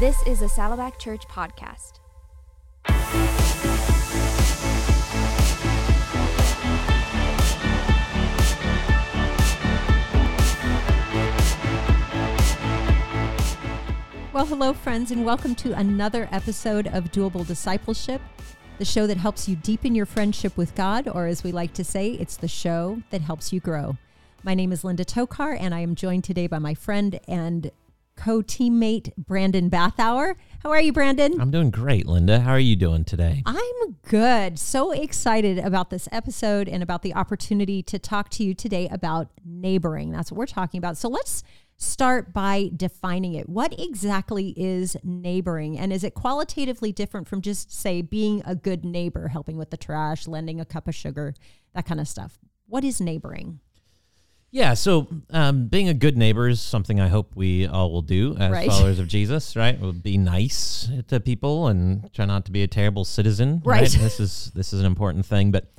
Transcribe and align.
This 0.00 0.26
is 0.26 0.40
a 0.40 0.48
Saddleback 0.48 0.98
Church 0.98 1.28
podcast. 1.28 2.00
Well, 14.32 14.46
hello, 14.46 14.72
friends, 14.72 15.10
and 15.10 15.26
welcome 15.26 15.54
to 15.56 15.74
another 15.74 16.30
episode 16.32 16.86
of 16.86 17.12
Doable 17.12 17.46
Discipleship, 17.46 18.22
the 18.78 18.86
show 18.86 19.06
that 19.06 19.18
helps 19.18 19.50
you 19.50 19.56
deepen 19.56 19.94
your 19.94 20.06
friendship 20.06 20.56
with 20.56 20.74
God, 20.74 21.08
or 21.08 21.26
as 21.26 21.44
we 21.44 21.52
like 21.52 21.74
to 21.74 21.84
say, 21.84 22.12
it's 22.12 22.38
the 22.38 22.48
show 22.48 23.02
that 23.10 23.20
helps 23.20 23.52
you 23.52 23.60
grow. 23.60 23.98
My 24.42 24.54
name 24.54 24.72
is 24.72 24.82
Linda 24.82 25.04
Tokar, 25.04 25.58
and 25.60 25.74
I 25.74 25.80
am 25.80 25.94
joined 25.94 26.24
today 26.24 26.46
by 26.46 26.58
my 26.58 26.72
friend 26.72 27.20
and 27.28 27.70
co 28.20 28.42
teammate, 28.42 29.16
Brandon 29.16 29.70
Bathauer. 29.70 30.34
How 30.62 30.70
are 30.70 30.80
you, 30.80 30.92
Brandon? 30.92 31.40
I'm 31.40 31.50
doing 31.50 31.70
great, 31.70 32.06
Linda. 32.06 32.40
How 32.40 32.50
are 32.50 32.58
you 32.58 32.76
doing 32.76 33.02
today? 33.02 33.42
I'm 33.46 33.96
good. 34.08 34.58
So 34.58 34.90
excited 34.90 35.58
about 35.58 35.88
this 35.88 36.06
episode 36.12 36.68
and 36.68 36.82
about 36.82 37.00
the 37.00 37.14
opportunity 37.14 37.82
to 37.84 37.98
talk 37.98 38.28
to 38.30 38.44
you 38.44 38.52
today 38.52 38.88
about 38.88 39.28
neighboring. 39.42 40.10
That's 40.10 40.30
what 40.30 40.36
we're 40.36 40.46
talking 40.46 40.76
about. 40.76 40.98
So 40.98 41.08
let's 41.08 41.42
start 41.78 42.34
by 42.34 42.70
defining 42.76 43.32
it. 43.32 43.48
What 43.48 43.72
exactly 43.80 44.52
is 44.54 44.98
neighboring? 45.02 45.78
And 45.78 45.90
is 45.90 46.04
it 46.04 46.12
qualitatively 46.12 46.92
different 46.92 47.26
from 47.26 47.40
just, 47.40 47.72
say, 47.72 48.02
being 48.02 48.42
a 48.44 48.54
good 48.54 48.84
neighbor, 48.84 49.28
helping 49.28 49.56
with 49.56 49.70
the 49.70 49.78
trash, 49.78 50.28
lending 50.28 50.60
a 50.60 50.66
cup 50.66 50.88
of 50.88 50.94
sugar, 50.94 51.34
that 51.74 51.86
kind 51.86 51.98
of 51.98 52.06
stuff? 52.06 52.38
What 52.66 52.84
is 52.84 53.00
neighboring? 53.00 53.60
Yeah, 54.52 54.74
so 54.74 55.06
um, 55.30 55.66
being 55.68 55.88
a 55.88 55.94
good 55.94 56.16
neighbor 56.16 56.48
is 56.48 56.60
something 56.60 56.98
I 57.00 57.06
hope 57.06 57.36
we 57.36 57.66
all 57.68 57.92
will 57.92 58.02
do 58.02 58.36
as 58.36 58.50
Right. 58.50 58.68
followers 58.68 58.98
of 58.98 59.06
Jesus, 59.16 59.54
right? 59.54 59.80
We'll 59.80 59.92
be 59.92 60.18
nice 60.18 60.88
to 61.08 61.20
people 61.20 61.68
and 61.68 62.12
try 62.12 62.24
not 62.24 62.46
to 62.46 62.50
be 62.52 62.62
a 62.64 62.66
terrible 62.66 63.04
citizen, 63.04 63.62
Right. 63.64 63.88
This 63.88 64.18
is 64.18 64.50
this 64.54 64.72
is 64.72 64.80
an 64.80 64.86
important 64.86 65.24
thing, 65.24 65.52
but 65.52 65.70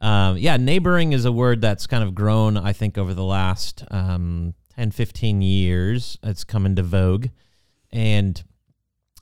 um, 0.00 0.36
yeah, 0.38 0.56
neighboring 0.56 1.12
is 1.12 1.24
a 1.24 1.32
word 1.32 1.60
that's 1.60 1.86
kind 1.86 2.02
of 2.04 2.14
grown, 2.14 2.56
I 2.56 2.72
think, 2.72 2.98
over 2.98 3.14
the 3.14 3.24
last 3.24 3.82
um, 3.90 4.54
10, 4.74 4.90
15 4.90 5.40
years. 5.40 6.18
It's 6.22 6.44
come 6.44 6.66
into 6.66 6.82
vogue, 6.82 7.28
and 7.92 8.42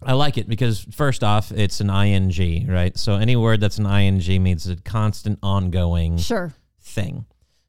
I 0.02 0.14
like 0.14 0.36
it 0.36 0.48
because 0.48 0.80
first 0.80 1.22
off, 1.22 1.52
it's 1.52 1.80
an 1.80 1.90
ing, 1.90 2.66
right? 2.68 2.96
So 2.98 3.14
any 3.14 3.36
word 3.36 3.60
that's 3.60 3.78
an 3.78 3.86
ing 3.86 4.42
means 4.42 4.66
a 4.66 4.76
constant, 4.76 5.38
ongoing 5.42 6.18
Sure. 6.18 6.52
thing. 6.80 7.26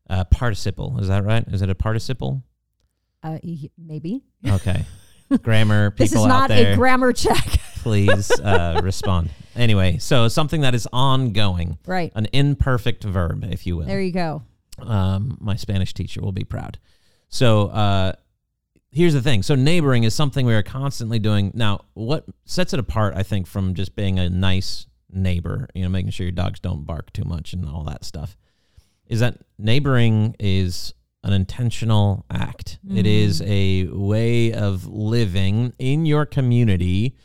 Uh, 0.10 0.24
participle, 0.26 1.00
is 1.00 1.08
that 1.08 1.24
right? 1.24 1.44
Is 1.48 1.62
it 1.62 1.70
a 1.70 1.76
participle? 1.76 2.44
Uh, 3.24 3.40
maybe. 3.78 4.22
Okay. 4.48 4.86
Grammar 5.42 5.90
people 5.90 6.06
This 6.06 6.14
is 6.14 6.26
not 6.26 6.50
there, 6.50 6.74
a 6.74 6.76
grammar 6.76 7.12
check. 7.12 7.44
please 7.78 8.32
uh, 8.40 8.80
respond. 8.84 9.32
Anyway, 9.56 9.98
so 9.98 10.28
something 10.28 10.62
that 10.62 10.76
is 10.76 10.88
ongoing, 10.94 11.80
right. 11.88 12.12
an 12.16 12.28
imperfect 12.32 13.04
verb, 13.04 13.44
if 13.44 13.66
you 13.66 13.78
will. 13.78 13.86
There 13.86 14.02
you 14.02 14.12
go. 14.12 14.44
um, 14.80 15.38
my 15.40 15.56
Spanish 15.56 15.94
teacher 15.94 16.22
will 16.22 16.32
be 16.32 16.44
proud. 16.44 16.78
So 17.30 17.68
uh, 17.68 18.14
here's 18.92 19.14
the 19.14 19.22
thing. 19.22 19.44
So 19.44 19.56
neighboring 19.56 20.04
is 20.04 20.14
something 20.14 20.46
we 20.46 20.54
are 20.54 20.64
constantly 20.64 21.20
doing. 21.20 21.52
Now, 21.54 21.86
what 21.94 22.26
sets 22.46 22.74
it 22.74 22.80
apart, 22.80 23.14
I 23.16 23.24
think, 23.24 23.48
from 23.48 23.74
just 23.74 23.96
being 23.96 24.20
a 24.20 24.30
nice 24.30 24.86
neighbor, 25.12 25.68
you 25.74 25.84
know, 25.84 25.90
making 25.90 26.12
sure 26.12 26.26
your 26.26 26.32
dogs 26.32 26.60
don't 26.60 26.86
bark 26.86 27.14
too 27.14 27.24
much 27.24 27.54
and 27.54 27.68
all 27.68 27.84
that 27.84 28.06
stuff, 28.06 28.38
is 29.08 29.20
that 29.20 29.38
neighboring 29.58 30.36
is 30.40 30.94
an 31.24 31.34
intentional 31.34 32.26
act. 32.30 32.78
It 32.88 33.06
is 33.08 33.42
a 33.42 33.86
way 33.88 34.54
of 34.54 34.86
living 34.86 35.74
in 35.80 36.06
your 36.06 36.26
community 36.26 37.16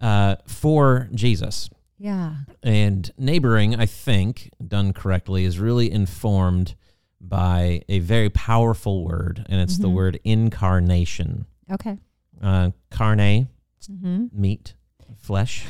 uh, 0.00 0.36
for 0.46 1.08
Jesus. 1.14 1.70
Yeah. 1.98 2.34
And 2.62 3.10
neighboring, 3.16 3.74
I 3.76 3.86
think, 3.86 4.50
done 4.66 4.92
correctly, 4.92 5.44
is 5.46 5.58
really 5.58 5.90
informed 5.90 6.74
by 7.18 7.80
a 7.88 8.00
very 8.00 8.28
powerful 8.28 9.04
word, 9.04 9.46
and 9.48 9.60
it's 9.60 9.78
the 9.78 9.88
word 9.88 10.20
incarnation. 10.22 11.46
Okay. 11.70 11.98
Uh, 12.42 12.70
carne, 12.90 13.48
Mm-hmm. 13.90 14.26
meat, 14.32 14.74
flesh. 15.16 15.64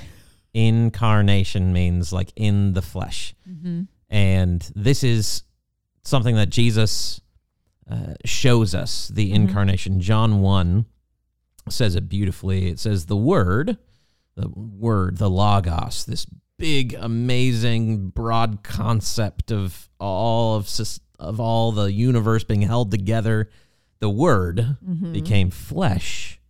Incarnation 0.54 1.72
means 1.72 2.12
like 2.12 2.32
in 2.34 2.72
the 2.72 2.82
flesh. 2.82 3.34
Mm-hmm. 3.48 3.82
And 4.08 4.72
this 4.74 5.04
is 5.04 5.42
something 6.06 6.36
that 6.36 6.50
Jesus 6.50 7.20
uh, 7.90 8.14
shows 8.24 8.74
us 8.74 9.08
the 9.08 9.26
mm-hmm. 9.26 9.34
incarnation. 9.34 10.00
John 10.00 10.40
1 10.40 10.86
says 11.68 11.94
it 11.94 12.08
beautifully. 12.08 12.68
It 12.68 12.78
says, 12.78 13.06
The 13.06 13.16
Word, 13.16 13.78
the 14.34 14.48
Word, 14.48 15.18
the 15.18 15.30
Logos, 15.30 16.04
this 16.04 16.26
big, 16.58 16.94
amazing, 16.94 18.08
broad 18.08 18.62
concept 18.62 19.50
of 19.50 19.88
all 19.98 20.56
of, 20.56 20.70
of 21.18 21.40
all 21.40 21.72
the 21.72 21.92
universe 21.92 22.44
being 22.44 22.62
held 22.62 22.90
together. 22.90 23.50
The 23.98 24.10
Word 24.10 24.76
mm-hmm. 24.84 25.12
became 25.12 25.50
flesh 25.50 26.40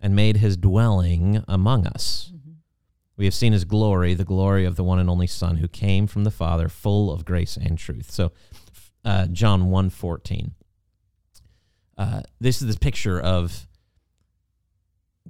and 0.00 0.14
made 0.14 0.36
his 0.36 0.56
dwelling 0.56 1.42
among 1.48 1.86
us. 1.86 2.32
Mm-hmm. 2.34 2.52
We 3.16 3.24
have 3.24 3.34
seen 3.34 3.52
his 3.52 3.64
glory, 3.64 4.14
the 4.14 4.24
glory 4.24 4.64
of 4.64 4.76
the 4.76 4.84
one 4.84 4.98
and 4.98 5.08
only 5.08 5.26
Son 5.26 5.56
who 5.56 5.68
came 5.68 6.06
from 6.06 6.24
the 6.24 6.30
Father, 6.30 6.68
full 6.68 7.10
of 7.10 7.24
grace 7.24 7.56
and 7.56 7.78
truth. 7.78 8.10
So, 8.10 8.32
uh, 9.06 9.26
John 9.28 9.70
1.14. 9.70 10.50
Uh, 11.96 12.20
this 12.40 12.60
is 12.60 12.74
the 12.74 12.78
picture 12.78 13.18
of 13.18 13.66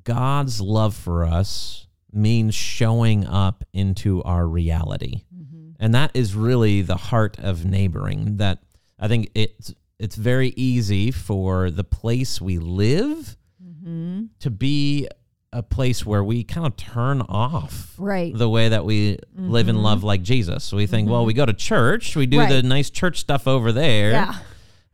God's 0.02 0.60
love 0.60 0.96
for 0.96 1.24
us 1.24 1.86
means 2.12 2.54
showing 2.54 3.26
up 3.26 3.62
into 3.72 4.22
our 4.24 4.46
reality. 4.48 5.22
And 5.78 5.94
that 5.94 6.10
is 6.14 6.34
really 6.34 6.80
the 6.82 6.96
heart 6.96 7.38
of 7.38 7.64
neighboring. 7.66 8.38
That 8.38 8.60
I 8.98 9.08
think 9.08 9.30
it's 9.34 9.74
it's 9.98 10.16
very 10.16 10.54
easy 10.56 11.10
for 11.10 11.70
the 11.70 11.84
place 11.84 12.40
we 12.40 12.58
live 12.58 13.36
Mm-hmm. 13.86 14.24
to 14.40 14.50
be 14.50 15.06
a 15.56 15.62
place 15.62 16.04
where 16.04 16.22
we 16.22 16.44
kind 16.44 16.66
of 16.66 16.76
turn 16.76 17.22
off 17.22 17.94
Right. 17.98 18.36
the 18.36 18.48
way 18.48 18.68
that 18.68 18.84
we 18.84 19.18
live 19.34 19.68
and 19.68 19.82
love 19.82 20.04
like 20.04 20.22
Jesus. 20.22 20.70
We 20.72 20.86
think, 20.86 21.08
well, 21.08 21.24
we 21.24 21.32
go 21.32 21.46
to 21.46 21.52
church, 21.54 22.14
we 22.14 22.26
do 22.26 22.38
Right. 22.40 22.48
the 22.50 22.62
nice 22.62 22.90
church 22.90 23.18
stuff 23.18 23.46
over 23.48 23.72
there. 23.72 24.10
Yeah. 24.10 24.34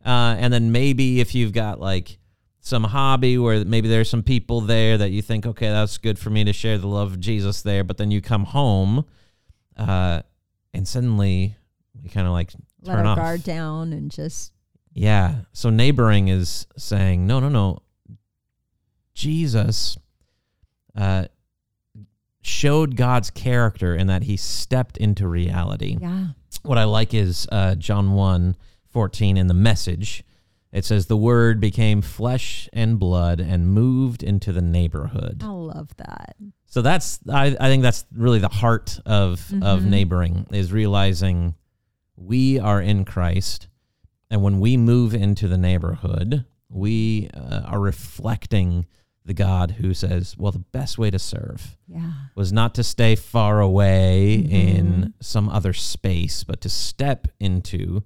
Uh, 0.05 0.35
and 0.39 0.53
then 0.53 0.71
maybe 0.71 1.19
if 1.19 1.35
you've 1.35 1.51
got 1.53 1.79
like 1.81 2.17
some 2.61 2.85
hobby 2.85 3.37
where 3.37 3.65
maybe 3.65 3.89
there's 3.89 4.09
some 4.09 4.23
people 4.23 4.61
there 4.61 4.97
that 4.97 5.11
you 5.11 5.21
think, 5.21 5.45
okay, 5.45 5.67
that's 5.69 5.97
good 5.97 6.17
for 6.17 6.29
me 6.29 6.45
to 6.45 6.53
share 6.53 6.77
the 6.77 6.87
love 6.87 7.11
of 7.11 7.19
Jesus 7.19 7.61
there. 7.61 7.83
But 7.83 7.97
then 7.97 8.09
you 8.11 8.21
come 8.21 8.45
home 8.45 9.03
uh, 9.75 10.21
and 10.73 10.87
suddenly 10.87 11.57
we 12.01 12.09
kind 12.09 12.25
of 12.25 12.31
like 12.31 12.51
Let 12.83 12.95
turn 12.95 13.05
our 13.05 13.11
off. 13.11 13.17
guard 13.17 13.43
down 13.43 13.91
and 13.91 14.09
just 14.09 14.53
Yeah. 14.93 15.41
So 15.51 15.69
neighboring 15.69 16.29
is 16.29 16.67
saying, 16.77 17.27
no, 17.27 17.41
no, 17.41 17.49
no. 17.49 17.79
Jesus 19.13 19.97
uh, 20.95 21.25
showed 22.41 22.95
God's 22.95 23.29
character 23.29 23.95
in 23.95 24.07
that 24.07 24.23
he 24.23 24.37
stepped 24.37 24.97
into 24.97 25.27
reality. 25.27 25.97
yeah. 25.99 26.27
What 26.63 26.77
I 26.77 26.83
like 26.85 27.13
is 27.13 27.47
uh, 27.51 27.75
John 27.75 28.13
1 28.13 28.55
14 28.89 29.37
in 29.37 29.47
the 29.47 29.53
message. 29.53 30.23
It 30.71 30.85
says, 30.85 31.07
The 31.07 31.17
word 31.17 31.59
became 31.59 32.01
flesh 32.01 32.69
and 32.73 32.99
blood 32.99 33.39
and 33.39 33.67
moved 33.73 34.23
into 34.23 34.51
the 34.53 34.61
neighborhood. 34.61 35.41
I 35.43 35.47
love 35.49 35.95
that. 35.97 36.35
So 36.67 36.81
that's 36.81 37.19
I, 37.31 37.55
I 37.59 37.67
think 37.69 37.83
that's 37.83 38.05
really 38.15 38.39
the 38.39 38.47
heart 38.49 38.99
of 39.05 39.39
of 39.61 39.81
Mhm. 39.81 39.85
neighboring 39.85 40.47
is 40.51 40.71
realizing 40.71 41.55
we 42.15 42.59
are 42.59 42.81
in 42.81 43.03
Christ, 43.05 43.67
and 44.29 44.41
when 44.43 44.59
we 44.59 44.77
move 44.77 45.13
into 45.13 45.47
the 45.47 45.57
neighborhood, 45.57 46.45
we 46.69 47.29
uh, 47.33 47.61
are 47.65 47.79
reflecting 47.79 48.85
the 49.25 49.33
God 49.33 49.71
who 49.71 49.93
says, 49.93 50.35
"Well, 50.37 50.51
the 50.51 50.59
best 50.59 50.97
way 50.97 51.09
to 51.09 51.19
serve 51.19 51.77
Yeah. 51.87 52.11
was 52.35 52.51
not 52.51 52.75
to 52.75 52.83
stay 52.83 53.15
far 53.15 53.61
away 53.61 54.43
Mhm. 54.45 54.51
in 54.51 55.13
some 55.21 55.47
other 55.49 55.71
space, 55.73 56.43
but 56.43 56.59
to 56.61 56.69
step 56.69 57.27
into 57.39 58.03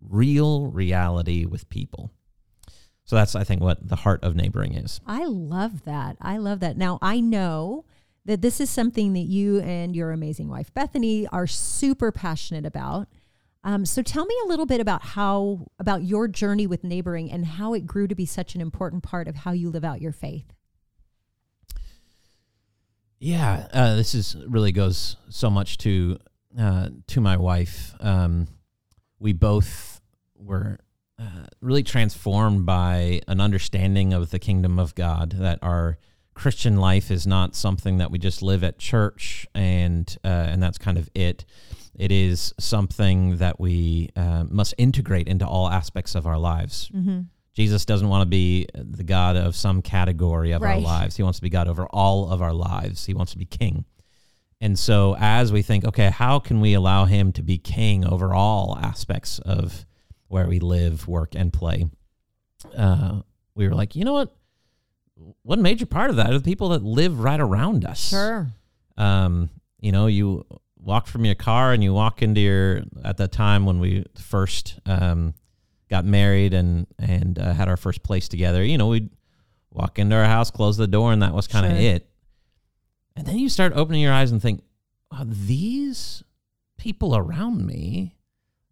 real 0.00 0.66
reality 0.68 1.44
with 1.44 1.68
people." 1.68 2.10
So 3.04 3.16
that's 3.16 3.34
I 3.34 3.42
think 3.42 3.60
what 3.60 3.88
the 3.88 3.96
heart 3.96 4.22
of 4.22 4.36
neighboring 4.36 4.74
is. 4.74 5.00
I 5.06 5.24
love 5.26 5.82
that. 5.84 6.16
I 6.20 6.36
love 6.36 6.60
that. 6.60 6.76
Now, 6.76 6.98
I 7.02 7.20
know 7.20 7.84
that 8.24 8.40
this 8.42 8.60
is 8.60 8.70
something 8.70 9.14
that 9.14 9.20
you 9.26 9.58
and 9.60 9.96
your 9.96 10.12
amazing 10.12 10.48
wife, 10.48 10.72
Bethany, 10.74 11.26
are 11.28 11.46
super 11.48 12.12
passionate 12.12 12.64
about. 12.66 13.08
Um, 13.64 13.84
so 13.84 14.00
tell 14.02 14.24
me 14.26 14.34
a 14.44 14.48
little 14.48 14.66
bit 14.66 14.80
about 14.80 15.02
how, 15.02 15.66
about 15.78 16.04
your 16.04 16.28
journey 16.28 16.66
with 16.66 16.84
neighboring 16.84 17.30
and 17.32 17.44
how 17.44 17.74
it 17.74 17.86
grew 17.86 18.06
to 18.06 18.14
be 18.14 18.24
such 18.26 18.54
an 18.54 18.60
important 18.60 19.02
part 19.02 19.26
of 19.26 19.36
how 19.36 19.50
you 19.52 19.68
live 19.70 19.84
out 19.84 20.00
your 20.00 20.12
faith. 20.12 20.52
Yeah, 23.20 23.68
uh, 23.72 23.96
this 23.96 24.14
is 24.14 24.34
really 24.48 24.72
goes 24.72 25.16
so 25.28 25.50
much 25.50 25.76
to 25.78 26.18
uh, 26.58 26.88
to 27.08 27.20
my 27.20 27.36
wife. 27.36 27.94
Um, 28.00 28.48
we 29.18 29.34
both 29.34 30.00
were 30.34 30.78
uh, 31.18 31.46
really 31.60 31.82
transformed 31.82 32.64
by 32.64 33.20
an 33.28 33.40
understanding 33.40 34.14
of 34.14 34.30
the 34.30 34.38
kingdom 34.38 34.78
of 34.78 34.94
God 34.94 35.32
that 35.32 35.58
our 35.60 35.98
Christian 36.32 36.78
life 36.78 37.10
is 37.10 37.26
not 37.26 37.54
something 37.54 37.98
that 37.98 38.10
we 38.10 38.18
just 38.18 38.40
live 38.40 38.64
at 38.64 38.78
church 38.78 39.46
and 39.54 40.16
uh, 40.24 40.28
and 40.28 40.62
that's 40.62 40.78
kind 40.78 40.96
of 40.96 41.10
it. 41.14 41.44
It 41.94 42.10
is 42.10 42.54
something 42.58 43.36
that 43.36 43.60
we 43.60 44.08
uh, 44.16 44.44
must 44.48 44.74
integrate 44.78 45.28
into 45.28 45.46
all 45.46 45.68
aspects 45.68 46.14
of 46.14 46.26
our 46.26 46.38
lives. 46.38 46.90
Mm-hmm. 46.94 47.20
Jesus 47.60 47.84
doesn't 47.84 48.08
want 48.08 48.22
to 48.22 48.26
be 48.26 48.66
the 48.72 49.04
God 49.04 49.36
of 49.36 49.54
some 49.54 49.82
category 49.82 50.52
of 50.52 50.62
our 50.62 50.78
lives. 50.80 51.16
He 51.16 51.22
wants 51.22 51.40
to 51.40 51.42
be 51.42 51.50
God 51.50 51.68
over 51.68 51.86
all 51.90 52.30
of 52.30 52.40
our 52.40 52.54
lives. 52.54 53.04
He 53.04 53.12
wants 53.12 53.32
to 53.32 53.38
be 53.38 53.44
king. 53.44 53.84
And 54.62 54.78
so, 54.78 55.14
as 55.18 55.52
we 55.52 55.60
think, 55.60 55.84
okay, 55.84 56.08
how 56.08 56.38
can 56.38 56.62
we 56.62 56.72
allow 56.72 57.04
him 57.04 57.32
to 57.32 57.42
be 57.42 57.58
king 57.58 58.06
over 58.06 58.32
all 58.32 58.78
aspects 58.80 59.40
of 59.40 59.84
where 60.28 60.46
we 60.46 60.58
live, 60.58 61.06
work, 61.06 61.34
and 61.34 61.52
play? 61.52 61.84
Uh, 62.74 63.20
we 63.54 63.68
were 63.68 63.74
like, 63.74 63.94
you 63.94 64.06
know 64.06 64.14
what? 64.14 64.34
One 65.42 65.60
major 65.60 65.84
part 65.84 66.08
of 66.08 66.16
that 66.16 66.30
are 66.30 66.38
the 66.38 66.44
people 66.44 66.70
that 66.70 66.82
live 66.82 67.20
right 67.20 67.40
around 67.40 67.84
us. 67.84 68.08
Sure. 68.08 68.48
Um, 68.96 69.50
you 69.80 69.92
know, 69.92 70.06
you 70.06 70.46
walk 70.78 71.08
from 71.08 71.26
your 71.26 71.34
car 71.34 71.74
and 71.74 71.84
you 71.84 71.92
walk 71.92 72.22
into 72.22 72.40
your 72.40 72.84
at 73.04 73.18
that 73.18 73.32
time 73.32 73.66
when 73.66 73.80
we 73.80 74.06
first 74.16 74.80
um, 74.86 75.34
got 75.90 76.04
married 76.04 76.54
and 76.54 76.86
and 76.98 77.38
uh, 77.38 77.52
had 77.52 77.68
our 77.68 77.76
first 77.76 78.02
place 78.02 78.28
together. 78.28 78.64
You 78.64 78.78
know, 78.78 78.88
we'd 78.88 79.10
walk 79.72 79.98
into 79.98 80.16
our 80.16 80.24
house, 80.24 80.50
close 80.50 80.76
the 80.76 80.86
door, 80.86 81.12
and 81.12 81.22
that 81.22 81.34
was 81.34 81.46
kind 81.46 81.66
of 81.66 81.72
Sure. 81.72 81.80
it. 81.80 82.06
And 83.16 83.26
then 83.26 83.38
you 83.38 83.48
start 83.48 83.72
opening 83.74 84.00
your 84.00 84.12
eyes 84.12 84.32
and 84.32 84.40
think, 84.40 84.62
wow, 85.12 85.24
these 85.26 86.22
people 86.78 87.14
around 87.16 87.66
me 87.66 88.16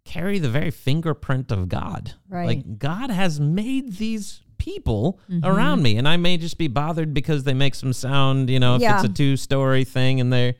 carry 0.04 0.38
the 0.38 0.48
very 0.48 0.70
fingerprint 0.70 1.52
of 1.52 1.68
God. 1.68 2.14
Right. 2.28 2.46
Like 2.46 2.78
God 2.78 3.10
has 3.10 3.38
made 3.38 3.94
these 3.96 4.40
people 4.56 5.20
Mhm. 5.30 5.44
around 5.44 5.82
me, 5.82 5.96
and 5.98 6.08
I 6.08 6.16
may 6.16 6.36
just 6.36 6.56
be 6.58 6.66
bothered 6.68 7.12
because 7.14 7.44
they 7.44 7.54
make 7.54 7.74
some 7.74 7.92
sound. 7.92 8.48
You 8.50 8.58
know, 8.58 8.76
if 8.76 8.82
Yeah. 8.82 8.96
it's 8.96 9.04
a 9.04 9.12
two-story 9.12 9.84
thing 9.84 10.20
and 10.20 10.32
they're, 10.32 10.54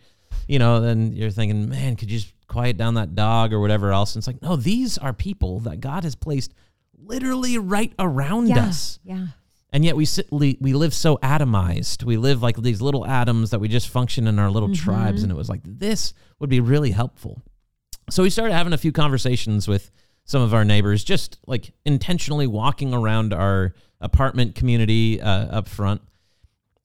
you 0.46 0.58
know, 0.58 0.80
then 0.80 1.12
you're 1.12 1.30
thinking, 1.30 1.68
man, 1.68 1.96
could 1.96 2.10
you 2.10 2.18
just 2.18 2.32
quiet 2.48 2.76
down 2.76 2.94
that 2.94 3.14
dog 3.14 3.52
or 3.52 3.60
whatever 3.60 3.92
else? 3.92 4.14
And 4.14 4.20
it's 4.20 4.26
like, 4.26 4.42
no, 4.42 4.56
these 4.56 4.98
are 4.98 5.12
people 5.12 5.60
that 5.60 5.80
God 5.80 6.02
has 6.04 6.14
placed 6.16 6.52
literally 7.00 7.58
right 7.58 7.92
around 7.98 8.48
Yeah. 8.48 8.66
us 8.66 8.98
Yeah. 9.04 9.28
and 9.72 9.84
yet 9.84 9.96
we 9.96 10.04
sit, 10.04 10.26
we 10.32 10.58
we 10.60 10.72
live 10.72 10.92
so 10.92 11.16
atomized. 11.18 12.02
We 12.04 12.16
live 12.16 12.42
like 12.42 12.56
these 12.56 12.80
little 12.82 13.06
atoms 13.06 13.50
that 13.50 13.60
we 13.60 13.68
just 13.68 13.88
function 13.88 14.26
in 14.26 14.38
our 14.38 14.50
little 14.50 14.74
tribes. 14.74 15.22
And 15.22 15.30
it 15.30 15.36
was 15.36 15.48
like 15.48 15.60
this 15.64 16.12
would 16.40 16.50
be 16.50 16.60
really 16.60 16.90
helpful. 16.90 17.42
So 18.10 18.22
we 18.22 18.30
started 18.30 18.54
having 18.54 18.72
a 18.72 18.78
few 18.78 18.92
conversations 18.92 19.68
with 19.68 19.90
some 20.24 20.42
of 20.42 20.52
our 20.52 20.64
neighbors, 20.64 21.04
just 21.04 21.38
like 21.46 21.72
intentionally 21.86 22.46
walking 22.46 22.92
around 22.92 23.32
our 23.32 23.74
apartment 24.00 24.54
community 24.54 25.20
uh, 25.20 25.28
up 25.46 25.68
front, 25.68 26.02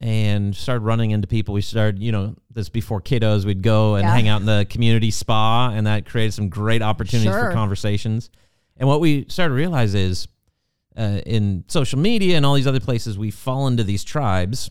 and 0.03 0.53
started 0.53 0.81
running 0.83 1.11
into 1.11 1.27
people. 1.29 1.53
We 1.53 1.61
started, 1.61 2.01
you 2.03 2.11
know, 2.11 2.35
this 2.51 2.67
before 2.67 3.01
kiddos, 3.01 3.45
we'd 3.45 3.61
go 3.61 3.95
and 3.95 4.03
Yeah. 4.03 4.13
hang 4.13 4.27
out 4.27 4.41
in 4.41 4.45
the 4.45 4.67
community 4.69 5.09
spa, 5.11 5.69
and 5.73 5.87
that 5.87 6.05
created 6.05 6.33
some 6.33 6.49
great 6.49 6.81
opportunities 6.81 7.31
Sure. 7.31 7.45
for 7.45 7.53
conversations. 7.53 8.29
And 8.75 8.89
what 8.89 8.99
we 8.99 9.25
started 9.29 9.53
to 9.53 9.55
realize 9.55 9.95
is 9.95 10.27
uh, 10.97 11.21
in 11.25 11.63
social 11.69 11.97
media 11.97 12.35
and 12.37 12.45
all 12.45 12.53
these 12.53 12.67
other 12.67 12.79
places, 12.81 13.17
we 13.17 13.31
fall 13.31 13.65
into 13.67 13.83
these 13.83 14.03
tribes, 14.03 14.69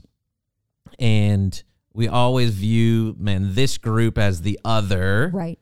and 0.99 1.62
we 1.94 2.08
always 2.08 2.50
view 2.50 3.17
man 3.19 3.55
this 3.55 3.78
group 3.78 4.19
as 4.19 4.43
the 4.43 4.61
other, 4.64 5.31
Right. 5.35 5.58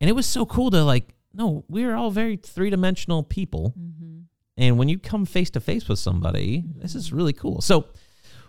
and 0.00 0.08
it 0.08 0.12
was 0.14 0.26
so 0.26 0.46
cool 0.46 0.70
to 0.70 0.84
like, 0.84 1.14
no, 1.34 1.64
we're 1.68 1.94
all 1.96 2.10
very 2.10 2.36
three 2.36 2.70
dimensional 2.70 3.22
people, 3.22 3.74
Mm-hmm. 3.78 4.18
and 4.56 4.78
when 4.78 4.88
you 4.88 4.98
come 4.98 5.24
face 5.26 5.50
to 5.50 5.60
face 5.60 5.88
with 5.88 5.98
somebody, 5.98 6.64
this 6.76 6.94
is 6.94 7.12
really 7.12 7.32
cool. 7.32 7.60
So 7.60 7.86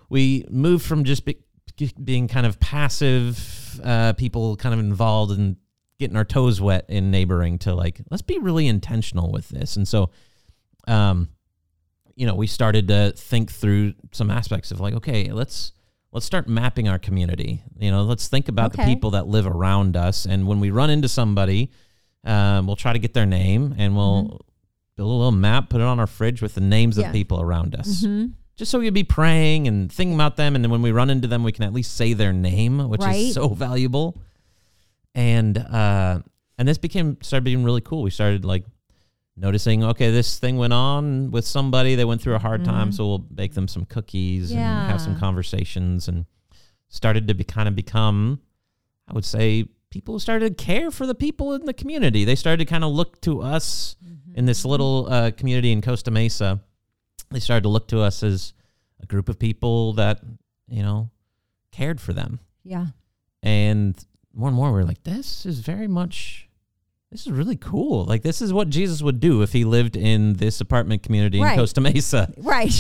we 0.09 0.45
moved 0.49 0.85
from 0.85 1.03
just 1.03 1.25
be, 1.25 1.37
being 2.03 2.27
kind 2.27 2.45
of 2.45 2.59
passive 2.59 3.79
uh, 3.83 4.13
people, 4.13 4.55
kind 4.55 4.73
of 4.73 4.79
involved 4.79 5.31
in 5.31 5.57
getting 5.99 6.15
our 6.17 6.25
toes 6.25 6.59
wet 6.61 6.85
in 6.89 7.11
neighboring, 7.11 7.57
to 7.59 7.73
like 7.75 8.01
let's 8.11 8.21
be 8.21 8.37
really 8.39 8.67
intentional 8.67 9.31
with 9.31 9.49
this, 9.49 9.75
and 9.75 9.87
so. 9.87 10.09
Um, 10.87 11.29
you 12.15 12.25
know, 12.25 12.33
we 12.33 12.47
started 12.47 12.87
to 12.87 13.11
think 13.15 13.51
through 13.51 13.93
some 14.11 14.31
aspects 14.31 14.71
of 14.71 14.79
like, 14.79 14.95
okay, 14.95 15.31
let's 15.31 15.71
let's 16.11 16.25
start 16.25 16.47
mapping 16.47 16.87
our 16.87 16.97
community. 16.97 17.61
You 17.77 17.91
know, 17.91 18.01
let's 18.03 18.27
think 18.27 18.47
about 18.47 18.71
the 18.71 18.79
people 18.85 19.11
that 19.11 19.27
live 19.27 19.45
around 19.45 19.95
us, 19.95 20.25
and 20.25 20.47
when 20.47 20.59
we 20.59 20.71
run 20.71 20.89
into 20.89 21.07
somebody, 21.09 21.69
um, 22.23 22.65
we'll 22.65 22.75
try 22.75 22.93
to 22.93 22.97
get 22.97 23.13
their 23.13 23.27
name, 23.27 23.75
and 23.77 23.95
we'll 23.95 24.41
build 24.95 25.09
a 25.09 25.13
little 25.13 25.31
map, 25.31 25.69
put 25.69 25.79
it 25.79 25.83
on 25.83 25.99
our 25.99 26.07
fridge 26.07 26.41
with 26.41 26.55
the 26.55 26.61
names 26.61 26.95
Mm-hmm. 26.95 27.01
Yeah. 27.01 27.07
of 27.09 27.13
people 27.13 27.39
around 27.39 27.75
us, 27.75 28.03
Mm-hmm. 28.03 28.31
Just 28.57 28.71
so 28.71 28.79
we'd 28.79 28.93
be 28.93 29.03
praying 29.03 29.67
and 29.67 29.91
thinking 29.91 30.15
about 30.15 30.35
them, 30.35 30.55
and 30.55 30.63
then 30.63 30.71
when 30.71 30.81
we 30.81 30.91
run 30.91 31.09
into 31.09 31.27
them, 31.27 31.43
we 31.43 31.51
can 31.51 31.63
at 31.63 31.73
least 31.73 31.95
say 31.95 32.13
their 32.13 32.33
name, 32.33 32.89
which 32.89 33.01
Right. 33.01 33.15
is 33.27 33.35
so 33.35 33.49
valuable. 33.49 34.17
And 35.15 35.57
uh, 35.57 36.19
and 36.57 36.67
this 36.67 36.77
became 36.77 37.17
started 37.21 37.43
being 37.45 37.63
really 37.63 37.81
cool. 37.81 38.01
We 38.03 38.09
started 38.09 38.43
like 38.45 38.65
noticing, 39.35 39.83
okay, 39.83 40.09
this 40.11 40.39
thing 40.39 40.57
went 40.57 40.73
on 40.73 41.29
with 41.31 41.45
somebody. 41.45 41.93
They 41.95 42.05
went 42.05 42.21
through 42.21 42.35
a 42.35 42.39
hard 42.39 42.65
time, 42.65 42.89
Mhm. 42.89 42.93
so 42.95 43.07
we'll 43.07 43.17
bake 43.19 43.53
them 43.53 43.67
some 43.67 43.85
cookies 43.85 44.51
and 44.51 44.59
have 44.59 44.99
some 45.01 45.17
conversations, 45.19 46.07
and 46.07 46.25
started 46.89 47.27
to 47.27 47.33
be 47.35 47.43
kind 47.43 47.67
of 47.67 47.75
become, 47.75 48.39
I 49.07 49.13
would 49.13 49.25
say, 49.25 49.65
people 49.91 50.19
started 50.19 50.57
to 50.57 50.63
care 50.63 50.89
for 50.89 51.05
the 51.05 51.13
people 51.15 51.53
in 51.53 51.65
the 51.65 51.73
community. 51.73 52.25
They 52.25 52.35
started 52.35 52.65
to 52.65 52.69
kind 52.69 52.83
of 52.83 52.91
look 52.91 53.21
to 53.21 53.41
us 53.41 53.95
in 54.33 54.45
this 54.45 54.65
little 54.65 55.07
uh, 55.09 55.31
community 55.31 55.71
in 55.71 55.81
Costa 55.81 56.09
Mesa. 56.11 56.59
They 57.31 57.39
started 57.39 57.63
to 57.63 57.69
look 57.69 57.87
to 57.89 57.99
us 58.01 58.23
as 58.23 58.53
a 59.01 59.05
group 59.05 59.29
of 59.29 59.37
people 59.39 59.93
that 59.93 60.19
you 60.67 60.81
know 60.83 61.09
cared 61.71 61.99
for 62.01 62.13
them, 62.13 62.39
Yeah. 62.63 62.87
and 63.43 63.95
more 64.33 64.47
and 64.49 64.55
more 64.55 64.71
we're 64.71 64.83
like, 64.83 65.03
this 65.03 65.45
is 65.45 65.59
very 65.59 65.87
much. 65.87 66.47
This 67.11 67.25
is 67.25 67.31
really 67.31 67.55
cool. 67.55 68.03
Like 68.05 68.21
this 68.21 68.41
is 68.41 68.51
what 68.51 68.69
Jesus 68.69 69.01
would 69.01 69.19
do 69.19 69.41
if 69.41 69.53
he 69.53 69.63
lived 69.63 69.95
in 69.95 70.33
this 70.33 70.59
apartment 70.61 71.03
community 71.03 71.39
Right. 71.41 71.53
in 71.53 71.59
Costa 71.59 71.81
Mesa. 71.81 72.33
Right. 72.37 72.71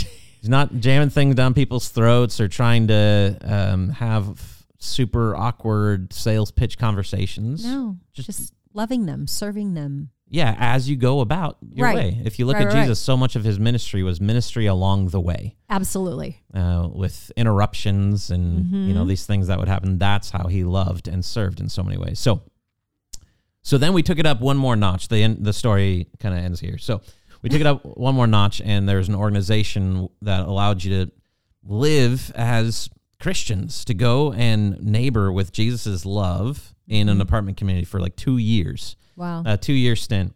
He's 0.41 0.49
not 0.49 0.79
jamming 0.79 1.09
things 1.09 1.33
down 1.35 1.53
people's 1.53 1.89
throats 1.89 2.39
or 2.39 2.47
trying 2.47 2.87
to 2.89 3.37
um, 3.41 3.89
have 3.89 4.65
super 4.79 5.35
awkward 5.35 6.13
sales 6.13 6.51
pitch 6.51 6.77
conversations. 6.77 7.63
No. 7.65 7.97
Just- 8.13 8.27
Just, 8.27 8.53
loving 8.73 9.05
them, 9.07 9.25
serving 9.27 9.73
them. 9.73 10.09
Yeah, 10.29 10.55
as 10.59 10.89
you 10.89 10.97
go 10.97 11.21
about 11.21 11.57
your 11.73 11.85
Right. 11.87 11.95
way. 11.95 12.21
If 12.25 12.37
you 12.37 12.45
look 12.45 12.55
Right, 12.55 12.67
at 12.67 12.73
right, 12.73 12.81
Jesus, 12.81 12.99
so 12.99 13.15
much 13.15 13.35
of 13.37 13.45
his 13.45 13.59
ministry 13.59 14.03
was 14.03 14.19
ministry 14.19 14.65
along 14.65 15.09
the 15.09 15.21
way, 15.21 15.55
Absolutely. 15.69 16.41
uh, 16.53 16.89
with 16.91 17.31
interruptions 17.37 18.29
and 18.29 18.69
you 18.87 18.93
know 18.93 19.05
Mhm. 19.05 19.07
these 19.07 19.25
things 19.25 19.47
that 19.47 19.57
would 19.57 19.69
happen. 19.69 19.97
That's 19.97 20.31
how 20.31 20.47
he 20.47 20.63
loved 20.65 21.07
and 21.07 21.23
served 21.23 21.61
in 21.61 21.69
so 21.69 21.81
many 21.81 21.97
ways. 21.97 22.19
So, 22.19 22.41
so 23.61 23.77
then 23.77 23.93
we 23.93 24.03
took 24.03 24.19
it 24.19 24.25
up 24.25 24.41
one 24.41 24.57
more 24.57 24.75
notch. 24.75 25.07
The 25.07 25.23
end, 25.23 25.45
the 25.45 25.53
story 25.53 26.07
kind 26.19 26.37
of 26.37 26.43
ends 26.43 26.59
here. 26.59 26.77
So 26.77 27.01
we 27.41 27.49
took 27.49 27.61
it 27.61 27.67
up 27.67 27.85
one 27.97 28.15
more 28.15 28.27
notch, 28.27 28.59
and 28.61 28.87
there's 28.87 29.07
an 29.09 29.15
organization 29.15 30.09
that 30.21 30.41
allowed 30.45 30.83
you 30.83 31.05
to 31.05 31.11
live 31.63 32.31
as 32.35 32.89
Christians 33.19 33.83
to 33.85 33.93
go 33.93 34.31
and 34.33 34.81
neighbor 34.81 35.31
with 35.31 35.51
Jesus's 35.51 36.05
love 36.05 36.75
in 36.87 37.09
an 37.09 37.17
Mhm. 37.17 37.21
apartment 37.21 37.57
community 37.57 37.85
for 37.85 37.99
like 37.99 38.15
two 38.15 38.37
years 38.37 38.95
Wow. 39.17 39.43
a 39.45 39.57
two 39.57 39.73
year 39.73 39.95
stint 39.95 40.33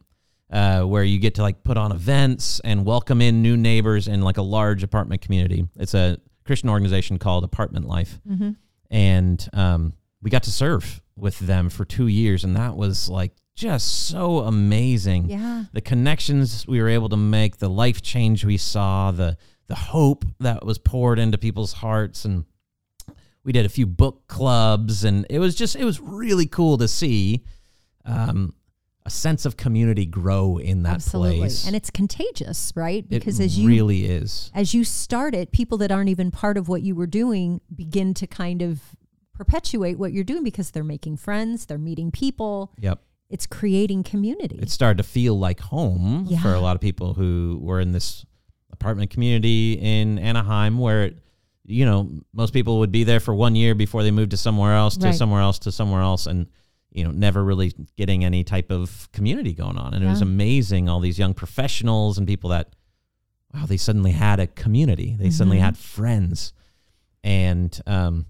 uh, 0.51 0.81
where 0.81 1.03
you 1.03 1.19
get 1.19 1.35
to 1.35 1.43
like 1.43 1.63
put 1.63 1.77
on 1.77 1.91
events 1.91 2.59
and 2.61 2.85
welcome 2.85 3.21
in 3.21 3.41
new 3.41 3.55
neighbors 3.55 4.07
in 4.07 4.21
like 4.21 4.37
a 4.37 4.41
large 4.41 4.83
apartment 4.83 5.21
community. 5.21 5.67
It's 5.77 5.93
a 5.93 6.17
Christian 6.45 6.69
organization 6.69 7.19
called 7.19 7.43
Apartment 7.43 7.87
Life, 7.87 8.19
mm-hmm. 8.29 8.51
and 8.89 9.49
um, 9.53 9.93
we 10.21 10.29
got 10.29 10.43
to 10.43 10.51
serve 10.51 11.01
with 11.15 11.39
them 11.39 11.69
for 11.69 11.85
two 11.85 12.07
years, 12.07 12.43
and 12.43 12.55
that 12.55 12.75
was 12.75 13.07
like 13.07 13.31
just 13.55 14.07
so 14.07 14.39
amazing. 14.39 15.29
Yeah. 15.29 15.65
The 15.71 15.81
connections 15.81 16.67
we 16.67 16.81
were 16.81 16.89
able 16.89 17.09
to 17.09 17.17
make, 17.17 17.57
the 17.57 17.69
life 17.69 18.01
change 18.01 18.43
we 18.43 18.57
saw, 18.57 19.11
the 19.11 19.37
the 19.67 19.75
hope 19.75 20.25
that 20.39 20.65
was 20.65 20.79
poured 20.79 21.19
into 21.19 21.37
people's 21.37 21.73
hearts, 21.73 22.25
and 22.25 22.43
we 23.43 23.53
did 23.53 23.65
a 23.65 23.69
few 23.69 23.85
book 23.85 24.27
clubs, 24.27 25.03
and 25.03 25.25
it 25.29 25.39
was 25.39 25.55
just 25.55 25.75
it 25.75 25.85
was 25.85 25.99
really 26.01 26.47
cool 26.47 26.77
to 26.79 26.87
see 26.87 27.45
um, 28.05 28.53
a 29.05 29.09
sense 29.09 29.45
of 29.45 29.57
community 29.57 30.05
grow 30.05 30.57
in 30.57 30.83
that 30.83 30.95
Absolutely. 30.95 31.39
place. 31.39 31.65
And 31.65 31.75
it's 31.75 31.89
contagious, 31.89 32.71
right? 32.75 33.03
it 33.03 33.09
Because 33.09 33.39
as 33.39 33.57
you 33.57 33.67
really 33.67 34.05
is. 34.05 34.51
as 34.53 34.73
you 34.73 34.83
start 34.83 35.33
it, 35.33 35.51
people 35.51 35.77
that 35.79 35.91
aren't 35.91 36.09
even 36.09 36.29
part 36.31 36.55
of 36.57 36.67
what 36.69 36.83
you 36.83 36.93
were 36.95 37.07
doing 37.07 37.61
begin 37.75 38.13
to 38.15 38.27
kind 38.27 38.61
of 38.61 38.79
perpetuate 39.33 39.97
what 39.97 40.13
you're 40.13 40.23
doing 40.23 40.43
because 40.43 40.71
they're 40.71 40.83
making 40.83 41.17
friends, 41.17 41.65
they're 41.65 41.77
meeting 41.79 42.11
people, 42.11 42.71
Yep. 42.79 43.01
it's 43.29 43.47
creating 43.47 44.03
community. 44.03 44.59
It 44.61 44.69
started 44.69 44.97
to 44.97 45.03
feel 45.03 45.37
like 45.37 45.59
home 45.61 46.27
for 46.41 46.53
a 46.53 46.59
lot 46.59 46.75
of 46.75 46.81
people 46.81 47.13
who 47.15 47.57
were 47.61 47.79
in 47.79 47.91
this 47.93 48.23
apartment 48.71 49.09
community 49.09 49.73
in 49.81 50.19
Anaheim 50.19 50.77
where 50.77 51.05
it, 51.05 51.17
you 51.65 51.85
know, 51.85 52.09
most 52.33 52.53
people 52.53 52.79
would 52.79 52.91
be 52.91 53.03
there 53.03 53.19
for 53.19 53.33
one 53.33 53.55
year 53.55 53.73
before 53.73 54.03
they 54.03 54.11
moved 54.11 54.31
to 54.31 54.37
somewhere 54.37 54.75
else, 54.75 54.97
to 54.97 55.07
Right. 55.07 55.15
somewhere 55.15 55.41
else, 55.41 55.57
to 55.59 55.71
somewhere 55.71 56.01
else, 56.01 56.27
and 56.27 56.47
you 56.91 57.03
know, 57.03 57.11
never 57.11 57.43
really 57.43 57.73
getting 57.97 58.23
any 58.25 58.43
type 58.43 58.69
of 58.71 59.09
community 59.13 59.53
going 59.53 59.77
on. 59.77 59.93
And 59.93 60.03
it 60.03 60.07
was 60.09 60.21
amazing, 60.21 60.89
all 60.89 60.99
these 60.99 61.17
young 61.17 61.33
professionals 61.33 62.17
and 62.17 62.27
people 62.27 62.49
that, 62.49 62.75
wow, 63.53 63.65
they 63.65 63.77
suddenly 63.77 64.11
had 64.11 64.39
a 64.39 64.47
community. 64.47 65.15
They 65.19 65.29
suddenly 65.29 65.57
Mhm. 65.57 65.61
had 65.61 65.77
friends. 65.77 66.53
and 67.23 67.79
um, 67.85 68.25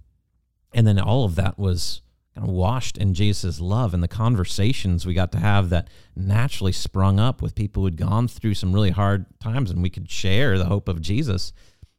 and 0.73 0.85
then 0.85 0.99
all 0.99 1.23
of 1.25 1.35
that 1.35 1.57
was 1.57 2.01
kind 2.35 2.47
of 2.47 2.53
washed 2.53 2.97
in 2.97 3.13
Jesus' 3.13 3.59
love 3.61 3.93
and 3.93 4.01
the 4.03 4.07
conversations 4.07 5.05
we 5.05 5.13
got 5.13 5.31
to 5.33 5.37
have 5.39 5.69
that 5.69 5.89
naturally 6.15 6.71
sprung 6.73 7.19
up 7.19 7.41
with 7.41 7.55
people 7.55 7.83
who'd 7.83 7.97
gone 7.97 8.27
through 8.27 8.53
some 8.53 8.71
really 8.73 8.89
hard 8.91 9.25
times, 9.39 9.71
and 9.71 9.81
we 9.81 9.89
could 9.89 10.09
share 10.09 10.57
the 10.57 10.65
hope 10.65 10.87
of 10.89 11.01
Jesus 11.01 11.53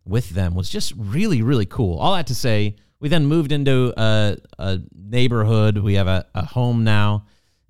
with 0.04 0.30
them 0.30 0.54
was 0.54 0.68
just 0.68 0.92
really 0.96 1.40
really 1.42 1.66
cool. 1.66 1.96
All 1.98 2.14
that 2.14 2.26
to 2.26 2.34
say, 2.34 2.76
we 3.02 3.08
then 3.08 3.26
moved 3.26 3.50
into 3.50 3.92
a, 3.96 4.36
a 4.60 4.78
neighborhood. 4.94 5.76
We 5.76 5.94
have 5.94 6.06
a, 6.06 6.24
a 6.36 6.46
home 6.46 6.84
now, 6.84 7.26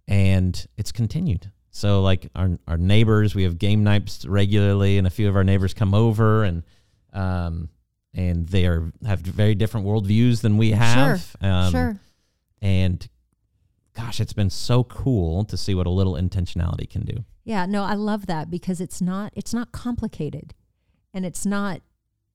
and 0.06 0.64
it's 0.76 0.92
continued. 0.92 1.50
So 1.70 2.02
like 2.02 2.28
our 2.36 2.58
our 2.68 2.76
neighbors, 2.76 3.34
we 3.34 3.44
have 3.44 3.56
game 3.56 3.82
nights 3.82 4.26
regularly, 4.26 4.98
and 4.98 5.06
a 5.06 5.10
few 5.10 5.30
of 5.30 5.34
our 5.34 5.42
neighbors 5.42 5.72
come 5.72 5.94
over 5.94 6.44
and 6.44 6.62
um 7.14 7.70
and 8.14 8.46
they 8.46 8.66
are 8.66 8.92
have 9.06 9.20
very 9.20 9.54
different 9.54 9.86
worldviews 9.86 10.42
than 10.42 10.58
we 10.58 10.72
have. 10.72 11.34
Um, 11.40 11.72
sure. 11.72 11.96
And 12.60 13.08
gosh, 13.94 14.20
it's 14.20 14.34
been 14.34 14.50
so 14.50 14.84
cool 14.84 15.44
to 15.46 15.56
see 15.56 15.74
what 15.74 15.86
a 15.86 15.90
little 15.90 16.12
intentionality 16.12 16.88
can 16.88 17.06
do. 17.06 17.24
Yeah, 17.42 17.64
no, 17.64 17.84
I 17.84 17.94
love 17.94 18.26
that 18.26 18.50
because 18.50 18.82
it's 18.82 19.00
not 19.00 19.32
it's 19.34 19.54
not 19.54 19.72
complicated. 19.72 20.52
And 21.14 21.24
it's 21.24 21.46
not 21.46 21.80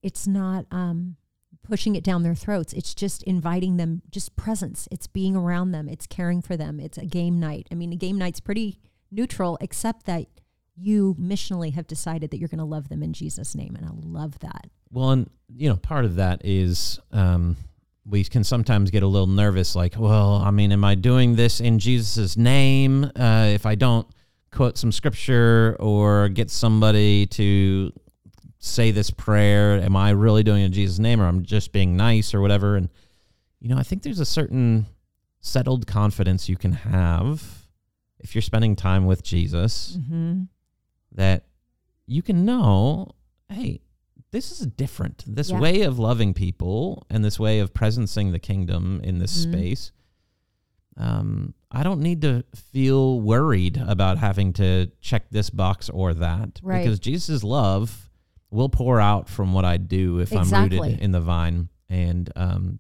it's 0.02 0.26
not 0.26 0.66
um 0.72 1.18
pushing 1.64 1.96
it 1.96 2.04
down 2.04 2.24
their 2.24 2.36
throats. 2.36 2.74
It's 2.74 2.94
just 2.94 3.24
inviting 3.24 3.78
them 3.78 4.02
just 4.10 4.36
presence. 4.36 4.88
It's 4.92 5.08
being 5.08 5.36
around 5.36 5.72
them. 5.72 5.88
It's 5.90 6.08
caring 6.08 6.42
for 6.42 6.58
them. 6.58 6.80
It's 6.80 6.98
a 6.98 7.06
game 7.06 7.40
night. 7.40 7.68
I 7.72 7.76
mean, 7.76 7.92
a 7.94 7.98
game 7.98 8.18
night's 8.18 8.40
pretty 8.40 8.80
neutral 9.12 9.58
except 9.62 10.06
that 10.06 10.28
you 10.76 11.16
missionally 11.20 11.74
have 11.74 11.88
decided 11.88 12.32
that 12.32 12.38
you're 12.38 12.50
going 12.50 12.60
to 12.60 12.66
love 12.66 12.90
them 12.90 13.02
in 13.02 13.14
Jesus 13.14 13.56
name 13.56 13.76
and 13.76 13.86
I 13.86 13.90
love 13.94 14.40
that. 14.40 14.70
Well, 14.92 15.12
and 15.12 15.30
you 15.54 15.70
know, 15.70 15.76
part 15.76 16.06
of 16.06 16.16
that 16.16 16.42
is 16.46 17.00
um, 17.12 17.58
we 18.06 18.24
can 18.24 18.44
sometimes 18.44 18.92
get 18.92 19.04
a 19.04 19.08
little 19.08 19.28
nervous, 19.28 19.76
like, 19.76 19.96
well, 19.98 20.36
I 20.36 20.52
mean, 20.52 20.72
am 20.72 20.84
I 20.84 20.96
doing 20.96 21.36
this 21.36 21.60
in 21.60 21.80
Jesus' 21.80 22.38
name? 22.38 23.12
Uh, 23.16 23.50
if 23.54 23.66
I 23.66 23.76
don't 23.76 24.08
quote 24.52 24.78
some 24.78 24.92
scripture 24.92 25.76
or 25.80 26.30
get 26.30 26.50
somebody 26.50 27.26
to 27.28 27.92
say 28.60 28.92
this 28.92 29.10
prayer, 29.12 29.80
am 29.80 29.96
I 29.96 30.10
really 30.12 30.44
doing 30.44 30.62
it 30.64 30.66
in 30.68 30.72
Jesus' 30.74 31.00
name, 31.00 31.22
or 31.22 31.26
I'm 31.28 31.44
just 31.44 31.72
being 31.72 31.96
nice 31.96 32.34
or 32.34 32.42
whatever? 32.42 32.76
And 32.76 32.90
you 33.60 33.70
know, 33.70 33.78
I 33.78 33.84
think 33.84 34.04
there's 34.04 34.20
a 34.20 34.26
certain 34.26 34.86
settled 35.40 35.88
confidence 35.88 36.48
you 36.50 36.58
can 36.58 36.72
have 36.74 37.66
if 38.20 38.34
you're 38.36 38.42
spending 38.42 38.76
time 38.76 39.06
with 39.06 39.24
Jesus 39.24 39.98
Mm-hmm. 40.00 40.44
that 41.14 41.46
you 42.06 42.22
can 42.22 42.46
know, 42.46 43.12
hey, 43.50 43.82
this 44.32 44.52
is 44.52 44.66
different. 44.68 45.24
This 45.28 45.50
Yeah. 45.52 45.60
way 45.60 45.82
of 45.84 45.98
loving 46.00 46.34
people 46.34 47.06
and 47.10 47.24
this 47.24 47.40
way 47.40 47.60
of 47.60 47.74
presencing 47.74 48.32
the 48.32 48.40
kingdom 48.40 49.00
in 49.04 49.20
this 49.20 49.38
Mhm. 49.46 49.50
space. 49.52 49.92
Um, 50.98 51.54
I 51.72 51.84
don't 51.84 52.02
need 52.02 52.22
to 52.24 52.44
feel 52.56 53.22
worried 53.22 53.78
about 53.78 54.18
having 54.18 54.52
to 54.54 54.92
check 55.00 55.30
this 55.30 55.50
box 55.50 55.90
or 55.90 56.14
that 56.16 56.60
Right. 56.64 56.84
because 56.84 57.00
Jesus' 57.00 57.44
love 57.44 58.07
will 58.52 58.70
pour 58.70 59.00
out 59.00 59.28
from 59.30 59.54
what 59.54 59.66
I 59.66 59.78
do 59.78 60.20
if 60.20 60.32
I'm 60.34 60.50
rooted 60.50 61.00
in 61.00 61.12
the 61.12 61.20
vine. 61.22 61.70
And 61.90 62.32
um, 62.36 62.80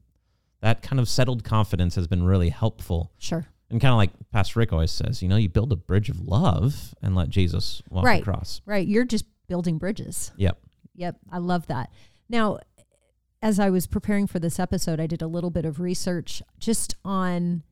that 0.61 0.81
kind 0.81 0.99
of 0.99 1.07
settled 1.09 1.43
confidence 1.43 1.95
has 1.95 2.07
been 2.07 2.23
really 2.23 2.49
helpful. 2.49 3.11
Sure. 3.17 3.45
And 3.69 3.81
kind 3.81 3.91
of 3.91 3.97
like 3.97 4.11
Pastor 4.31 4.59
Rick 4.59 4.71
always 4.71 4.91
says, 4.91 5.21
you 5.21 5.27
know, 5.27 5.35
you 5.35 5.49
build 5.49 5.71
a 5.73 5.75
bridge 5.75 6.09
of 6.09 6.21
love 6.21 6.95
and 7.01 7.15
let 7.15 7.29
Jesus 7.29 7.81
walk 7.89 8.05
Right. 8.05 8.21
across. 8.21 8.61
Right. 8.65 8.87
You're 8.87 9.03
just 9.05 9.25
building 9.47 9.77
bridges. 9.77 10.31
Yep. 10.37 10.57
Yep, 10.95 11.17
I 11.31 11.37
love 11.37 11.67
that. 11.67 11.91
Now, 12.29 12.59
as 13.41 13.59
I 13.59 13.69
was 13.69 13.85
preparing 13.85 14.25
for 14.25 14.39
this 14.39 14.59
episode, 14.59 14.99
I 14.99 15.05
did 15.05 15.21
a 15.21 15.27
little 15.27 15.51
bit 15.51 15.63
of 15.65 15.79
research 15.79 16.41
just 16.59 16.95
on 17.05 17.63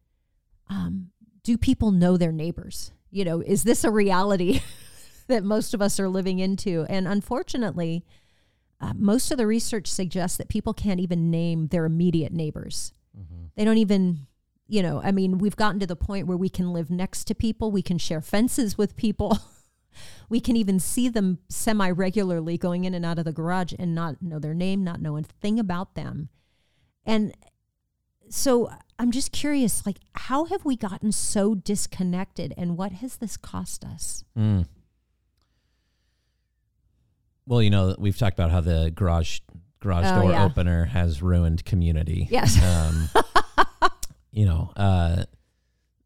um, 0.69 1.09
do 1.43 1.57
people 1.57 1.91
know 1.91 2.17
their 2.17 2.31
neighbors? 2.31 2.91
You 3.09 3.25
know, 3.25 3.39
is 3.41 3.63
this 3.63 3.83
a 3.83 3.89
reality 3.91 4.61
that 5.27 5.43
most 5.43 5.73
of 5.73 5.81
us 5.81 5.99
are 5.99 6.09
living 6.09 6.39
into? 6.39 6.85
And 6.89 7.07
unfortunately, 7.07 8.05
uh, 8.81 8.93
most 8.95 9.31
of 9.31 9.37
the 9.37 9.47
research 9.47 9.87
suggests 9.87 10.37
that 10.37 10.49
people 10.49 10.73
can't 10.73 10.99
even 10.99 11.31
name 11.31 11.67
their 11.67 11.85
immediate 11.85 12.33
neighbors. 12.33 12.93
They 13.55 13.63
don't 13.63 13.77
even, 13.77 14.27
you 14.67 14.83
know, 14.83 15.01
I 15.03 15.11
mean, 15.11 15.37
we've 15.37 15.55
gotten 15.55 15.79
to 15.79 15.87
the 15.87 15.95
point 15.95 16.27
where 16.27 16.37
we 16.37 16.49
can 16.49 16.73
live 16.73 16.89
next 16.89 17.25
to 17.25 17.35
people, 17.35 17.71
we 17.71 17.81
can 17.81 17.97
share 17.97 18.21
fences 18.21 18.77
with 18.77 18.95
people. 18.95 19.39
we 20.29 20.39
can 20.39 20.55
even 20.57 20.79
see 20.79 21.07
them 21.07 21.39
semi 21.49 21.89
regularly 21.89 22.57
going 22.57 22.83
in 22.83 22.93
and 22.93 23.05
out 23.05 23.19
of 23.19 23.25
the 23.25 23.31
garage 23.31 23.73
and 23.77 23.95
not 23.95 24.21
know 24.21 24.39
their 24.39 24.53
name, 24.53 24.83
not 24.83 25.01
know 25.01 25.17
a 25.17 25.23
thing 25.23 25.59
about 25.59 25.95
them. 25.95 26.29
And 27.05 27.33
so 28.29 28.69
I'm 28.99 29.11
just 29.11 29.31
curious 29.31 29.85
like 29.85 29.97
how 30.13 30.45
have 30.45 30.65
we 30.65 30.75
gotten 30.75 31.11
so 31.11 31.55
disconnected 31.55 32.53
and 32.57 32.77
what 32.77 32.91
has 32.93 33.17
this 33.17 33.37
cost 33.37 33.85
us? 33.85 34.23
Mm. 34.37 34.65
Well, 37.47 37.61
you 37.61 37.69
know, 37.69 37.95
we've 37.97 38.17
talked 38.17 38.37
about 38.37 38.51
how 38.51 38.61
the 38.61 38.91
garage 38.93 39.39
garage 39.79 40.05
Oh, 40.07 40.21
door 40.21 40.31
yeah. 40.31 40.45
opener 40.45 40.85
has 40.85 41.21
ruined 41.21 41.63
community. 41.65 42.27
Yes. 42.31 42.61
Um, 42.63 43.09
you 44.31 44.45
know, 44.45 44.71
uh, 44.75 45.25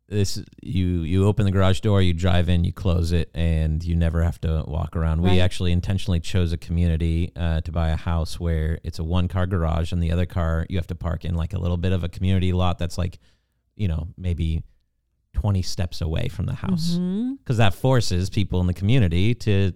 this 0.09 0.41
you 0.61 1.01
you 1.03 1.27
open 1.27 1.45
the 1.45 1.51
garage 1.51 1.79
door, 1.81 2.01
you 2.01 2.13
drive 2.13 2.49
in, 2.49 2.63
you 2.63 2.73
close 2.73 3.11
it, 3.11 3.29
and 3.35 3.83
you 3.83 3.95
never 3.95 4.23
have 4.23 4.41
to 4.41 4.63
walk 4.67 4.95
around. 4.95 5.21
Right. 5.21 5.33
We 5.33 5.39
actually 5.39 5.71
intentionally 5.71 6.19
chose 6.19 6.51
a 6.51 6.57
community 6.57 7.31
uh, 7.35 7.61
to 7.61 7.71
buy 7.71 7.89
a 7.89 7.95
house 7.95 8.39
where 8.39 8.79
it's 8.83 8.97
a 8.99 9.03
one 9.03 9.27
car 9.27 9.45
garage, 9.45 9.91
and 9.91 10.01
the 10.01 10.11
other 10.11 10.25
car 10.25 10.65
you 10.67 10.77
have 10.77 10.87
to 10.87 10.95
park 10.95 11.25
in 11.25 11.35
like 11.35 11.53
a 11.53 11.59
little 11.59 11.77
bit 11.77 11.91
of 11.91 12.03
a 12.03 12.09
community 12.09 12.51
lot 12.53 12.79
that's 12.79 12.97
like, 12.97 13.19
you 13.75 13.87
know, 13.87 14.07
maybe 14.17 14.63
twenty 15.33 15.61
steps 15.61 16.01
away 16.01 16.27
from 16.27 16.47
the 16.47 16.55
house 16.55 16.97
because 17.43 17.57
that 17.57 17.75
forces 17.75 18.31
people 18.31 18.59
in 18.61 18.67
the 18.67 18.73
community 18.73 19.35
to, 19.35 19.73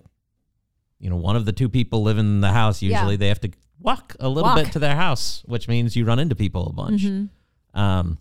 you 1.03 1.10
know, 1.10 1.17
one 1.17 1.36
of 1.36 1.43
the 1.45 1.51
two 1.51 1.67
people 1.67 2.01
live 2.03 2.17
in 2.17 2.39
the 2.41 2.51
house 2.53 2.81
Yeah. 2.81 2.98
usually 3.00 3.17
they 3.17 3.27
have 3.27 3.41
to 3.41 3.51
walk 3.79 4.15
a 4.19 4.29
little 4.29 4.50
Walk. 4.50 4.55
bit 4.63 4.72
to 4.74 4.79
their 4.79 4.95
house, 4.95 5.43
which 5.45 5.67
means 5.67 5.95
you 5.98 6.05
run 6.05 6.17
into 6.19 6.36
people 6.36 6.67
a 6.67 6.74
bunch. 6.74 7.03
Mhm. 7.03 7.29
Um, 7.74 8.17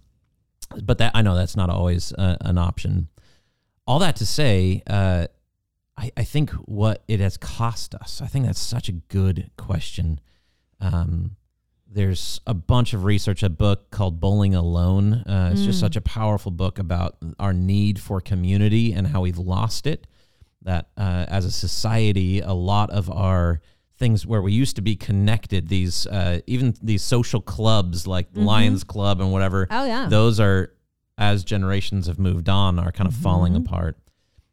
but 0.83 0.99
that 0.99 1.13
I 1.15 1.23
know 1.23 1.35
that's 1.37 1.57
not 1.57 1.71
always 1.71 2.13
uh, 2.15 2.37
an 2.41 2.59
option. 2.59 3.09
All 3.87 3.99
that 4.01 4.17
to 4.17 4.27
say, 4.27 4.83
uh, 4.89 5.27
I, 5.97 6.11
I 6.17 6.25
think 6.25 6.51
what 6.51 7.05
it 7.07 7.21
has 7.21 7.37
cost 7.37 7.95
us. 7.95 8.21
I 8.23 8.27
think 8.27 8.47
that's 8.47 8.59
such 8.61 8.89
a 8.89 8.93
good 8.93 9.51
question. 9.57 10.19
Um, 10.81 11.37
there's 11.89 12.41
a 12.47 12.55
bunch 12.55 12.95
of 12.95 13.05
research, 13.05 13.43
a 13.43 13.51
book 13.51 13.91
called 13.91 14.19
Bowling 14.19 14.55
Alone. 14.55 15.13
Uh, 15.15 15.51
it's 15.53 15.63
just 15.63 15.77
Mm. 15.79 15.81
such 15.83 15.97
a 15.97 16.01
powerful 16.01 16.51
book 16.51 16.79
about 16.79 17.19
our 17.39 17.53
need 17.53 18.01
for 18.01 18.21
community 18.21 18.93
and 18.95 19.09
how 19.09 19.21
we've 19.21 19.39
lost 19.39 19.87
it. 19.87 20.07
That 20.65 20.89
uh, 20.97 21.27
as 21.29 21.45
a 21.45 21.51
society, 21.51 22.41
a 22.41 22.53
lot 22.53 22.91
of 22.91 23.11
our 23.11 23.61
things 23.99 24.27
where 24.27 24.43
we 24.43 24.53
used 24.53 24.77
to 24.77 24.83
be 24.83 24.97
connected, 24.97 25.69
these 25.69 26.07
uh, 26.07 26.41
even 26.47 26.75
these 26.83 27.03
social 27.03 27.41
clubs 27.41 28.07
like 28.07 28.33
Mhm. 28.33 28.45
Lions 28.45 28.85
Club 28.85 29.21
and 29.21 29.33
whatever, 29.33 29.67
Oh 29.71 29.85
yeah. 29.85 30.09
those 30.09 30.39
are 30.41 30.73
as 31.19 31.45
generations 31.45 32.07
have 32.07 32.19
moved 32.19 32.49
on 32.49 32.79
are 32.79 32.91
kind 32.93 33.07
of 33.09 33.15
falling 33.15 33.53
Mhm. 33.53 33.59
apart 33.67 33.99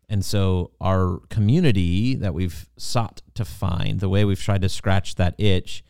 and 0.10 0.26
so 0.26 0.72
our 0.82 1.20
community 1.30 2.16
that 2.16 2.34
we've 2.34 2.68
sought 2.78 3.22
to 3.36 3.46
find 3.46 4.02
the 4.02 4.10
way 4.10 4.26
we've 4.26 4.42
tried 4.42 4.62
to 4.62 4.68
scratch 4.70 5.16
that 5.16 5.34
itch 5.40 5.84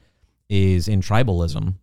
is 0.47 0.87
in 0.87 1.01
tribalism 1.01 1.73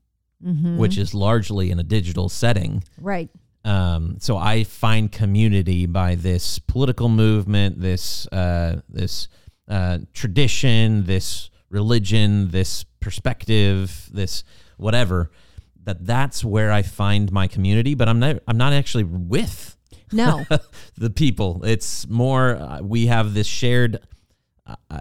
Mhm. 0.45 0.76
which 0.76 0.97
is 0.97 1.14
largely 1.14 1.71
in 1.71 1.78
a 1.81 1.83
digital 1.83 2.28
setting 2.28 2.83
right. 3.00 3.28
Um, 3.66 4.16
so 4.20 4.37
I 4.38 4.62
find 4.62 5.11
community 5.11 5.87
by 5.87 6.14
this 6.14 6.61
political 6.61 7.08
movement, 7.08 7.80
this 7.80 8.26
uh, 8.28 8.80
this 8.88 9.26
uh, 9.68 9.99
tradition, 10.12 11.04
this 11.04 11.50
religion, 11.68 12.50
this 12.50 12.85
perspective, 13.00 14.08
this 14.12 14.44
whatever. 14.76 15.32
That 15.82 16.06
that's 16.06 16.44
where 16.44 16.70
I 16.70 16.82
find 16.82 17.30
my 17.32 17.49
community, 17.49 17.94
but 17.94 18.08
I'm 18.08 18.20
not 18.20 18.37
I'm 18.46 18.56
not 18.56 18.73
actually 18.73 19.04
with 19.04 19.76
No. 20.12 20.44
the 20.96 21.11
people. 21.11 21.64
It's 21.64 22.08
more 22.08 22.56
uh, 22.56 22.82
we 22.82 23.06
have 23.06 23.35
this 23.35 23.49
shared 23.49 23.99
uh, 24.64 24.76
uh, 24.90 25.00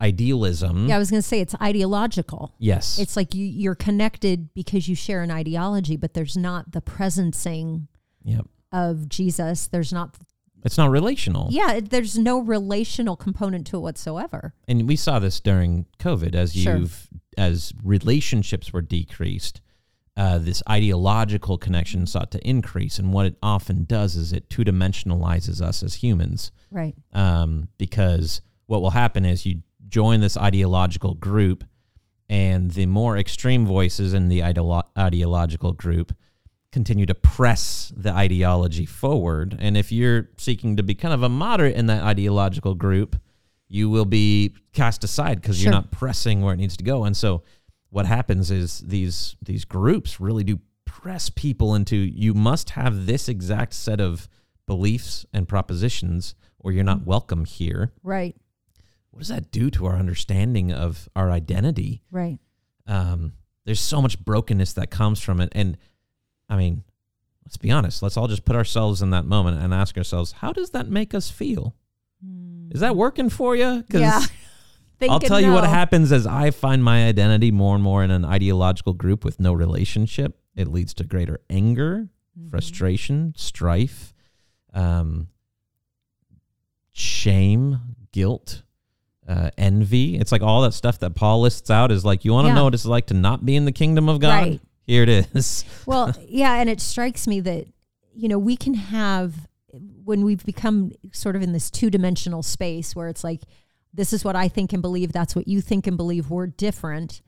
idealism. 0.00 0.88
yeah, 0.88 0.96
I 0.96 0.98
was 0.98 1.10
going 1.10 1.22
to 1.22 1.28
say 1.28 1.40
it's 1.40 1.54
ideological. 1.60 2.54
Yes. 2.58 2.98
It's 2.98 3.16
like 3.16 3.34
you, 3.34 3.44
you're 3.46 3.74
connected 3.74 4.52
because 4.54 4.88
you 4.88 4.94
share 4.94 5.22
an 5.22 5.30
ideology, 5.30 5.96
but 5.96 6.12
there's 6.14 6.36
not 6.36 6.72
the 6.72 6.82
presencing 6.82 7.88
yep. 8.26 8.44
of 8.72 9.08
Jesus. 9.08 9.66
There's 9.68 9.92
not, 9.92 10.16
It's 10.64 10.76
not 10.76 10.90
relational. 10.90 11.48
yeah, 11.50 11.72
it- 11.74 11.90
there's 11.90 12.18
no 12.18 12.38
relational 12.40 13.16
component 13.16 13.66
to 13.68 13.76
it 13.78 13.80
whatsoever. 13.80 14.52
and 14.68 14.86
we 14.86 14.96
saw 14.96 15.18
this 15.18 15.40
during 15.40 15.86
COVID 15.98 16.34
as 16.34 16.52
Sure. 16.54 16.76
you've 16.76 17.08
as 17.38 17.72
relationships 17.82 18.72
were 18.72 18.82
decreased. 18.82 19.60
Uh, 20.16 20.38
this 20.38 20.62
ideological 20.70 21.58
connection 21.58 22.06
sought 22.06 22.30
to 22.30 22.48
increase, 22.48 22.98
and 22.98 23.12
what 23.12 23.26
it 23.26 23.36
often 23.42 23.84
does 23.84 24.16
is 24.16 24.32
it 24.32 24.48
two 24.48 24.64
dimensionalizes 24.64 25.60
us 25.60 25.82
as 25.82 25.94
humans. 25.96 26.50
Right. 26.70 26.94
Um, 27.12 27.68
because 27.76 28.40
what 28.66 28.80
will 28.80 28.90
happen 28.92 29.26
is 29.26 29.44
you 29.44 29.60
join 29.88 30.20
this 30.20 30.36
ideological 30.38 31.14
group, 31.14 31.64
and 32.30 32.70
the 32.70 32.86
more 32.86 33.18
extreme 33.18 33.66
voices 33.66 34.14
in 34.14 34.28
the 34.28 34.40
ideolo- 34.40 34.84
ideological 34.98 35.72
group 35.74 36.12
continue 36.72 37.06
to 37.06 37.14
press 37.14 37.92
the 37.96 38.12
ideology 38.12 38.86
forward. 38.86 39.56
And 39.58 39.76
if 39.76 39.90
you're 39.92 40.28
seeking 40.36 40.76
to 40.76 40.82
be 40.82 40.94
kind 40.94 41.14
of 41.14 41.22
a 41.22 41.28
moderate 41.28 41.76
in 41.76 41.86
that 41.86 42.02
ideological 42.02 42.74
group, 42.74 43.16
you 43.68 43.88
will 43.90 44.04
be 44.04 44.54
cast 44.72 45.02
aside 45.04 45.40
because 45.40 45.56
Sure. 45.56 45.64
you're 45.64 45.72
not 45.72 45.90
pressing 45.90 46.42
where 46.42 46.54
it 46.54 46.58
needs 46.58 46.76
to 46.76 46.84
go. 46.84 47.04
And 47.04 47.16
so 47.16 47.42
what 47.90 48.06
happens 48.06 48.50
is 48.50 48.80
these 48.80 49.36
these 49.42 49.64
groups 49.64 50.20
really 50.20 50.44
do 50.44 50.60
press 50.84 51.30
people 51.30 51.74
into 51.74 51.96
you 51.96 52.34
must 52.34 52.70
have 52.70 53.06
this 53.06 53.28
exact 53.28 53.72
set 53.74 54.00
of 54.00 54.28
beliefs 54.66 55.24
and 55.32 55.48
propositions 55.48 56.34
or 56.58 56.72
you're 56.72 56.84
not 56.84 57.06
welcome 57.06 57.44
here. 57.44 57.92
Right. 58.02 58.36
What 59.10 59.20
does 59.20 59.28
that 59.28 59.50
do 59.50 59.70
to 59.70 59.86
our 59.86 59.96
understanding 59.96 60.72
of 60.72 61.08
our 61.16 61.30
identity? 61.30 62.02
Right. 62.10 62.38
um, 62.86 63.32
there's 63.64 63.80
so 63.80 64.00
much 64.00 64.24
brokenness 64.24 64.74
that 64.74 64.90
comes 64.92 65.20
from 65.20 65.40
it. 65.40 65.48
And 65.52 65.76
I 66.48 66.56
mean, 66.56 66.84
let's 67.44 67.56
be 67.56 67.70
honest. 67.70 68.02
Let's 68.02 68.16
all 68.16 68.28
just 68.28 68.44
put 68.44 68.56
ourselves 68.56 69.02
in 69.02 69.10
that 69.10 69.24
moment 69.24 69.62
and 69.62 69.74
ask 69.74 69.96
ourselves, 69.98 70.32
how 70.32 70.52
does 70.52 70.70
that 70.70 70.88
make 70.88 71.14
us 71.14 71.30
feel? 71.30 71.74
Is 72.70 72.80
that 72.80 72.96
working 72.96 73.30
for 73.30 73.54
you? 73.56 73.84
Yeah. 73.90 74.20
Think 74.98 75.12
I'll 75.12 75.20
tell 75.20 75.40
you 75.40 75.52
what 75.52 75.64
happens 75.64 76.10
as 76.10 76.26
I 76.26 76.50
find 76.50 76.82
my 76.82 77.06
identity 77.06 77.50
more 77.50 77.74
and 77.74 77.84
more 77.84 78.02
in 78.02 78.10
an 78.10 78.24
ideological 78.24 78.94
group 78.94 79.24
with 79.24 79.38
no 79.38 79.52
relationship. 79.52 80.38
It 80.54 80.68
leads 80.68 80.94
to 80.94 81.04
greater 81.04 81.40
anger, 81.50 82.08
Mm-hmm. 82.38 82.50
frustration, 82.50 83.32
strife, 83.36 84.12
um, 84.74 85.28
shame, 86.92 87.78
guilt, 88.12 88.62
uh, 89.28 89.50
envy. 89.58 90.16
It's 90.18 90.32
like 90.32 90.42
all 90.42 90.62
that 90.62 90.72
stuff 90.74 90.98
that 91.00 91.14
Paul 91.14 91.40
lists 91.42 91.70
out 91.70 91.90
is 91.90 92.04
like, 92.04 92.24
you 92.24 92.32
want 92.32 92.44
to 92.46 92.48
Yeah. 92.50 92.54
know 92.56 92.64
what 92.64 92.74
it's 92.74 92.84
like 92.86 93.06
to 93.06 93.14
not 93.14 93.44
be 93.44 93.56
in 93.56 93.64
the 93.64 93.72
kingdom 93.72 94.08
of 94.08 94.20
God? 94.20 94.28
Right. 94.42 94.60
Here 94.86 95.02
it 95.02 95.08
is. 95.08 95.64
well, 95.86 96.12
yeah, 96.26 96.54
and 96.54 96.70
it 96.70 96.80
strikes 96.80 97.26
me 97.26 97.40
that 97.40 97.66
you 98.14 98.28
know 98.28 98.38
we 98.38 98.56
can 98.56 98.74
have 98.74 99.34
when 100.04 100.24
we've 100.24 100.44
become 100.44 100.92
sort 101.12 101.36
of 101.36 101.42
in 101.42 101.52
this 101.52 101.70
two-dimensional 101.70 102.42
space 102.42 102.96
where 102.96 103.08
it's 103.08 103.24
like 103.24 103.42
this 103.92 104.12
is 104.12 104.24
what 104.24 104.36
I 104.36 104.48
think 104.48 104.72
and 104.72 104.82
believe, 104.82 105.12
that's 105.12 105.34
what 105.34 105.48
you 105.48 105.60
think 105.60 105.86
and 105.86 105.96
believe, 105.96 106.30
we're 106.30 106.46
different. 106.46 107.22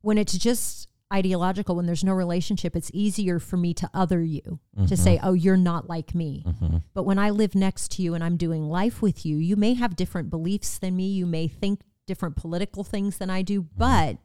When 0.00 0.18
it's 0.18 0.36
just 0.36 0.88
ideological, 1.12 1.76
when 1.76 1.86
there's 1.86 2.04
no 2.04 2.14
relationship, 2.14 2.74
it's 2.74 2.90
easier 2.94 3.38
for 3.38 3.56
me 3.56 3.74
to 3.74 3.90
other 3.92 4.22
you, 4.22 4.60
to 4.76 4.82
mm-hmm. 4.82 4.94
say, 4.94 5.20
"Oh, 5.22 5.34
you're 5.34 5.56
not 5.56 5.88
like 5.88 6.14
me." 6.14 6.44
Mm-hmm. 6.46 6.78
But 6.94 7.04
when 7.04 7.18
I 7.18 7.30
live 7.30 7.54
next 7.54 7.92
to 7.92 8.02
you 8.02 8.14
and 8.14 8.24
I'm 8.24 8.36
doing 8.36 8.68
life 8.68 9.02
with 9.02 9.26
you, 9.26 9.36
you 9.36 9.56
may 9.56 9.74
have 9.74 9.96
different 9.96 10.30
beliefs 10.30 10.78
than 10.78 10.96
me, 10.96 11.08
you 11.08 11.26
may 11.26 11.48
think 11.48 11.80
different 12.06 12.36
political 12.36 12.82
things 12.82 13.18
than 13.18 13.30
I 13.30 13.42
do, 13.42 13.62
mm-hmm. 13.62 13.78
but 13.78 14.16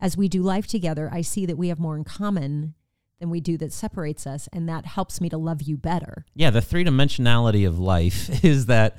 as 0.00 0.16
we 0.16 0.28
do 0.28 0.42
life 0.42 0.66
together, 0.66 1.08
I 1.12 1.22
see 1.22 1.46
that 1.46 1.56
we 1.56 1.68
have 1.68 1.78
more 1.80 1.96
in 1.96 2.04
common 2.04 2.74
than 3.18 3.30
we 3.30 3.40
do 3.40 3.56
that 3.58 3.72
separates 3.72 4.26
us. 4.26 4.48
And 4.52 4.68
that 4.68 4.84
helps 4.86 5.20
me 5.20 5.28
to 5.30 5.38
love 5.38 5.62
you 5.62 5.76
better. 5.76 6.26
Yeah, 6.34 6.50
the 6.50 6.60
three 6.60 6.84
dimensionality 6.84 7.66
of 7.66 7.78
life 7.78 8.44
is 8.44 8.66
that, 8.66 8.98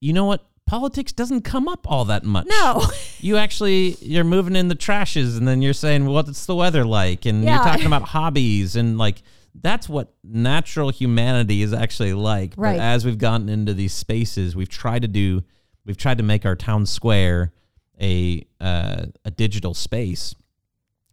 you 0.00 0.12
know 0.12 0.24
what? 0.24 0.46
Politics 0.66 1.12
doesn't 1.12 1.42
come 1.42 1.66
up 1.66 1.90
all 1.90 2.04
that 2.06 2.24
much. 2.24 2.46
No. 2.48 2.82
You 3.22 3.36
actually, 3.36 3.96
you're 4.00 4.24
moving 4.24 4.56
in 4.56 4.68
the 4.68 4.74
trashes 4.74 5.36
and 5.36 5.46
then 5.46 5.60
you're 5.60 5.74
saying, 5.74 6.04
well, 6.06 6.14
what's 6.14 6.46
the 6.46 6.54
weather 6.56 6.86
like? 6.86 7.26
And 7.26 7.44
Yeah. 7.44 7.56
you're 7.56 7.64
talking 7.64 7.84
about 7.86 8.02
hobbies 8.08 8.76
and 8.76 8.96
like, 8.96 9.20
that's 9.54 9.90
what 9.90 10.14
natural 10.24 10.88
humanity 10.88 11.60
is 11.60 11.74
actually 11.74 12.14
like. 12.14 12.54
Right. 12.56 12.78
But 12.78 12.82
as 12.82 13.04
we've 13.04 13.18
gotten 13.18 13.50
into 13.50 13.74
these 13.74 13.92
spaces, 13.92 14.56
we've 14.56 14.70
tried 14.70 15.02
to 15.02 15.08
do, 15.08 15.42
we've 15.84 15.98
tried 15.98 16.16
to 16.16 16.24
make 16.24 16.46
our 16.46 16.56
town 16.56 16.86
square 16.86 17.52
a 18.00 18.46
uh, 18.60 19.06
a 19.24 19.30
digital 19.30 19.74
space 19.74 20.34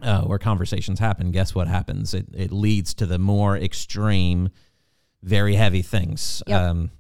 uh, 0.01 0.21
where 0.21 0.39
conversations 0.39 0.99
happen. 0.99 1.31
Guess 1.31 1.55
what 1.55 1.67
happens? 1.67 2.13
It 2.13 2.27
it 2.33 2.51
leads 2.51 2.93
to 2.95 3.05
the 3.05 3.19
more 3.19 3.57
extreme, 3.57 4.49
very 5.23 5.55
heavy 5.55 5.81
things. 5.81 6.41
Yep. 6.47 6.61
Um, 6.61 6.91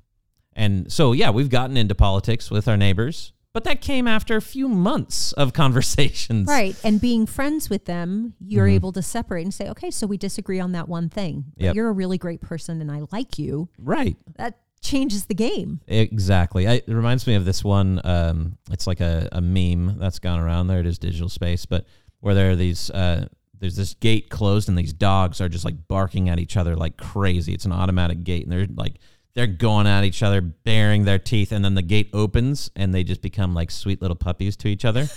and 0.53 0.91
so 0.91 1.11
yeah, 1.11 1.29
we've 1.29 1.49
gotten 1.49 1.77
into 1.77 1.95
politics 1.95 2.49
with 2.49 2.67
our 2.67 2.77
neighbors, 2.77 3.31
but 3.53 3.63
that 3.63 3.81
came 3.81 4.07
after 4.07 4.35
a 4.35 4.41
few 4.41 4.67
months 4.67 5.31
of 5.33 5.53
conversations. 5.63 6.47
Right. 6.47 6.75
And 6.83 6.99
being 6.99 7.25
friends 7.25 7.69
with 7.69 7.85
them, 7.85 8.33
you're 8.39 8.67
able 8.67 8.91
to 8.91 9.01
separate 9.01 9.43
and 9.43 9.53
say, 9.53 9.69
okay, 9.69 9.91
so 9.91 10.05
we 10.07 10.17
disagree 10.17 10.59
on 10.59 10.73
that 10.73 10.87
one 10.87 11.09
thing. 11.09 11.45
But 11.55 11.63
Yep. 11.63 11.75
You're 11.75 11.89
a 11.89 11.91
really 11.91 12.17
great 12.17 12.41
person 12.41 12.81
and 12.81 12.91
I 12.91 13.03
like 13.11 13.39
you. 13.39 13.69
Right. 13.79 14.17
That 14.37 14.59
changes 14.81 15.25
the 15.25 15.33
game. 15.33 15.81
Exactly. 15.87 16.67
I, 16.67 16.73
it 16.73 16.87
reminds 16.87 17.27
me 17.27 17.35
of 17.35 17.45
this 17.45 17.63
one. 17.63 18.01
Um, 18.03 18.57
it's 18.71 18.87
like 18.87 18.99
a, 18.99 19.29
a 19.31 19.41
meme 19.41 19.97
that's 19.99 20.19
gone 20.19 20.39
around. 20.39 20.67
There 20.67 20.79
it 20.79 20.85
is, 20.85 20.97
digital 20.97 21.29
space, 21.29 21.65
but 21.65 21.85
where 22.19 22.35
there 22.35 22.51
are 22.51 22.55
these. 22.55 22.89
Uh, 22.89 23.27
there's 23.59 23.75
this 23.75 23.95
gate 23.95 24.29
closed, 24.29 24.69
and 24.69 24.77
these 24.77 24.93
dogs 24.93 25.41
are 25.41 25.49
just 25.49 25.65
like 25.65 25.87
barking 25.87 26.29
at 26.29 26.39
each 26.39 26.57
other 26.57 26.75
like 26.75 26.95
crazy. 26.95 27.53
It's 27.53 27.65
an 27.65 27.71
automatic 27.71 28.23
gate, 28.23 28.43
and 28.43 28.51
they're 28.51 28.67
like 28.75 28.95
they're 29.33 29.47
going 29.47 29.87
at 29.87 30.03
each 30.03 30.23
other, 30.23 30.41
baring 30.41 31.05
their 31.05 31.19
teeth, 31.19 31.51
and 31.51 31.63
then 31.63 31.75
the 31.75 31.81
gate 31.81 32.09
opens, 32.13 32.71
and 32.75 32.93
they 32.93 33.03
just 33.03 33.21
become 33.21 33.53
like 33.53 33.71
sweet 33.71 34.01
little 34.01 34.15
puppies 34.15 34.55
to 34.57 34.67
each 34.67 34.85
other. 34.85 35.07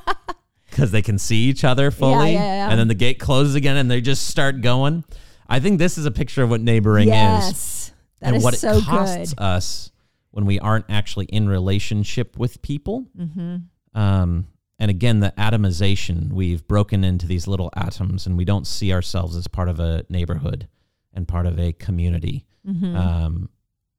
Because 0.70 0.92
they 0.92 1.02
can 1.02 1.18
see 1.18 1.46
each 1.46 1.64
other 1.64 1.90
fully, 1.90 2.34
yeah, 2.34 2.40
yeah. 2.40 2.70
and 2.70 2.78
then 2.78 2.88
the 2.88 2.94
gate 2.94 3.20
closes 3.20 3.56
again, 3.56 3.78
and 3.78 3.90
they 3.90 4.00
just 4.00 4.28
start 4.28 4.62
going. 4.62 5.04
I 5.48 5.60
think 5.60 5.80
this 5.80 5.98
is 5.98 6.06
a 6.06 6.12
picture 6.12 6.44
of 6.44 6.52
what 6.52 6.62
neighboring 6.62 7.08
is 7.08 7.14
yes. 7.14 7.92
That 8.20 8.28
and 8.28 8.38
is 8.38 8.44
what 8.44 8.56
so 8.56 8.78
it 8.78 8.84
costs 8.86 9.34
good. 9.34 9.44
us 9.44 9.92
when 10.32 10.46
we 10.46 10.60
aren't 10.60 10.86
actually 10.90 11.26
in 11.26 11.48
relationship 11.48 12.38
with 12.38 12.62
people. 12.62 13.06
Mm-hmm. 13.18 14.00
Um, 14.00 14.48
and 14.80 14.92
again, 14.92 15.20
the 15.20 15.34
atomization, 15.38 16.32
we've 16.32 16.68
broken 16.68 17.04
into 17.04 17.26
these 17.26 17.48
little 17.48 17.72
atoms 17.76 18.28
and 18.28 18.38
we 18.38 18.46
don't 18.46 18.68
see 18.68 18.94
ourselves 18.94 19.36
as 19.36 19.48
part 19.48 19.70
of 19.70 19.80
a 19.80 20.06
neighborhood 20.10 20.68
and 21.14 21.28
part 21.28 21.48
of 21.48 21.60
a 21.60 21.74
community. 21.74 22.46
Mm-hmm. 22.68 22.96
Um, 22.96 23.50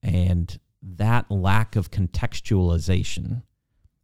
and 0.02 0.58
that 0.82 1.30
lack 1.30 1.74
of 1.74 1.90
contextualization 1.90 3.42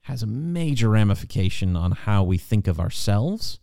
has 0.03 0.23
a 0.23 0.27
major 0.27 0.89
ramification 0.89 1.77
on 1.77 1.93
how 1.93 2.25
we 2.25 2.37
think 2.37 2.67
of 2.67 2.81
ourselves. 2.81 3.61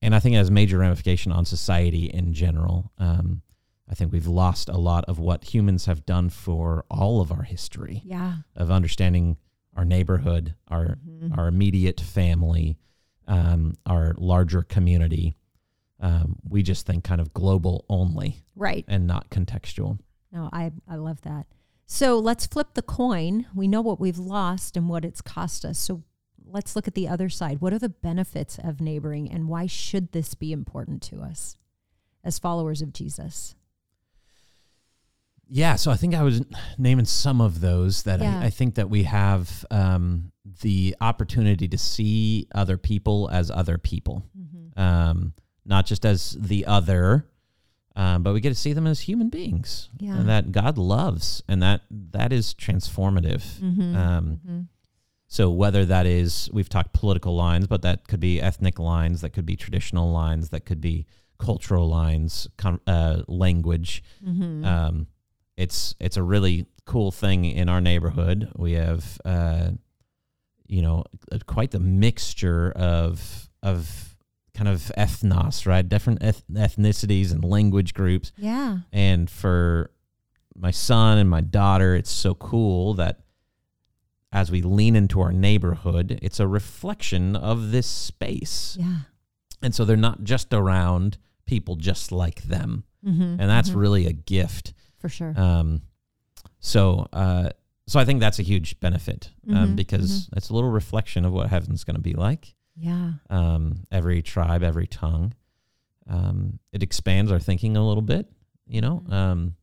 And 0.00 0.14
I 0.14 0.20
think 0.20 0.34
it 0.34 0.38
has 0.38 0.50
major 0.50 0.78
ramification 0.78 1.32
on 1.32 1.44
society 1.44 2.06
in 2.06 2.32
general. 2.32 2.92
Um, 2.98 3.42
I 3.88 3.94
think 3.94 4.12
we've 4.12 4.26
lost 4.26 4.68
a 4.68 4.78
lot 4.78 5.04
of 5.06 5.18
what 5.18 5.52
humans 5.54 5.86
have 5.86 6.06
done 6.06 6.30
for 6.30 6.84
all 6.90 7.20
of 7.20 7.30
our 7.30 7.42
history 7.42 8.02
Yeah. 8.04 8.36
of 8.56 8.70
understanding 8.70 9.36
our 9.76 9.84
neighborhood, 9.84 10.54
our 10.68 10.96
Mm-hmm. 11.06 11.38
our 11.38 11.48
immediate 11.48 12.00
family, 12.00 12.78
um, 13.26 13.74
our 13.86 14.14
larger 14.18 14.62
community. 14.62 15.34
Um, 16.00 16.36
we 16.48 16.62
just 16.62 16.86
think 16.86 17.04
kind 17.04 17.20
of 17.20 17.32
global 17.34 17.84
only 17.88 18.44
Right. 18.56 18.84
and 18.88 19.06
not 19.06 19.30
contextual. 19.30 19.98
No, 20.32 20.48
I, 20.52 20.72
I 20.88 20.96
love 20.96 21.20
that. 21.22 21.46
So 21.86 22.18
let's 22.18 22.46
flip 22.46 22.74
the 22.74 22.82
coin. 22.82 23.46
We 23.54 23.68
know 23.68 23.80
what 23.82 24.00
we've 24.00 24.18
lost 24.18 24.76
and 24.76 24.88
what 24.88 25.04
it's 25.04 25.20
cost 25.20 25.64
us. 25.64 25.78
So 25.78 26.02
let's 26.44 26.74
look 26.74 26.88
at 26.88 26.94
the 26.94 27.08
other 27.08 27.28
side. 27.28 27.60
What 27.60 27.72
are 27.72 27.78
the 27.78 27.88
benefits 27.90 28.58
of 28.62 28.80
neighboring 28.80 29.30
and 29.30 29.48
why 29.48 29.66
should 29.66 30.12
this 30.12 30.34
be 30.34 30.52
important 30.52 31.02
to 31.02 31.20
us 31.20 31.56
as 32.22 32.38
followers 32.38 32.80
of 32.82 32.92
Jesus? 32.92 33.54
Yeah, 35.48 35.76
so 35.76 35.90
I 35.90 35.96
think 35.96 36.14
I 36.14 36.22
was 36.22 36.42
naming 36.78 37.04
some 37.04 37.40
of 37.40 37.60
those 37.60 38.02
that 38.04 38.20
Yeah. 38.20 38.40
I, 38.40 38.46
I 38.46 38.50
think 38.50 38.74
that 38.76 38.88
we 38.90 39.04
have 39.04 39.64
um, 39.70 40.32
the 40.62 40.96
opportunity 41.00 41.68
to 41.68 41.78
see 41.78 42.46
other 42.54 42.76
people 42.78 43.28
as 43.30 43.50
other 43.50 43.78
people, 43.78 44.24
um, 44.76 45.34
not 45.64 45.86
just 45.86 46.04
as 46.04 46.36
the 46.40 46.66
other, 46.66 47.26
um, 47.96 48.22
but 48.22 48.32
we 48.34 48.40
get 48.40 48.48
to 48.48 48.54
see 48.54 48.72
them 48.72 48.86
as 48.86 49.00
human 49.00 49.28
beings 49.28 49.88
Yeah. 49.98 50.16
and 50.16 50.28
that 50.28 50.50
God 50.50 50.78
loves, 50.78 51.42
and 51.48 51.62
that 51.62 51.82
that 51.90 52.32
is 52.32 52.54
transformative. 52.54 53.42
Mm-hmm. 53.60 53.96
Um, 53.96 54.68
So 55.26 55.50
whether 55.50 55.84
that 55.86 56.06
is 56.06 56.48
we've 56.52 56.68
talked 56.68 56.92
political 56.92 57.34
lines, 57.34 57.66
but 57.66 57.82
that 57.82 58.06
could 58.06 58.20
be 58.20 58.40
ethnic 58.40 58.78
lines, 58.78 59.20
that 59.22 59.30
could 59.30 59.46
be 59.46 59.56
traditional 59.56 60.12
lines, 60.12 60.50
that 60.50 60.64
could 60.64 60.80
be 60.80 61.06
cultural 61.38 61.88
lines, 61.88 62.46
con- 62.56 62.80
uh, 62.86 63.22
language. 63.26 64.02
Mm-hmm. 64.24 64.64
Um, 64.64 65.06
it's 65.56 65.94
it's 66.00 66.16
a 66.16 66.22
really 66.22 66.66
cool 66.84 67.10
thing 67.10 67.44
in 67.44 67.68
our 67.68 67.80
neighborhood. 67.80 68.50
We 68.56 68.72
have 68.72 69.20
uh, 69.24 69.70
you 70.66 70.82
know 70.82 71.04
uh, 71.32 71.38
quite 71.46 71.70
the 71.70 71.80
mixture 71.80 72.72
of 72.72 73.48
of 73.62 74.16
kind 74.54 74.68
of 74.68 74.92
ethnos, 74.96 75.66
right? 75.66 75.88
Different 75.88 76.22
eth- 76.22 76.44
ethnicities 76.52 77.32
and 77.32 77.44
language 77.44 77.92
groups. 77.92 78.32
Yeah. 78.36 78.78
And 78.92 79.28
for 79.28 79.90
my 80.56 80.70
son 80.70 81.18
and 81.18 81.28
my 81.28 81.40
daughter, 81.40 81.96
it's 81.96 82.10
so 82.10 82.34
cool 82.34 82.94
that 82.94 83.20
as 84.32 84.50
we 84.50 84.62
lean 84.62 84.96
into 84.96 85.20
our 85.20 85.32
neighborhood, 85.32 86.18
it's 86.22 86.40
a 86.40 86.46
reflection 86.46 87.36
of 87.36 87.70
this 87.72 87.86
space. 87.86 88.76
Yeah. 88.78 88.98
And 89.62 89.74
so 89.74 89.84
they're 89.84 89.96
not 89.96 90.24
just 90.24 90.52
around 90.52 91.18
people 91.46 91.76
just 91.76 92.12
like 92.12 92.42
them. 92.42 92.84
Mm-hmm. 93.04 93.40
And 93.40 93.50
that's 93.50 93.70
really 93.70 94.06
a 94.06 94.12
gift. 94.12 94.72
For 95.04 95.10
sure. 95.10 95.34
Um, 95.38 95.82
so, 96.60 97.06
uh, 97.12 97.50
so 97.86 98.00
I 98.00 98.06
think 98.06 98.20
that's 98.20 98.38
a 98.38 98.42
huge 98.42 98.80
benefit 98.80 99.30
um, 99.50 99.54
Mhm, 99.72 99.76
because 99.76 100.30
it's 100.34 100.48
a 100.48 100.54
little 100.54 100.70
reflection 100.70 101.26
of 101.26 101.32
what 101.34 101.50
heaven's 101.50 101.84
going 101.84 101.96
to 101.96 102.00
be 102.00 102.14
like. 102.14 102.54
Yeah. 102.74 103.12
um, 103.30 103.84
every 103.92 104.22
tribe, 104.22 104.62
every 104.62 104.86
tongue. 104.86 105.34
Um, 106.08 106.58
it 106.72 106.82
expands 106.82 107.30
our 107.30 107.38
thinking 107.38 107.76
a 107.76 107.86
little 107.86 108.02
bit. 108.02 108.32
You 108.66 108.80
know, 108.80 109.04
Mhm. 109.06 109.12
um, 109.12 109.56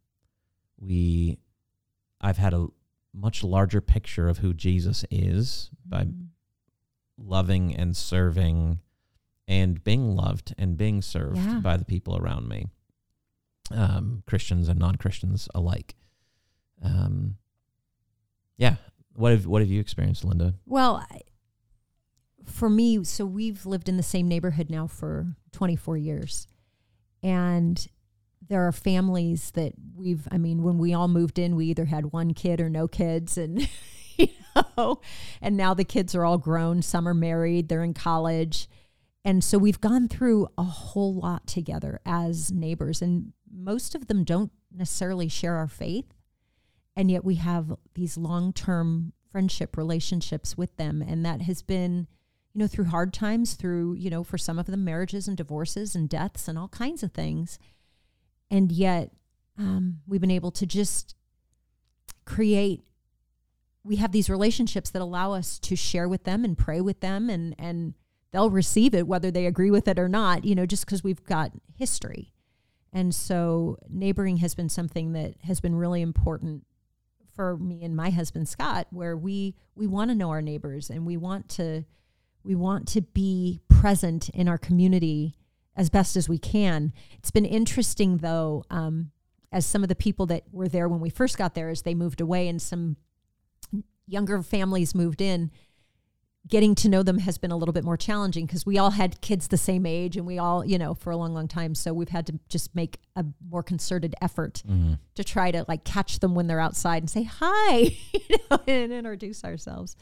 we, 0.80 1.40
I've 2.22 2.38
had 2.38 2.54
a 2.54 2.68
much 3.14 3.44
larger 3.44 3.82
picture 3.82 4.30
of 4.30 4.38
who 4.38 4.54
Jesus 4.54 5.04
is 5.10 5.72
by 5.84 6.06
Mhm. 6.06 6.28
loving 7.18 7.76
and 7.76 7.98
serving, 7.98 8.80
and 9.48 9.84
being 9.84 10.16
loved 10.16 10.54
and 10.60 10.78
being 10.78 11.02
served 11.02 11.38
Yeah. 11.38 11.60
by 11.62 11.78
the 11.78 11.86
people 11.86 12.16
around 12.18 12.48
me, 12.48 12.68
um, 13.70 14.24
Christians 14.26 14.70
and 14.70 14.80
non 14.80 14.96
Christians 14.96 15.48
alike. 15.54 15.96
Um, 16.84 17.36
yeah. 18.58 18.76
What 19.14 19.32
have 19.32 19.46
What 19.46 19.62
have 19.62 19.70
you 19.70 19.80
experienced, 19.80 20.24
Linda? 20.24 20.56
Well, 20.66 21.06
for 22.46 22.70
me, 22.70 23.04
so 23.04 23.26
we've 23.26 23.66
lived 23.66 23.90
in 23.90 23.98
the 23.98 24.04
same 24.04 24.28
neighborhood 24.28 24.70
now 24.70 24.88
for 24.88 25.36
24 25.52 25.98
years. 25.98 26.48
And 27.24 27.88
there 28.48 28.68
are 28.68 28.72
families 28.72 29.52
that 29.52 29.74
we've, 29.96 30.28
I 30.32 30.38
mean, 30.38 30.64
when 30.64 30.78
we 30.78 30.94
all 30.94 31.08
moved 31.08 31.40
in, 31.40 31.56
we 31.56 31.68
either 31.68 31.86
had 31.86 32.12
one 32.12 32.34
kid 32.34 32.60
or 32.60 32.70
no 32.70 32.88
kids. 32.88 33.38
And, 33.38 33.68
you 34.18 34.28
know, 34.78 35.02
and 35.42 35.56
now 35.56 35.74
the 35.74 35.84
kids 35.84 36.16
are 36.16 36.26
all 36.26 36.38
grown. 36.38 36.82
Some 36.82 37.08
are 37.08 37.14
married, 37.14 37.70
they're 37.70 37.84
in 37.84 37.94
college. 37.94 38.68
And 39.24 39.44
so 39.44 39.58
we've 39.60 39.80
gone 39.80 40.08
through 40.08 40.48
a 40.58 40.64
whole 40.64 41.14
lot 41.14 41.46
together 41.46 42.02
as 42.06 42.52
neighbors. 42.52 43.02
And 43.02 43.34
most 43.54 43.96
of 43.96 44.08
them 44.08 44.24
don't 44.24 44.52
necessarily 44.72 45.28
share 45.28 45.56
our 45.56 45.68
faith 45.68 46.14
and 46.96 47.10
yet 47.10 47.24
we 47.24 47.36
have 47.36 47.78
these 47.94 48.18
long-term 48.18 49.14
friendship 49.32 49.78
relationships 49.78 50.58
with 50.58 50.76
them. 50.78 51.02
And 51.02 51.26
that 51.26 51.42
has 51.44 51.62
been 51.62 52.08
you 52.54 52.60
know 52.60 52.68
through 52.68 52.86
hard 52.86 53.14
times 53.14 53.54
through 53.54 53.94
you 53.94 54.10
know 54.10 54.26
for 54.26 54.38
some 54.38 54.60
of 54.60 54.66
them 54.66 54.84
marriages 54.84 55.26
and 55.26 55.38
divorces 55.38 55.96
and 55.96 56.10
deaths 56.10 56.48
and 56.48 56.60
all 56.60 56.68
kinds 56.68 57.02
of 57.02 57.14
things. 57.14 57.58
And 58.50 58.72
yet 58.72 59.12
um, 59.58 60.00
we've 60.06 60.22
been 60.22 60.32
able 60.32 60.52
to 60.52 60.66
just 60.66 61.16
create 62.26 62.82
we 63.84 63.96
have 63.96 64.12
these 64.12 64.30
relationships 64.30 64.90
that 64.92 65.02
allow 65.02 65.34
us 65.34 65.58
to 65.60 65.76
share 65.76 66.08
with 66.08 66.24
them 66.26 66.44
and 66.44 66.58
pray 66.58 66.82
with 66.82 67.00
them 67.00 67.30
and 67.30 67.56
and 67.58 67.94
they'll 68.32 68.50
receive 68.50 68.94
it 68.94 69.08
whether 69.08 69.32
they 69.32 69.46
agree 69.46 69.72
with 69.72 69.88
it 69.88 69.98
or 69.98 70.10
not 70.10 70.44
you 70.46 70.54
know 70.54 70.66
just 70.66 70.86
because 70.86 71.04
we've 71.04 71.24
got 71.24 71.52
history 71.76 72.32
and 72.94 73.14
so 73.14 73.78
neighboring 73.90 74.38
has 74.38 74.56
been 74.56 74.70
something 74.70 75.14
that 75.14 75.36
has 75.44 75.60
been 75.60 75.76
really 75.76 76.02
important 76.02 76.66
for 77.34 77.58
me 77.58 77.84
and 77.84 77.96
my 77.96 78.10
husband 78.10 78.48
Scott 78.48 78.88
where 78.92 79.16
we 79.16 79.56
we 79.76 79.88
want 79.88 80.12
to 80.12 80.16
know 80.16 80.30
our 80.30 80.42
neighbors 80.42 80.90
and 80.90 81.06
we 81.06 81.18
want 81.18 81.50
to 81.50 81.86
we 82.44 82.56
want 82.56 82.88
to 82.90 83.02
be 83.02 83.62
present 83.70 84.30
in 84.30 84.48
our 84.48 84.58
community 84.58 85.36
as 85.76 85.90
best 85.90 86.16
as 86.16 86.28
we 86.28 86.38
can. 86.38 86.92
It's 87.18 87.32
been 87.32 87.46
interesting 87.46 88.18
though 88.18 88.66
um, 88.70 89.12
as 89.52 89.66
some 89.66 89.84
of 89.84 89.90
the 89.90 89.96
people 89.96 90.26
that 90.28 90.44
were 90.52 90.68
there 90.68 90.90
when 90.90 91.00
we 91.00 91.10
first 91.10 91.38
got 91.38 91.56
there 91.56 91.70
as 91.70 91.84
they 91.84 91.96
moved 91.96 92.20
away 92.20 92.48
and 92.48 92.62
some 92.62 92.98
younger 94.08 94.42
families 94.42 94.94
moved 94.94 95.22
in 95.22 95.52
getting 96.52 96.76
to 96.76 96.90
know 96.90 97.02
them 97.02 97.18
has 97.18 97.38
been 97.38 97.50
a 97.50 97.56
little 97.56 97.72
bit 97.72 97.86
more 97.86 97.96
challenging 97.96 98.46
because 98.46 98.66
we 98.66 98.78
all 98.78 98.92
had 98.92 99.22
kids 99.22 99.48
the 99.48 99.58
same 99.58 99.86
age 99.86 100.18
and 100.18 100.28
we 100.28 100.38
all, 100.38 100.66
you 100.66 100.78
know, 100.78 100.94
for 100.94 101.10
a 101.10 101.16
long, 101.18 101.34
long 101.34 101.48
time. 101.48 101.74
So 101.74 101.94
we've 101.94 102.10
had 102.10 102.28
to 102.28 102.40
just 102.50 102.76
make 102.76 103.00
a 103.16 103.26
more 103.50 103.64
concerted 103.64 104.14
effort 104.22 104.62
to 105.16 105.24
try 105.24 105.50
to 105.52 105.64
like 105.70 105.86
catch 105.86 106.20
them 106.20 106.36
when 106.36 106.48
they're 106.48 106.60
outside 106.60 107.02
and 107.02 107.10
say 107.10 107.24
hi, 107.24 107.78
you 108.14 108.36
know, 108.52 108.60
and 108.68 108.92
introduce 108.92 109.46
ourselves. 109.46 109.96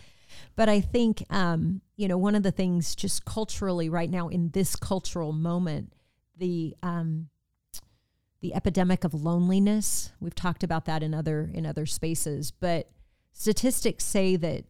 But 0.55 0.69
I 0.69 0.81
think, 0.81 1.23
um, 1.29 1.81
you 1.97 2.07
know, 2.07 2.17
one 2.17 2.33
of 2.33 2.41
the 2.41 2.51
things 2.51 2.95
just 2.95 3.25
culturally 3.25 3.87
right 3.87 4.09
now 4.09 4.27
in 4.27 4.49
this 4.49 4.75
cultural 4.75 5.31
moment, 5.31 5.93
the 6.35 6.75
um, 6.81 7.29
the 8.41 8.55
epidemic 8.55 9.03
of 9.03 9.13
loneliness. 9.13 10.11
We've 10.19 10.35
talked 10.35 10.63
about 10.63 10.85
that 10.85 11.03
in 11.03 11.13
other 11.13 11.51
in 11.53 11.65
other 11.67 11.85
spaces, 11.85 12.51
but 12.51 12.89
statistics 13.33 14.03
say 14.03 14.35
that 14.37 14.65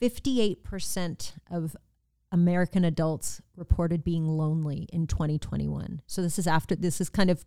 58% 0.00 1.32
of 1.50 1.76
American 2.30 2.84
adults 2.84 3.40
reported 3.56 4.04
being 4.04 4.26
lonely 4.26 4.86
in 4.92 5.06
2021. 5.06 6.02
So 6.06 6.22
this 6.22 6.38
is 6.38 6.46
after 6.46 6.76
this 6.76 7.00
is 7.00 7.08
kind 7.08 7.30
of 7.30 7.44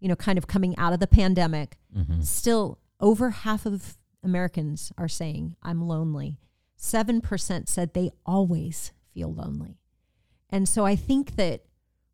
you 0.00 0.08
know 0.08 0.16
kind 0.16 0.38
of 0.38 0.46
coming 0.46 0.76
out 0.76 0.92
of 0.92 1.00
the 1.00 1.06
pandemic. 1.06 1.78
Mm-hmm. 1.96 2.22
Still 2.22 2.78
over 3.00 3.30
half 3.30 3.64
of 3.66 3.96
Americans 4.22 4.92
are 4.98 5.08
saying 5.08 5.56
I'm 5.62 5.86
lonely. 5.86 6.38
7% 6.78 7.68
said 7.68 7.94
they 7.94 8.10
always 8.26 8.92
feel 9.14 9.32
lonely. 9.32 9.78
And 10.50 10.68
so 10.68 10.84
I 10.84 10.96
think 10.96 11.36
that 11.36 11.62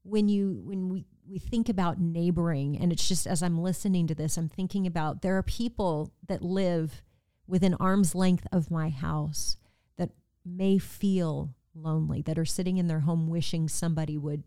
when 0.02 0.28
you 0.28 0.60
when 0.64 0.88
we 0.88 1.06
we 1.28 1.38
think 1.38 1.68
about 1.68 2.00
neighboring 2.00 2.78
and 2.78 2.92
it's 2.92 3.06
just 3.06 3.26
as 3.26 3.42
I'm 3.42 3.60
listening 3.60 4.06
to 4.06 4.14
this 4.14 4.36
I'm 4.36 4.48
thinking 4.48 4.86
about 4.86 5.22
there 5.22 5.36
are 5.36 5.42
people 5.42 6.12
that 6.26 6.42
live 6.42 7.02
within 7.48 7.74
arm's 7.74 8.14
length 8.14 8.46
of 8.52 8.70
my 8.70 8.90
house 8.90 9.56
that 9.96 10.10
may 10.44 10.78
feel 10.78 11.54
lonely 11.74 12.22
that 12.22 12.38
are 12.38 12.44
sitting 12.44 12.76
in 12.76 12.86
their 12.86 13.00
home 13.00 13.26
wishing 13.28 13.68
somebody 13.68 14.16
would 14.16 14.44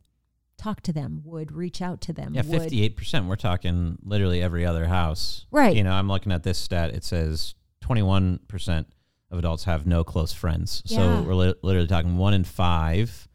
talk 0.58 0.82
to 0.82 0.94
them 0.94 1.22
would 1.26 1.52
reach 1.52 1.82
out 1.82 2.00
to 2.02 2.14
them 2.14 2.36
Yeah, 2.36 2.44
fifty-eight 2.44 2.96
percent. 2.96 3.26
We're 3.26 3.36
talking 3.36 3.98
literally 4.04 4.44
every 4.44 4.64
other 4.66 4.86
house. 4.86 5.48
Right. 5.50 5.76
You 5.76 5.84
know, 5.84 5.92
I'm 5.92 6.08
looking 6.08 6.32
at 6.32 6.44
this 6.44 6.60
stat. 6.60 6.92
It 6.94 7.04
says 7.04 7.56
twenty-one 7.80 8.42
percent 8.48 8.88
of 9.32 9.40
adults 9.40 9.64
have 9.64 9.88
no 9.88 10.04
close 10.04 10.34
friends. 10.34 10.84
Yeah. 10.86 10.98
So 10.98 11.24
we're 11.24 11.34
li- 11.34 11.54
literally 11.64 11.88
talking 11.88 12.18
one 12.18 12.36
in 12.36 12.44
five. 12.44 13.28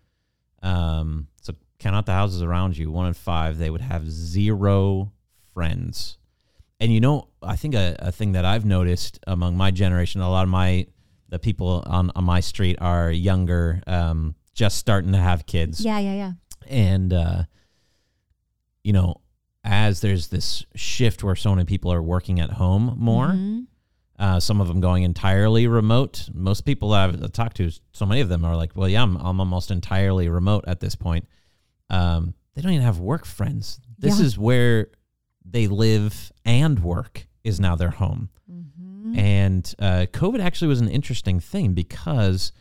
Um, 0.63 1.27
so 1.41 1.55
count 1.81 1.97
out 1.97 2.07
the 2.07 2.13
houses 2.13 2.43
around 2.43 2.77
you. 2.77 2.93
One 2.93 3.07
in 3.07 3.15
five, 3.15 3.59
they 3.59 3.71
would 3.71 3.81
have 3.81 4.09
zero 4.09 5.11
friends. 5.53 6.19
And 6.81 6.93
you 6.93 7.01
know, 7.01 7.29
I 7.43 7.57
think 7.57 7.75
a, 7.75 7.97
a 7.99 8.13
thing 8.13 8.33
that 8.33 8.45
I've 8.45 8.65
noticed 8.65 9.19
among 9.27 9.57
my 9.57 9.71
generation, 9.71 10.21
a 10.21 10.31
lot 10.31 10.43
of 10.43 10.49
my 10.51 10.87
the 11.29 11.39
people 11.39 11.83
on, 11.87 12.13
on 12.15 12.25
my 12.25 12.41
street 12.41 12.77
are 12.81 13.11
younger, 13.11 13.83
um, 13.87 14.35
just 14.55 14.79
starting 14.79 15.13
to 15.13 15.19
have 15.19 15.45
kids 15.47 15.85
yeah 15.85 15.99
yeah 15.99 16.15
yeah 16.15 16.33
and 16.69 17.13
uh, 17.13 17.43
you 18.85 18.93
know 18.93 19.21
as 19.65 20.01
there's 20.01 20.29
this 20.29 20.65
shift 20.75 21.23
where 21.25 21.37
so 21.37 21.55
many 21.55 21.65
people 21.67 21.93
are 21.93 22.03
working 22.03 22.41
at 22.41 22.51
home 22.53 22.95
more 22.99 23.27
Mhm. 23.29 23.67
uh, 24.19 24.41
some 24.41 24.61
of 24.63 24.69
them 24.69 24.81
going 24.81 25.03
entirely 25.03 25.67
remote 25.67 26.29
most 26.33 26.63
people 26.65 26.95
i've 26.95 27.33
talked 27.33 27.57
to 27.59 27.71
so 27.93 28.07
many 28.07 28.23
of 28.23 28.29
them 28.31 28.45
are 28.47 28.57
like 28.57 28.73
well 28.75 28.89
yeah 28.89 29.03
i'm, 29.03 29.17
I'm 29.17 29.41
almost 29.41 29.71
entirely 29.71 30.29
remote 30.31 30.65
at 30.67 30.81
this 30.81 30.95
point 30.95 31.27
um, 31.91 32.33
they 32.55 32.63
don't 32.63 32.73
even 32.73 32.85
have 32.85 32.99
work 32.99 33.27
friends 33.27 33.79
this 33.99 34.19
Yeah. 34.19 34.25
is 34.25 34.39
where 34.39 34.89
they 35.49 35.67
live 35.69 36.33
and 36.45 36.79
work 36.83 37.27
is 37.45 37.61
now 37.61 37.77
their 37.77 37.91
home 37.91 38.29
Mhm. 38.51 39.17
and 39.19 39.75
uh, 39.79 40.07
COVID 40.13 40.41
actually 40.41 40.69
was 40.69 40.81
an 40.81 40.89
interesting 40.89 41.39
thing 41.41 41.75
because 41.75 42.53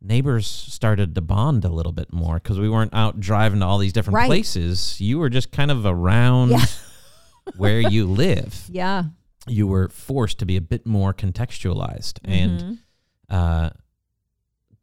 neighbors 0.00 0.46
started 0.46 1.14
to 1.14 1.20
bond 1.20 1.64
a 1.64 1.68
little 1.68 1.92
bit 1.92 2.12
more 2.12 2.34
because 2.34 2.58
we 2.58 2.68
weren't 2.68 2.94
out 2.94 3.18
driving 3.20 3.60
to 3.60 3.66
all 3.66 3.78
these 3.78 3.92
different 3.92 4.14
Right. 4.16 4.26
places. 4.26 5.00
You 5.00 5.18
were 5.18 5.30
just 5.30 5.50
kind 5.52 5.70
of 5.70 5.84
around 5.86 6.50
Yeah. 6.50 6.64
where 7.56 7.80
you 7.80 8.06
live. 8.06 8.66
yeah 8.70 9.04
You 9.48 9.66
were 9.66 9.88
forced 9.88 10.38
to 10.40 10.46
be 10.46 10.56
a 10.56 10.60
bit 10.60 10.86
more 10.86 11.14
contextualized. 11.14 12.18
And 12.24 12.60
Mhm. 12.60 12.78
uh, 13.30 13.70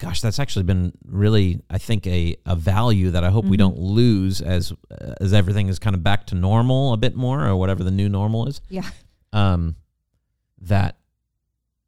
gosh, 0.04 0.20
that's 0.22 0.40
actually 0.40 0.64
been 0.64 0.92
really, 1.06 1.62
I 1.70 1.78
think, 1.78 2.06
a, 2.08 2.36
a 2.46 2.56
value 2.56 3.12
that 3.12 3.24
I 3.24 3.30
hope 3.30 3.46
we 3.46 3.56
Mhm. 3.58 3.60
don't 3.66 3.80
lose 3.80 4.42
as 4.42 4.74
as 5.22 5.32
everything 5.34 5.68
is 5.70 5.80
kind 5.80 5.96
of 5.96 6.04
back 6.04 6.28
to 6.28 6.36
normal 6.36 6.92
a 6.94 6.98
bit 6.98 7.16
more 7.16 7.46
or 7.48 7.56
whatever 7.56 7.84
the 7.84 7.92
new 7.92 8.10
normal 8.10 8.46
is 8.48 8.60
yeah 8.70 8.90
um, 9.32 9.76
that 10.62 10.98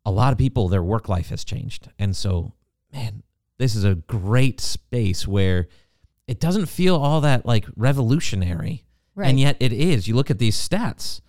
a 0.06 0.12
lot 0.12 0.32
of 0.32 0.38
people 0.38 0.68
their 0.70 0.84
work 0.84 1.10
life 1.10 1.30
has 1.30 1.44
changed, 1.44 1.90
and 2.00 2.16
so 2.16 2.54
man, 2.94 3.24
this 3.58 3.76
is 3.76 3.84
a 3.84 3.96
great 3.96 4.62
space 4.62 5.28
where 5.28 5.68
it 6.28 6.40
doesn't 6.40 6.68
feel 6.68 6.96
all 6.96 7.22
that 7.22 7.46
like 7.46 7.66
revolutionary, 7.76 8.84
right 9.16 9.28
and 9.30 9.40
yet 9.40 9.58
it 9.60 9.74
is. 9.74 10.08
You 10.08 10.16
look 10.16 10.32
at 10.32 10.40
these 10.40 10.56
stats. 10.58 11.22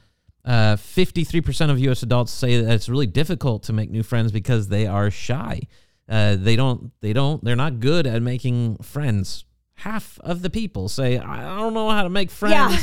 Uh, 0.44 0.76
53% 0.76 1.70
of 1.72 1.78
U.S. 1.80 2.04
adults 2.04 2.30
say 2.30 2.60
that 2.62 2.72
it's 2.72 2.88
really 2.88 3.08
difficult 3.08 3.64
to 3.64 3.72
make 3.72 3.90
new 3.90 4.04
friends 4.04 4.30
because 4.30 4.68
they 4.68 4.86
are 4.86 5.10
shy. 5.10 5.60
Uh, 6.08 6.36
they 6.36 6.54
don't. 6.56 6.92
They 7.00 7.12
don't. 7.12 7.42
They're 7.44 7.56
not 7.56 7.80
good 7.80 8.06
at 8.06 8.22
making 8.22 8.76
friends. 8.78 9.44
Half 9.74 10.18
of 10.20 10.42
the 10.42 10.50
people 10.50 10.88
say, 10.88 11.18
"I 11.18 11.56
don't 11.58 11.74
know 11.74 11.90
how 11.90 12.02
to 12.04 12.08
make 12.10 12.30
friends." 12.30 12.72
Yeah. 12.74 12.80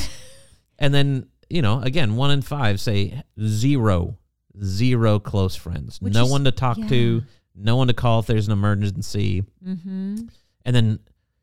And 0.80 0.94
then, 0.94 1.28
you 1.50 1.62
know, 1.62 1.80
again, 1.82 2.16
one 2.16 2.32
in 2.32 2.42
five 2.42 2.82
say 2.82 3.24
zero, 3.42 4.18
zero 4.62 5.20
close 5.20 5.56
friends. 5.56 6.02
Which 6.02 6.14
no 6.14 6.26
is- 6.26 6.32
one 6.32 6.44
to 6.44 6.52
talk 6.52 6.78
yeah. 6.78 6.88
to, 6.90 7.24
no 7.56 7.76
one 7.78 7.88
to 7.88 7.94
call 7.94 8.20
if 8.20 8.26
there's 8.28 8.48
an 8.48 8.54
emergency. 8.54 9.44
mm-hmm. 9.66 10.16
And 10.66 10.76
then 10.76 11.00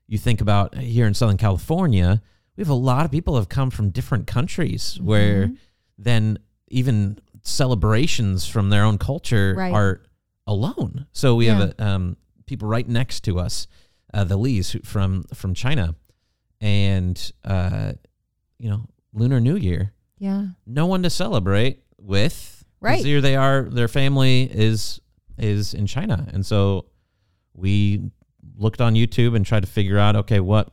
you 0.07 0.19
think 0.19 0.41
about 0.41 0.75
here 0.77 1.07
in 1.07 1.15
Southern 1.15 1.37
California, 1.37 2.21
we 2.57 2.61
have 2.63 2.69
a 2.71 2.75
lot 2.75 3.05
of 3.05 3.11
people 3.11 3.37
have 3.37 3.49
come 3.49 3.71
from 3.71 3.91
different 3.91 4.27
countries 4.27 4.99
where 5.01 5.47
Mm-hmm. 5.47 5.55
then 5.99 6.39
even 6.69 7.19
celebrations 7.43 8.47
from 8.47 8.71
their 8.71 8.85
own 8.85 8.99
culture 8.99 9.55
Right. 9.57 9.73
are 9.73 10.03
alone. 10.47 11.07
So 11.13 11.35
we 11.37 11.47
Yeah. 11.47 11.59
have 11.59 11.75
a, 11.79 11.85
um, 11.87 12.17
people 12.47 12.69
right 12.69 12.89
next 12.89 13.21
to 13.25 13.39
us. 13.39 13.67
uh, 14.13 14.25
the 14.25 14.37
Lees 14.37 14.75
from 14.83 15.23
from 15.35 15.55
China, 15.55 15.95
and 16.61 17.33
uh, 17.45 17.93
you 18.59 18.69
know 18.69 18.87
Lunar 19.13 19.39
New 19.41 19.55
Year, 19.57 19.93
Yeah. 20.19 20.49
no 20.67 20.87
one 20.87 21.03
to 21.05 21.11
celebrate 21.11 21.83
with. 22.01 22.65
Right. 22.81 23.05
Here 23.05 23.21
they 23.21 23.37
are. 23.37 23.63
Their 23.71 23.87
family 23.89 24.43
is 24.53 25.01
is 25.39 25.75
in 25.75 25.87
China, 25.87 26.27
and 26.33 26.45
so 26.45 26.87
we 27.55 28.11
looked 28.57 28.81
on 28.81 28.95
YouTube 28.95 29.37
and 29.37 29.47
tried 29.47 29.61
to 29.61 29.69
figure 29.69 29.99
out 29.99 30.17
okay 30.17 30.41
what 30.41 30.73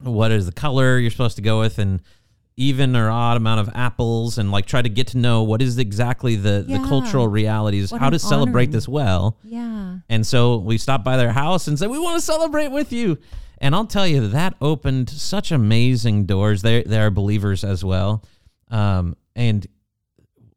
what 0.00 0.30
is 0.32 0.46
the 0.46 0.52
color 0.52 0.98
you're 0.98 1.10
supposed 1.12 1.36
to 1.36 1.42
go 1.42 1.60
with 1.60 1.78
and 1.78 2.02
even 2.58 2.96
or 2.96 3.10
odd 3.10 3.36
amount 3.36 3.60
of 3.60 3.68
apples 3.74 4.38
and 4.38 4.50
like 4.50 4.64
try 4.64 4.80
to 4.80 4.88
get 4.88 5.08
to 5.08 5.18
know 5.18 5.42
what 5.42 5.60
is 5.60 5.76
exactly 5.78 6.36
the 6.36 6.64
the 6.66 6.78
cultural 6.88 7.28
realities 7.28 7.92
What 7.92 8.00
how 8.00 8.08
to 8.10 8.18
celebrate 8.18 8.64
honoring. 8.64 8.70
this 8.70 8.88
well 8.88 9.36
Yeah. 9.44 9.98
and 10.08 10.26
so 10.26 10.56
we 10.56 10.78
stopped 10.78 11.04
by 11.04 11.16
their 11.18 11.32
house 11.32 11.68
and 11.68 11.78
said, 11.78 11.90
"We 11.90 11.98
want 11.98 12.16
to 12.18 12.24
celebrate 12.24 12.68
with 12.68 12.92
you." 12.92 13.18
And 13.58 13.74
I'll 13.74 13.86
tell 13.86 14.06
you 14.06 14.28
that 14.28 14.54
opened 14.60 15.08
such 15.10 15.50
amazing 15.52 16.26
doors. 16.26 16.62
They 16.62 16.82
they 16.82 16.98
are 17.00 17.10
believers 17.10 17.62
as 17.64 17.84
well, 17.84 18.22
um, 18.70 19.16
and 19.34 19.66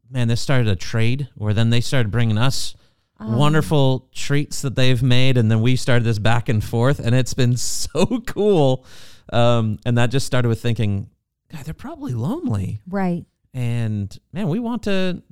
man, 0.09 0.27
this 0.29 0.41
started 0.41 0.67
a 0.67 0.75
trade 0.75 1.27
where 1.35 1.53
then 1.53 1.69
they 1.69 1.81
started 1.81 2.12
bringing 2.12 2.38
us 2.38 2.75
wonderful 3.19 4.07
treats 4.13 4.62
that 4.62 4.75
they've 4.75 5.03
made, 5.03 5.38
and 5.38 5.51
then 5.51 5.62
we 5.62 5.75
started 5.75 6.05
this 6.05 6.19
back 6.19 6.47
and 6.49 6.63
forth, 6.63 6.99
and 6.99 7.13
it's 7.13 7.33
been 7.33 7.57
so 7.85 8.05
cool. 8.25 8.85
Um, 9.31 9.77
and 9.85 9.97
that 9.97 10.09
just 10.09 10.25
started 10.25 10.47
with 10.47 10.62
thinking, 10.62 11.09
God, 11.51 11.65
they're 11.65 11.73
probably 11.73 12.13
lonely. 12.13 12.81
Right. 12.88 13.25
and 13.53 14.15
man 14.31 14.47
we 14.49 14.59
want 14.59 14.83
to 14.83 15.23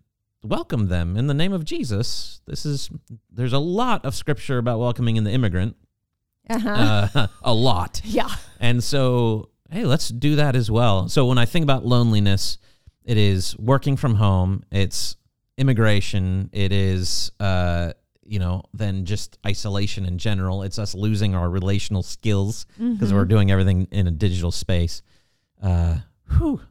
welcome 0.43 0.87
them 0.87 1.15
in 1.17 1.27
the 1.27 1.33
name 1.33 1.53
of 1.53 1.63
jesus. 1.65 2.41
This 2.47 2.65
is 2.65 2.89
there's 3.31 3.53
a 3.53 3.59
lot 3.59 4.05
of 4.05 4.15
scripture 4.15 4.57
about 4.57 4.79
welcoming 4.79 5.15
in 5.17 5.23
the 5.23 5.31
immigrant. 5.31 5.75
Uh-huh. 6.49 7.07
uh, 7.13 7.27
a 7.43 7.53
lot. 7.53 8.01
Yeah. 8.05 8.29
and 8.59 8.83
so 8.83 9.49
hey 9.69 9.83
let's 9.85 10.07
do 10.09 10.37
that 10.37 10.55
as 10.55 10.71
well. 10.71 11.09
So 11.09 11.25
when 11.25 11.37
i 11.37 11.45
think 11.45 11.63
about 11.63 11.85
loneliness 11.85 12.57
it 13.03 13.17
is 13.17 13.57
working 13.57 13.95
from 13.97 14.15
home 14.15 14.63
it's 14.71 15.15
immigration 15.57 16.49
it 16.53 16.71
is 16.71 17.31
uh 17.39 17.91
you 18.23 18.39
know 18.39 18.61
then 18.73 19.05
just 19.05 19.37
isolation 19.45 20.05
in 20.05 20.17
general. 20.17 20.63
It's 20.63 20.79
us 20.79 20.93
losing 20.95 21.33
our 21.35 21.49
relational 21.49 22.03
skills 22.03 22.65
because 22.77 23.13
we're 23.13 23.25
doing 23.25 23.51
everything 23.51 23.87
in 23.91 24.07
a 24.07 24.11
digital 24.11 24.51
space 24.51 25.01
uh 25.61 25.97
whew, 26.37 26.61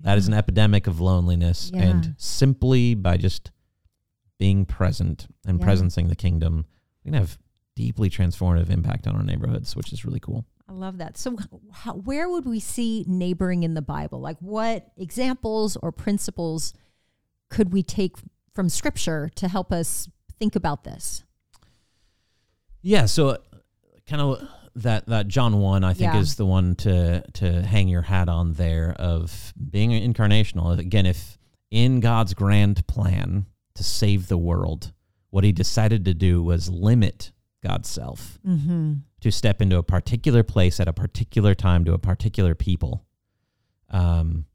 that 0.00 0.18
is 0.18 0.28
an 0.28 0.34
epidemic 0.34 0.86
of 0.86 1.00
loneliness 1.00 1.70
Yeah. 1.74 1.82
and 1.82 2.14
simply 2.18 2.94
by 2.94 3.16
just 3.16 3.50
being 4.38 4.64
present 4.64 5.26
and 5.46 5.60
Yeah. 5.60 5.66
presencing 5.66 6.08
the 6.08 6.16
kingdom 6.16 6.66
we 7.04 7.10
can 7.10 7.14
have 7.20 7.38
deeply 7.74 8.10
transformative 8.10 8.70
impact 8.70 9.06
on 9.06 9.16
our 9.16 9.22
neighborhoods 9.22 9.74
which 9.76 9.92
is 9.92 10.04
really 10.04 10.20
cool 10.20 10.44
I 10.68 10.74
love 10.74 10.98
that. 10.98 11.18
So, 11.18 11.36
how, 11.70 11.94
where 11.96 12.30
would 12.30 12.46
we 12.46 12.58
see 12.60 13.04
neighboring 13.06 13.62
in 13.62 13.74
the 13.74 13.82
Bible? 13.82 14.20
Like, 14.20 14.38
what 14.38 14.86
examples 14.96 15.76
or 15.76 15.92
principles 15.92 16.72
could 17.50 17.74
we 17.74 17.82
take 17.82 18.16
from 18.54 18.70
Scripture 18.70 19.28
to 19.34 19.48
help 19.48 19.70
us 19.70 20.08
think 20.38 20.56
about 20.56 20.84
this? 20.84 21.24
Yeah, 22.80 23.04
so 23.06 23.36
kind 24.06 24.22
of 24.22 24.48
that 24.76 25.06
that 25.06 25.28
John 25.28 25.58
one 25.58 25.84
I 25.84 25.92
think 25.94 26.14
Yeah. 26.14 26.20
is 26.20 26.36
the 26.36 26.46
one 26.46 26.74
to 26.76 27.22
to 27.34 27.62
hang 27.62 27.88
your 27.88 28.02
hat 28.02 28.28
on 28.28 28.54
there 28.54 28.92
of 28.98 29.52
being 29.70 29.90
incarnational. 29.90 30.78
Again, 30.78 31.06
if 31.06 31.38
in 31.70 32.00
God's 32.00 32.34
grand 32.34 32.86
plan 32.86 33.46
to 33.74 33.82
save 33.84 34.28
the 34.28 34.38
world, 34.38 34.92
what 35.30 35.44
he 35.44 35.52
decided 35.52 36.04
to 36.06 36.14
do 36.14 36.42
was 36.42 36.68
limit 36.70 37.32
God's 37.62 37.88
self 37.88 38.38
Mm-hmm. 38.46 38.94
to 39.20 39.30
step 39.30 39.60
into 39.62 39.76
a 39.78 39.82
particular 39.82 40.42
place 40.42 40.80
at 40.80 40.88
a 40.88 40.92
particular 40.92 41.54
time 41.54 41.84
to 41.84 41.92
a 41.92 41.98
particular 41.98 42.54
people. 42.54 43.04
Um, 43.90 44.46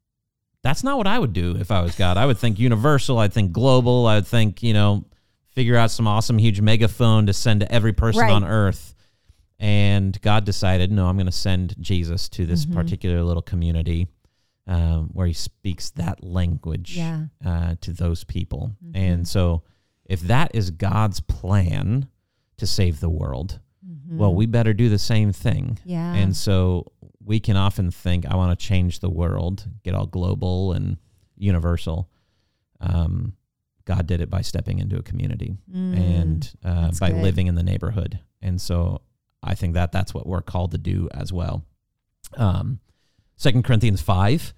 that's 0.64 0.84
not 0.84 0.98
what 0.98 1.08
I 1.08 1.18
would 1.20 1.34
do 1.34 1.56
if 1.58 1.72
I 1.72 1.82
was 1.82 1.96
God. 1.96 2.18
I 2.18 2.26
would 2.26 2.38
think 2.38 2.60
universal. 2.60 3.20
I'd 3.20 3.34
think 3.34 3.52
global. 3.52 4.08
I'd 4.08 4.28
think 4.28 4.64
you 4.64 4.74
know, 4.74 5.06
figure 5.52 5.76
out 5.78 5.92
some 5.92 6.08
awesome 6.08 6.38
huge 6.38 6.60
megaphone 6.62 7.28
to 7.28 7.34
send 7.34 7.62
to 7.62 7.72
every 7.72 7.94
person 7.94 8.22
Right. 8.22 8.32
on 8.32 8.44
earth. 8.44 8.94
And 9.60 10.20
God 10.22 10.46
decided, 10.46 10.92
no, 10.92 11.08
I'm 11.08 11.16
going 11.18 11.26
to 11.26 11.32
send 11.32 11.76
Jesus 11.80 12.30
to 12.30 12.46
this 12.46 12.66
Mhm. 12.66 12.74
particular 12.74 13.24
little 13.24 13.42
community 13.42 14.08
um, 14.68 15.10
where 15.14 15.26
He 15.28 15.34
speaks 15.34 15.90
that 15.92 16.24
language 16.24 16.98
Yeah. 16.98 17.28
uh, 17.44 17.76
to 17.82 17.94
those 17.94 18.24
people. 18.26 18.76
Mhm. 18.86 18.92
And 18.96 19.28
so, 19.28 19.64
if 20.06 20.22
that 20.22 20.52
is 20.54 20.72
God's 20.72 21.22
plan 21.22 22.08
to 22.58 22.68
save 22.68 23.00
the 23.00 23.10
world, 23.10 23.60
well, 24.10 24.34
we 24.34 24.46
better 24.46 24.74
do 24.74 24.88
the 24.90 24.98
same 25.00 25.32
thing. 25.34 25.76
Mm-hmm. 25.82 25.90
yeah. 25.90 26.14
And 26.16 26.36
so 26.36 26.92
we 27.24 27.40
can 27.42 27.56
often 27.58 27.92
think, 27.92 28.26
I 28.26 28.36
want 28.36 28.58
to 28.58 28.66
change 28.66 29.00
the 29.00 29.10
world, 29.10 29.68
get 29.84 29.94
all 29.94 30.06
global 30.06 30.72
and 30.74 30.98
universal. 31.38 32.10
Um, 32.80 33.34
God 33.86 34.06
did 34.08 34.22
it 34.22 34.30
by 34.30 34.42
stepping 34.42 34.80
into 34.80 34.98
a 34.98 35.04
community 35.04 35.58
Mm. 35.74 35.98
and 35.98 36.54
uh, 36.64 36.92
by 37.00 37.12
good. 37.12 37.22
living 37.24 37.48
in 37.48 37.56
the 37.56 37.64
neighborhood. 37.64 38.20
And 38.42 38.62
so 38.62 39.02
I 39.48 39.56
think 39.56 39.74
that 39.74 39.92
that's 39.92 40.14
what 40.14 40.28
we're 40.28 40.42
called 40.42 40.72
to 40.72 40.78
do 40.78 41.10
as 41.14 41.32
well. 41.32 41.66
Um, 42.36 42.80
2 43.40 43.62
Corinthians 43.62 44.02
5, 44.02 44.54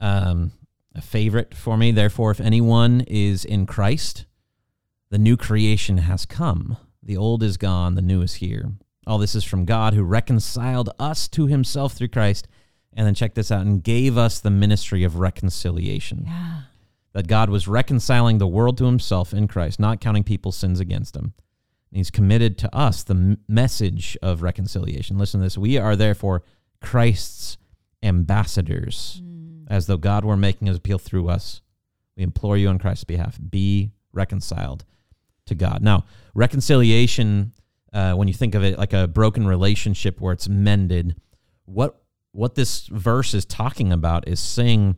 um, 0.00 0.52
a 0.94 1.00
favorite 1.00 1.54
for 1.54 1.76
me. 1.76 1.92
Therefore, 1.92 2.30
if 2.30 2.40
anyone 2.40 3.02
is 3.02 3.44
in 3.44 3.66
Christ, 3.66 4.26
the 5.10 5.18
new 5.18 5.36
creation 5.36 5.98
has 5.98 6.24
come. 6.24 6.76
The 7.02 7.16
old 7.16 7.42
is 7.42 7.56
gone, 7.56 7.94
the 7.94 8.02
new 8.02 8.22
is 8.22 8.34
here. 8.34 8.72
All 9.06 9.18
this 9.18 9.34
is 9.34 9.44
from 9.44 9.64
God 9.64 9.94
who 9.94 10.04
reconciled 10.04 10.90
us 10.98 11.26
to 11.28 11.46
himself 11.46 11.92
through 11.94 12.08
Christ. 12.08 12.46
And 12.94 13.06
then 13.06 13.14
check 13.14 13.34
this 13.34 13.50
out 13.50 13.66
and 13.66 13.82
gave 13.82 14.16
us 14.16 14.38
the 14.38 14.50
ministry 14.50 15.02
of 15.02 15.18
reconciliation 15.18 16.24
yeah. 16.26 16.62
that 17.14 17.26
God 17.26 17.48
was 17.48 17.66
reconciling 17.66 18.38
the 18.38 18.46
world 18.46 18.78
to 18.78 18.84
himself 18.84 19.32
in 19.32 19.48
Christ, 19.48 19.80
not 19.80 20.00
counting 20.00 20.24
people's 20.24 20.56
sins 20.56 20.78
against 20.78 21.16
him. 21.16 21.32
And 21.92 21.98
he's 21.98 22.10
committed 22.10 22.56
to 22.58 22.74
us 22.74 23.02
the 23.02 23.36
message 23.46 24.16
of 24.22 24.40
reconciliation. 24.40 25.18
Listen 25.18 25.40
to 25.40 25.44
this. 25.44 25.58
We 25.58 25.76
are 25.76 25.94
therefore 25.94 26.42
Christ's 26.80 27.58
ambassadors, 28.02 29.20
Mm. 29.22 29.66
as 29.68 29.86
though 29.86 29.98
God 29.98 30.24
were 30.24 30.36
making 30.36 30.68
his 30.68 30.78
appeal 30.78 30.98
through 30.98 31.28
us. 31.28 31.60
We 32.16 32.22
implore 32.22 32.56
you 32.56 32.68
on 32.68 32.78
Christ's 32.78 33.04
behalf, 33.04 33.38
be 33.50 33.92
reconciled 34.12 34.84
to 35.46 35.54
God. 35.54 35.82
Now, 35.82 36.04
reconciliation, 36.34 37.52
uh, 37.92 38.14
when 38.14 38.26
you 38.26 38.34
think 38.34 38.54
of 38.54 38.64
it 38.64 38.78
like 38.78 38.94
a 38.94 39.06
broken 39.06 39.46
relationship 39.46 40.18
where 40.20 40.32
it's 40.32 40.48
mended, 40.48 41.16
what 41.66 41.98
what 42.34 42.54
this 42.54 42.86
verse 42.86 43.34
is 43.34 43.44
talking 43.44 43.92
about 43.92 44.26
is 44.26 44.40
saying 44.40 44.96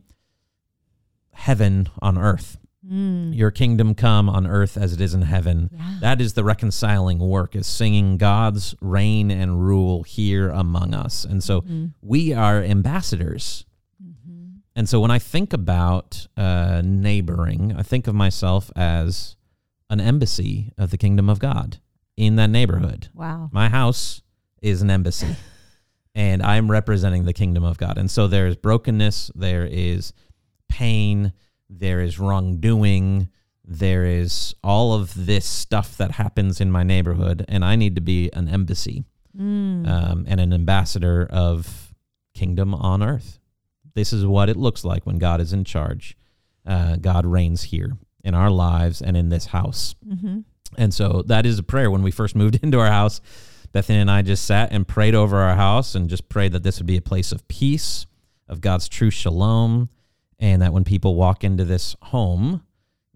heaven 1.33 1.89
on 2.01 2.17
earth. 2.17 2.57
Mm. 2.89 3.35
Your 3.35 3.51
kingdom 3.51 3.95
come 3.95 4.29
on 4.29 4.45
earth 4.45 4.77
as 4.77 4.93
it 4.93 5.01
is 5.01 5.13
in 5.13 5.23
heaven. 5.23 5.69
Yeah. 5.73 5.97
That 6.01 6.21
is 6.21 6.33
the 6.33 6.43
reconciling 6.43 7.19
work, 7.19 7.55
is 7.55 7.65
singing 7.67 8.17
God's 8.17 8.75
reign 8.81 9.31
and 9.31 9.59
rule 9.65 10.03
here 10.03 10.49
among 10.49 10.93
us. 10.93 11.25
And 11.25 11.43
so 11.43 11.61
Mhm. 11.61 11.93
we 12.01 12.31
are 12.33 12.61
ambassadors. 12.63 13.65
Mhm. 14.03 14.59
And 14.75 14.87
so 14.87 14.99
when 14.99 15.09
I 15.11 15.19
think 15.19 15.51
about 15.53 16.27
uh, 16.37 16.81
neighboring, 16.85 17.73
I 17.75 17.81
think 17.81 18.07
of 18.07 18.13
myself 18.13 18.69
as 18.75 19.35
an 19.89 19.99
embassy 19.99 20.71
of 20.77 20.91
the 20.91 20.97
kingdom 20.97 21.29
of 21.29 21.39
God 21.39 21.77
in 22.17 22.35
that 22.35 22.49
neighborhood. 22.49 23.07
Wow. 23.13 23.49
My 23.51 23.69
house 23.69 24.21
is 24.61 24.81
an 24.81 24.89
embassy, 24.91 25.35
and 26.15 26.41
I'm 26.43 26.69
representing 26.69 27.25
the 27.25 27.33
kingdom 27.33 27.63
of 27.63 27.77
God. 27.77 27.97
And 27.97 28.11
so 28.11 28.27
there 28.27 28.47
is 28.47 28.55
brokenness, 28.55 29.31
there 29.35 29.65
is 29.65 30.13
pain, 30.69 31.33
there 31.69 32.01
is 32.01 32.19
wrongdoing, 32.19 33.29
there 33.63 34.05
is 34.05 34.53
all 34.63 34.93
of 34.93 35.25
this 35.25 35.45
stuff 35.45 35.97
that 35.97 36.11
happens 36.11 36.61
in 36.61 36.71
my 36.71 36.83
neighborhood, 36.83 37.43
and 37.47 37.65
I 37.65 37.75
need 37.75 37.95
to 37.95 38.01
be 38.01 38.29
an 38.33 38.47
embassy 38.47 39.05
Mm. 39.37 39.85
um, 39.85 40.23
and 40.29 40.39
an 40.39 40.53
ambassador 40.53 41.27
of 41.29 41.93
kingdom 42.33 42.73
on 42.73 43.03
earth. 43.03 43.37
This 43.93 44.13
is 44.13 44.25
what 44.25 44.47
it 44.47 44.55
looks 44.55 44.85
like 44.85 45.05
when 45.05 45.17
God 45.17 45.41
is 45.41 45.51
in 45.51 45.65
charge. 45.65 46.15
Uh, 46.65 46.95
God 46.95 47.25
reigns 47.25 47.63
here 47.63 47.97
in 48.23 48.33
our 48.33 48.49
lives 48.49 49.01
and 49.01 49.17
in 49.17 49.27
this 49.27 49.47
house. 49.47 49.93
hmm 50.07 50.39
And 50.77 50.93
so 50.93 51.21
that 51.27 51.45
is 51.45 51.59
a 51.59 51.63
prayer. 51.63 51.91
When 51.91 52.01
we 52.01 52.11
first 52.11 52.33
moved 52.41 52.59
into 52.63 52.79
our 52.79 52.87
house, 52.89 53.19
Bethany 53.73 53.99
and 53.99 54.09
I 54.09 54.21
just 54.21 54.45
sat 54.45 54.71
and 54.71 54.87
prayed 54.87 55.15
over 55.15 55.37
our 55.39 55.55
house 55.55 55.95
and 55.95 56.09
just 56.09 56.29
prayed 56.29 56.53
that 56.53 56.63
this 56.63 56.79
would 56.79 56.87
be 56.87 56.95
a 56.97 57.01
place 57.01 57.33
of 57.33 57.45
peace, 57.49 58.05
of 58.47 58.61
God's 58.61 58.87
true 58.87 59.09
shalom, 59.09 59.89
and 60.39 60.61
that 60.61 60.73
when 60.73 60.83
people 60.83 61.15
walk 61.15 61.43
into 61.43 61.65
this 61.65 61.95
home, 62.03 62.63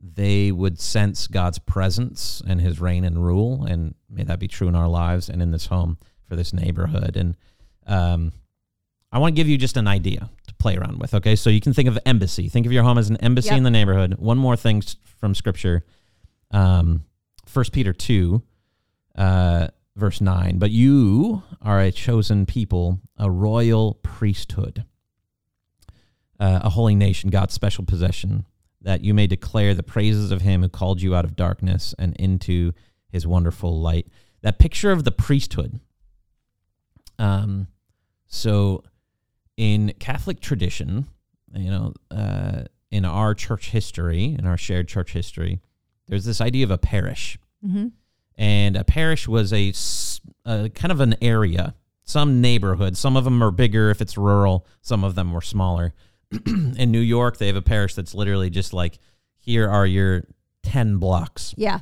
they 0.02 0.52
would 0.52 0.80
sense 0.80 1.28
God's 1.28 1.60
presence 1.60 2.42
and 2.48 2.62
his 2.62 2.80
reign 2.80 3.04
and 3.04 3.24
rule. 3.26 3.66
And 3.66 3.96
may 4.10 4.24
that 4.24 4.40
be 4.40 4.48
true 4.48 4.68
in 4.68 4.76
our 4.76 4.88
lives 4.88 5.30
and 5.30 5.42
in 5.42 5.52
this 5.52 5.66
home 5.66 5.98
for 6.28 6.36
this 6.36 6.54
neighborhood. 6.54 7.18
And 7.18 7.36
um, 7.86 8.32
I 9.12 9.20
want 9.20 9.36
to 9.36 9.40
give 9.40 9.48
you 9.50 9.58
just 9.58 9.76
an 9.78 9.88
idea 9.88 10.30
to 10.48 10.54
play 10.56 10.78
around 10.78 11.00
with. 11.00 11.14
Okay. 11.14 11.36
So 11.36 11.50
you 11.50 11.60
can 11.60 11.74
think 11.74 11.90
of 11.90 12.00
embassy. 12.06 12.48
Think 12.48 12.66
of 12.66 12.72
your 12.72 12.84
home 12.84 12.98
as 12.98 13.10
an 13.10 13.18
embassy 13.18 13.50
Yep. 13.50 13.58
in 13.58 13.64
the 13.64 13.72
neighborhood. 13.72 14.16
One 14.18 14.38
more 14.38 14.56
thing 14.56 14.82
from 15.20 15.36
scripture. 15.36 15.84
Um, 16.52 17.04
1 17.52 17.66
Peter 17.74 17.94
2, 17.94 18.42
uh, 19.16 19.68
verse 19.96 20.22
9, 20.22 20.60
but 20.60 20.72
you 20.72 21.44
are 21.62 21.82
a 21.82 21.92
chosen 21.92 22.46
people, 22.46 23.00
a 23.18 23.30
royal 23.30 23.96
priesthood, 23.96 24.86
uh, 26.40 26.62
a 26.64 26.70
holy 26.70 26.96
nation, 26.96 27.30
God's 27.30 27.54
special 27.54 27.86
possession, 27.86 28.46
that 28.82 29.04
you 29.04 29.14
may 29.14 29.28
declare 29.28 29.74
the 29.74 29.84
praises 29.84 30.32
of 30.32 30.42
him 30.42 30.62
who 30.62 30.70
called 30.70 31.02
you 31.02 31.16
out 31.16 31.26
of 31.26 31.36
darkness 31.36 31.94
and 32.00 32.16
into 32.18 32.74
his 33.10 33.28
wonderful 33.28 33.80
light. 33.80 34.08
That 34.42 34.60
picture 34.60 34.92
of 34.92 35.04
the 35.04 35.12
priesthood. 35.12 35.80
Um, 37.18 37.68
so 38.28 38.84
in 39.58 39.94
Catholic 40.00 40.40
tradition, 40.40 41.08
you 41.54 41.70
know, 41.70 41.94
uh, 42.10 42.64
in 42.92 43.04
our 43.06 43.34
church 43.34 43.72
history, 43.72 44.36
in 44.38 44.46
our 44.46 44.58
shared 44.58 44.88
church 44.88 45.12
history, 45.12 45.60
there's 46.08 46.26
this 46.26 46.42
idea 46.42 46.64
of 46.64 46.72
a 46.72 46.78
parish. 46.78 47.38
Mm-hmm. 47.66 47.88
And 48.38 48.78
a 48.78 48.86
parish 48.86 49.28
was 49.28 49.52
a 49.52 49.74
kind 50.46 50.92
of 50.92 51.02
an 51.02 51.16
area, 51.22 51.76
some 52.04 52.40
neighborhood. 52.40 52.96
Some 52.96 53.18
of 53.18 53.26
them 53.26 53.44
are 53.44 53.52
bigger 53.52 53.90
if 53.90 54.02
it's 54.02 54.18
rural, 54.18 54.66
some 54.82 55.04
of 55.04 55.16
them 55.16 55.34
were 55.34 55.42
smaller. 55.42 55.94
in 56.46 56.92
New 56.92 57.00
York, 57.00 57.38
they 57.38 57.48
have 57.48 57.56
a 57.56 57.62
parish 57.62 57.96
that's 57.96 58.14
literally 58.14 58.50
just 58.50 58.74
like, 58.74 59.00
here 59.38 59.70
are 59.70 59.86
your 59.86 60.24
10 60.64 60.98
blocks. 60.98 61.54
Yeah. 61.58 61.80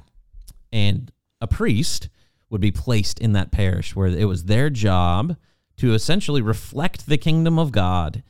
And 0.72 1.12
a 1.42 1.48
priest 1.48 2.10
would 2.50 2.62
be 2.62 2.72
placed 2.72 3.20
in 3.20 3.34
that 3.34 3.52
parish 3.52 3.96
where 3.96 4.08
it 4.08 4.26
was 4.26 4.46
their 4.46 4.70
job 4.70 5.36
to 5.78 5.94
essentially 5.94 6.42
reflect 6.42 7.08
the 7.08 7.18
kingdom 7.18 7.60
of 7.60 7.72
God 7.72 8.24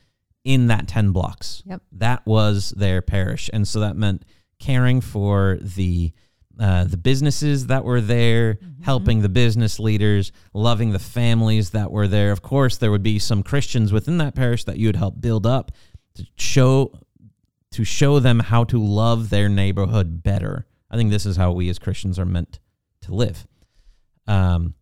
in 0.44 0.66
that 0.68 0.88
10 0.88 1.12
blocks. 1.12 1.62
Yep. 1.66 1.82
That 1.92 2.26
was 2.26 2.70
their 2.70 3.00
parish. 3.02 3.48
And 3.52 3.66
so 3.66 3.80
that 3.80 3.96
meant 3.96 4.24
caring 4.58 5.00
for 5.00 5.58
the 5.60 6.12
uh, 6.58 6.82
the 6.82 6.96
businesses 6.96 7.68
that 7.68 7.84
were 7.84 8.00
there, 8.00 8.58
helping 8.82 9.22
the 9.22 9.28
business 9.28 9.78
leaders, 9.78 10.32
loving 10.52 10.90
the 10.90 10.98
families 10.98 11.70
that 11.70 11.92
were 11.92 12.08
there. 12.08 12.32
Of 12.32 12.42
course, 12.42 12.76
there 12.76 12.90
would 12.90 13.02
be 13.02 13.20
some 13.20 13.44
Christians 13.44 13.92
within 13.92 14.18
that 14.18 14.34
parish 14.34 14.64
that 14.64 14.76
you 14.76 14.88
would 14.88 14.96
help 14.96 15.20
build 15.20 15.46
up 15.46 15.70
to 16.18 16.26
show 16.36 16.92
to 17.70 17.84
show 17.84 18.18
them 18.18 18.40
how 18.40 18.64
to 18.64 18.82
love 18.82 19.30
their 19.30 19.48
neighborhood 19.48 20.22
better. 20.22 20.66
I 20.90 20.96
think 20.96 21.10
this 21.10 21.26
is 21.26 21.36
how 21.36 21.52
we 21.52 21.68
as 21.68 21.78
Christians 21.78 22.18
are 22.18 22.24
meant 22.24 22.60
to 23.02 23.14
live. 23.14 23.46
Um, 24.26 24.74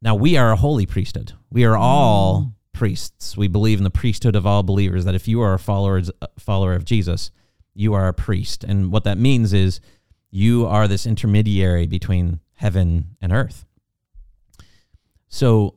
now 0.00 0.14
we 0.14 0.36
are 0.36 0.52
a 0.52 0.56
holy 0.56 0.86
priesthood. 0.86 1.32
We 1.50 1.64
are 1.64 1.76
all 1.76 2.54
priests. 2.72 3.36
We 3.36 3.48
believe 3.48 3.78
in 3.78 3.84
the 3.84 3.90
priesthood 3.90 4.36
of 4.36 4.46
all 4.46 4.62
believers. 4.62 5.04
That 5.04 5.14
if 5.14 5.26
you 5.26 5.40
are 5.40 5.54
a 5.54 5.58
follower 5.58 6.02
follower 6.38 6.74
of 6.74 6.84
Jesus, 6.84 7.30
you 7.74 7.94
are 7.94 8.08
a 8.08 8.14
priest, 8.14 8.64
and 8.64 8.90
what 8.92 9.04
that 9.04 9.18
means 9.18 9.52
is 9.52 9.80
you 10.30 10.66
are 10.66 10.88
this 10.88 11.06
intermediary 11.06 11.86
between 11.86 12.40
heaven 12.54 13.16
and 13.20 13.32
earth. 13.32 13.64
So, 15.28 15.74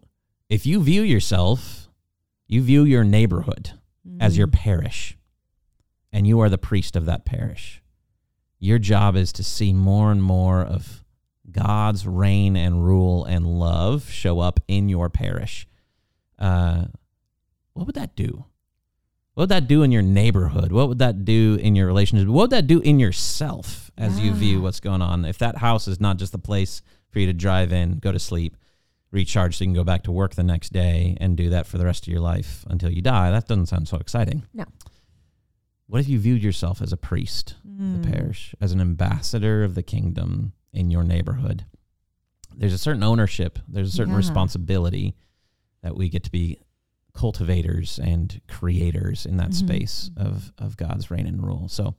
if 0.49 0.65
you 0.65 0.81
view 0.81 1.01
yourself, 1.01 1.89
you 2.47 2.61
view 2.61 2.83
your 2.83 3.03
neighborhood 3.03 3.78
as 4.19 4.37
your 4.37 4.47
parish, 4.47 5.17
and 6.11 6.27
you 6.27 6.39
are 6.39 6.49
the 6.49 6.57
priest 6.57 6.95
of 6.95 7.05
that 7.05 7.25
parish. 7.25 7.81
Your 8.59 8.79
job 8.79 9.15
is 9.15 9.31
to 9.33 9.43
see 9.43 9.73
more 9.73 10.11
and 10.11 10.21
more 10.21 10.61
of 10.61 11.03
God's 11.51 12.05
reign 12.05 12.55
and 12.55 12.85
rule 12.85 13.25
and 13.25 13.45
love 13.45 14.09
show 14.09 14.39
up 14.39 14.59
in 14.67 14.89
your 14.89 15.09
parish. 15.09 15.67
Uh, 16.37 16.85
what 17.73 17.85
would 17.85 17.95
that 17.95 18.15
do? 18.15 18.45
What 19.33 19.43
would 19.43 19.49
that 19.49 19.67
do 19.67 19.83
in 19.83 19.91
your 19.91 20.01
neighborhood? 20.01 20.71
What 20.71 20.89
would 20.89 20.99
that 20.99 21.23
do 21.23 21.57
in 21.61 21.75
your 21.75 21.87
relationship? 21.87 22.27
What 22.27 22.43
would 22.43 22.49
that 22.49 22.67
do 22.67 22.81
in 22.81 22.99
yourself 22.99 23.89
as 23.97 24.19
you 24.19 24.33
view 24.33 24.61
what's 24.61 24.81
going 24.81 25.01
on? 25.01 25.23
If 25.23 25.37
that 25.37 25.57
house 25.57 25.87
is 25.87 26.01
not 26.01 26.17
just 26.17 26.33
a 26.33 26.37
place 26.37 26.81
for 27.09 27.19
you 27.19 27.27
to 27.27 27.33
drive 27.33 27.71
in, 27.71 27.99
go 27.99 28.11
to 28.11 28.19
sleep, 28.19 28.57
recharge 29.11 29.57
so 29.57 29.63
you 29.63 29.67
can 29.69 29.73
go 29.75 29.83
back 29.83 30.03
to 30.03 30.11
work 30.11 30.35
the 30.35 30.43
next 30.43 30.71
day 30.71 31.17
and 31.19 31.35
do 31.35 31.49
that 31.49 31.65
for 31.67 31.77
the 31.77 31.85
rest 31.85 32.03
of 32.03 32.11
your 32.11 32.21
life 32.21 32.63
until 32.69 32.91
you 32.91 33.01
die, 33.01 33.31
that 33.31 33.47
doesn't 33.47 33.65
sound 33.67 33.87
so 33.87 33.97
exciting. 33.97 34.43
No. 34.53 34.65
What 35.87 36.01
if 36.01 36.07
you 36.07 36.19
viewed 36.19 36.43
yourself 36.43 36.81
as 36.81 36.93
a 36.93 36.97
priest 36.97 37.55
Mm. 37.67 37.95
of 37.95 38.03
the 38.03 38.11
parish, 38.11 38.53
as 38.61 38.71
an 38.71 38.81
ambassador 38.81 39.63
of 39.63 39.73
the 39.75 39.81
kingdom 39.83 40.53
in 40.73 40.91
your 40.91 41.03
neighborhood? 41.03 41.65
There's 42.55 42.73
a 42.73 42.77
certain 42.77 43.03
ownership, 43.03 43.57
there's 43.67 43.89
a 43.89 43.95
certain 43.95 44.11
Yeah. 44.13 44.17
responsibility 44.17 45.15
that 45.81 45.95
we 45.95 46.09
get 46.09 46.23
to 46.25 46.31
be 46.31 46.59
cultivators 47.13 47.97
and 47.99 48.39
creators 48.47 49.25
in 49.25 49.37
that 49.37 49.49
Mhm. 49.51 49.53
space 49.55 50.11
of, 50.15 50.53
of 50.57 50.77
God's 50.77 51.09
reign 51.09 51.25
and 51.25 51.41
rule. 51.43 51.67
So 51.67 51.95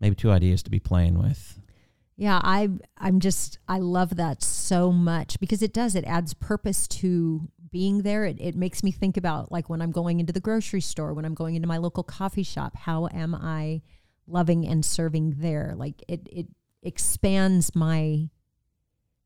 maybe 0.00 0.14
two 0.16 0.30
ideas 0.30 0.62
to 0.64 0.70
be 0.70 0.80
playing 0.80 1.18
with. 1.18 1.58
Yeah, 2.16 2.40
I 2.42 2.68
I'm 2.98 3.20
just 3.20 3.58
I 3.68 3.78
love 3.78 4.16
that 4.16 4.42
so 4.42 4.92
much 4.92 5.40
because 5.40 5.62
it 5.62 5.72
does 5.72 5.94
it 5.94 6.04
adds 6.04 6.34
purpose 6.34 6.86
to 6.88 7.48
being 7.70 8.02
there. 8.02 8.24
It 8.24 8.40
it 8.40 8.54
makes 8.54 8.82
me 8.82 8.90
think 8.90 9.16
about 9.16 9.50
like 9.50 9.68
when 9.68 9.80
I'm 9.80 9.92
going 9.92 10.20
into 10.20 10.32
the 10.32 10.40
grocery 10.40 10.82
store, 10.82 11.14
when 11.14 11.24
I'm 11.24 11.34
going 11.34 11.54
into 11.54 11.68
my 11.68 11.78
local 11.78 12.02
coffee 12.02 12.42
shop, 12.42 12.76
how 12.76 13.08
am 13.12 13.34
I 13.34 13.82
loving 14.26 14.66
and 14.66 14.84
serving 14.84 15.36
there? 15.38 15.74
Like 15.76 16.04
it 16.06 16.28
it 16.30 16.46
expands 16.82 17.74
my 17.74 18.28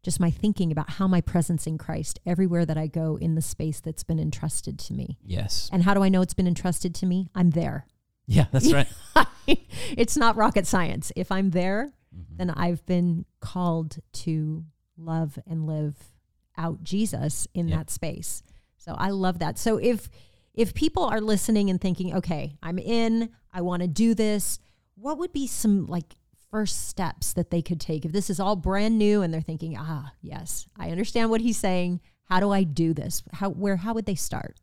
just 0.02 0.20
my 0.20 0.30
thinking 0.30 0.70
about 0.70 0.88
how 0.88 1.08
my 1.08 1.20
presence 1.20 1.66
in 1.66 1.76
Christ 1.76 2.20
everywhere 2.24 2.64
that 2.64 2.78
I 2.78 2.86
go 2.86 3.16
in 3.16 3.34
the 3.34 3.42
space 3.42 3.80
that's 3.80 4.04
been 4.04 4.20
entrusted 4.20 4.78
to 4.78 4.94
me. 4.94 5.18
Yes. 5.24 5.68
And 5.72 5.82
how 5.82 5.94
do 5.94 6.04
I 6.04 6.08
know 6.08 6.22
it's 6.22 6.32
been 6.32 6.46
entrusted 6.46 6.94
to 6.94 7.06
me? 7.06 7.28
I'm 7.34 7.50
there. 7.50 7.86
Yeah, 8.24 8.46
that's 8.52 8.72
right. 8.72 8.86
it's 9.96 10.16
not 10.16 10.36
rocket 10.36 10.64
science. 10.64 11.10
If 11.16 11.32
I'm 11.32 11.50
there, 11.50 11.92
Mhm. 12.16 12.36
then 12.38 12.50
I've 12.50 12.84
been 12.86 13.24
called 13.40 13.98
to 14.12 14.64
love 14.96 15.38
and 15.46 15.66
live 15.66 16.12
out 16.56 16.82
Jesus 16.82 17.46
in 17.54 17.68
Yeah. 17.68 17.76
that 17.76 17.90
space. 17.90 18.42
So 18.76 18.94
I 18.94 19.10
love 19.10 19.38
that. 19.40 19.58
So 19.58 19.76
if 19.78 20.08
if 20.54 20.72
people 20.72 21.04
are 21.04 21.20
listening 21.20 21.68
and 21.68 21.78
thinking, 21.78 22.14
okay, 22.14 22.56
I'm 22.62 22.78
in, 22.78 23.28
I 23.52 23.60
want 23.60 23.82
to 23.82 23.88
do 23.88 24.14
this, 24.14 24.58
what 24.94 25.18
would 25.18 25.32
be 25.32 25.46
some 25.46 25.84
like 25.86 26.16
first 26.50 26.88
steps 26.88 27.34
that 27.34 27.50
they 27.50 27.60
could 27.60 27.78
take 27.80 28.06
if 28.06 28.12
this 28.12 28.30
is 28.30 28.40
all 28.40 28.56
brand 28.56 28.96
new 28.96 29.20
and 29.20 29.34
they're 29.34 29.42
thinking, 29.42 29.76
ah, 29.78 30.14
yes, 30.22 30.66
I 30.74 30.90
understand 30.90 31.28
what 31.28 31.42
he's 31.42 31.58
saying. 31.58 32.00
How 32.24 32.40
do 32.40 32.50
I 32.52 32.62
do 32.64 32.94
this? 32.94 33.22
How 33.32 33.50
where 33.50 33.76
how 33.76 33.92
would 33.92 34.06
they 34.06 34.14
start? 34.14 34.58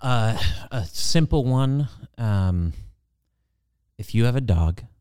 Uh, 0.00 0.36
a 0.72 0.84
simple 0.86 1.44
one. 1.44 1.88
Um, 2.18 2.72
if 3.98 4.14
you 4.14 4.24
have 4.24 4.34
a 4.36 4.40
dog, 4.40 4.78
Mm-hmm. 4.80 4.91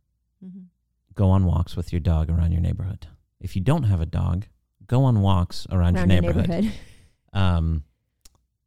Go 1.16 1.30
on 1.30 1.46
walks 1.46 1.76
with 1.76 1.92
your 1.94 2.00
dog 2.00 2.30
around 2.30 2.52
your 2.52 2.62
neighborhood. 2.62 3.08
If 3.40 3.56
you 3.56 3.62
don't 3.62 3.84
have 3.84 4.02
a 4.02 4.06
dog, 4.06 4.46
go 4.88 5.04
on 5.04 5.22
walks 5.22 5.68
around, 5.72 5.96
your 5.96 6.06
neighborhood. 6.06 6.72
Um, 7.34 7.84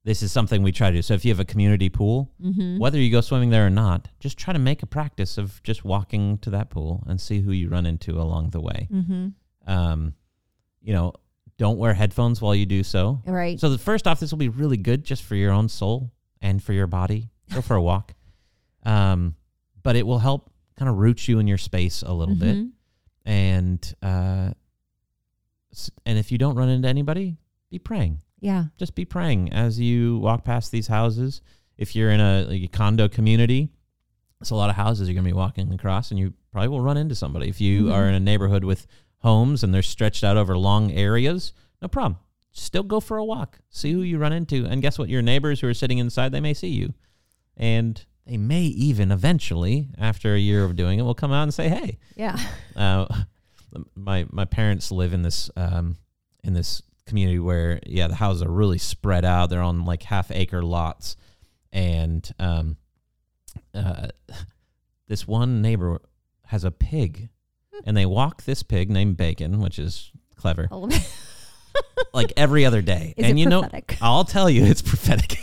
this 0.05 0.23
is 0.23 0.33
something 0.33 0.63
we 0.63 0.73
try 0.73 0.91
to 0.91 0.97
do. 0.97 1.03
So 1.03 1.13
if 1.15 1.25
you 1.25 1.31
have 1.31 1.41
a 1.41 1.45
community 1.45 1.91
pool, 1.91 2.31
Mm-hmm. 2.43 2.79
whether 2.79 2.99
you 2.99 3.11
go 3.11 3.21
swimming 3.21 3.51
there 3.51 3.67
or 3.67 3.71
not, 3.71 4.09
just 4.21 4.39
try 4.39 4.53
to 4.55 4.59
make 4.59 4.83
a 4.83 4.87
practice 4.87 5.37
of 5.37 5.63
just 5.63 5.85
walking 5.85 6.39
to 6.39 6.51
that 6.51 6.71
pool 6.71 7.03
and 7.07 7.21
see 7.21 7.41
who 7.41 7.53
you 7.53 7.69
run 7.69 7.85
into 7.85 8.19
along 8.21 8.51
the 8.51 8.61
way. 8.63 8.89
Mm-hmm. 8.91 9.29
Um, 9.67 10.15
you 10.81 10.93
know, 10.95 11.13
don't 11.59 11.77
wear 11.79 11.93
headphones 11.95 12.41
while 12.41 12.55
you 12.55 12.65
do 12.67 12.83
so. 12.83 13.21
Right. 13.27 13.61
So 13.61 13.69
the 13.71 13.77
first 13.79 14.07
off, 14.07 14.19
this 14.19 14.31
will 14.31 14.39
be 14.39 14.49
really 14.49 14.77
good 14.79 15.05
just 15.05 15.23
for 15.23 15.35
your 15.37 15.53
own 15.53 15.69
soul 15.69 16.11
and 16.41 16.63
for 16.63 16.73
your 16.73 16.87
body. 16.87 17.29
Go 17.53 17.61
for 17.61 17.77
a 17.77 17.83
walk. 17.83 18.15
Um, 18.87 19.35
but 19.83 19.97
it 19.97 20.07
will 20.07 20.19
help 20.19 20.51
kind 20.79 20.89
of 20.89 20.97
roots 20.97 21.29
you 21.29 21.39
in 21.39 21.47
your 21.47 21.59
space 21.59 22.03
a 22.03 22.13
little 22.13 22.35
bit. 22.35 22.57
Mhm. 22.57 22.71
And 23.27 23.95
uh, 24.03 24.51
and 26.07 26.19
if 26.19 26.31
you 26.31 26.39
don't 26.39 26.57
run 26.57 26.69
into 26.69 26.89
anybody, 26.89 27.37
be 27.71 27.79
praying. 27.79 28.21
Yeah. 28.41 28.67
Just 28.79 28.95
be 28.95 29.05
praying 29.05 29.53
as 29.53 29.81
you 29.81 30.19
walk 30.19 30.45
past 30.45 30.71
these 30.71 30.87
houses. 30.87 31.41
If 31.77 31.97
you're 31.97 32.11
in 32.11 32.21
a, 32.21 32.45
like 32.45 32.63
a 32.63 32.69
condo 32.69 33.09
community, 33.09 33.71
it's 34.41 34.51
a 34.51 34.55
lot 34.55 34.71
of 34.71 34.77
houses 34.77 35.09
you're 35.09 35.15
going 35.15 35.25
to 35.25 35.31
be 35.31 35.37
walking 35.37 35.73
across, 35.73 36.11
and 36.11 36.21
you 36.21 36.35
probably 36.53 36.69
will 36.69 36.81
run 36.81 36.97
into 36.97 37.15
somebody. 37.15 37.49
If 37.49 37.61
you 37.61 37.85
Mhm. 37.87 37.93
are 37.93 38.07
in 38.07 38.15
a 38.15 38.21
neighborhood 38.21 38.63
with 38.65 38.87
homes 39.19 39.65
and 39.65 39.75
they're 39.75 39.83
stretched 39.83 40.23
out 40.23 40.37
over 40.37 40.57
long 40.57 40.93
areas, 40.93 41.53
no 41.83 41.89
problem. 41.89 42.19
Still 42.53 42.83
go 42.85 43.01
for 43.01 43.17
a 43.17 43.25
walk. 43.25 43.59
See 43.71 43.91
who 43.93 44.03
you 44.03 44.19
run 44.19 44.33
into, 44.33 44.65
and 44.67 44.81
guess 44.83 44.99
what? 44.99 45.09
Your 45.09 45.23
neighbors 45.23 45.61
who 45.61 45.67
are 45.67 45.75
sitting 45.75 45.99
inside, 45.99 46.31
they 46.31 46.41
may 46.41 46.55
see 46.55 46.69
you, 46.69 46.95
and 47.57 48.05
they 48.27 48.37
may 48.37 48.63
even 48.63 49.13
eventually, 49.13 49.89
after 49.99 50.35
a 50.35 50.39
year 50.39 50.65
of 50.65 50.77
doing 50.77 50.99
it, 50.99 51.03
will 51.03 51.15
come 51.15 51.33
out 51.33 51.43
and 51.43 51.53
say, 51.55 51.69
"Hey, 51.69 51.99
Yeah. 52.17 52.39
uh, 52.77 53.07
my 53.95 54.25
my 54.31 54.45
parents 54.45 54.91
live 54.93 55.13
in 55.13 55.23
this 55.23 55.51
um, 55.57 55.97
in 56.43 56.53
this 56.55 56.81
community 57.07 57.39
where 57.39 57.81
yeah 57.87 58.09
the 58.09 58.15
houses 58.15 58.43
are 58.43 58.51
really 58.51 58.79
spread 58.79 59.25
out. 59.25 59.51
They're 59.51 59.61
on 59.63 59.85
like 59.85 60.03
half 60.05 60.31
acre 60.31 60.63
lots, 60.63 61.17
and 61.73 62.29
um, 62.39 62.77
uh, 63.75 64.09
this 65.09 65.27
one 65.27 65.61
neighbor 65.61 66.01
has 66.47 66.65
a 66.65 66.71
pig, 66.71 67.29
and 67.85 67.97
they 67.97 68.07
walk 68.07 68.45
this 68.45 68.63
pig 68.63 68.91
named 68.91 69.17
Bacon, 69.17 69.61
which 69.61 69.79
is 69.79 70.11
clever, 70.37 70.69
A 70.71 70.75
little 70.77 70.89
bit. 70.89 71.07
like 72.15 72.33
every 72.37 72.65
other 72.65 72.81
day. 72.83 73.13
Is 73.19 73.27
and 73.29 73.39
you 73.39 73.49
prophetic? 73.49 73.99
know, 74.01 74.07
I'll 74.07 74.25
tell 74.25 74.49
you, 74.49 74.65
it's 74.65 74.83
prophetic. 74.83 75.37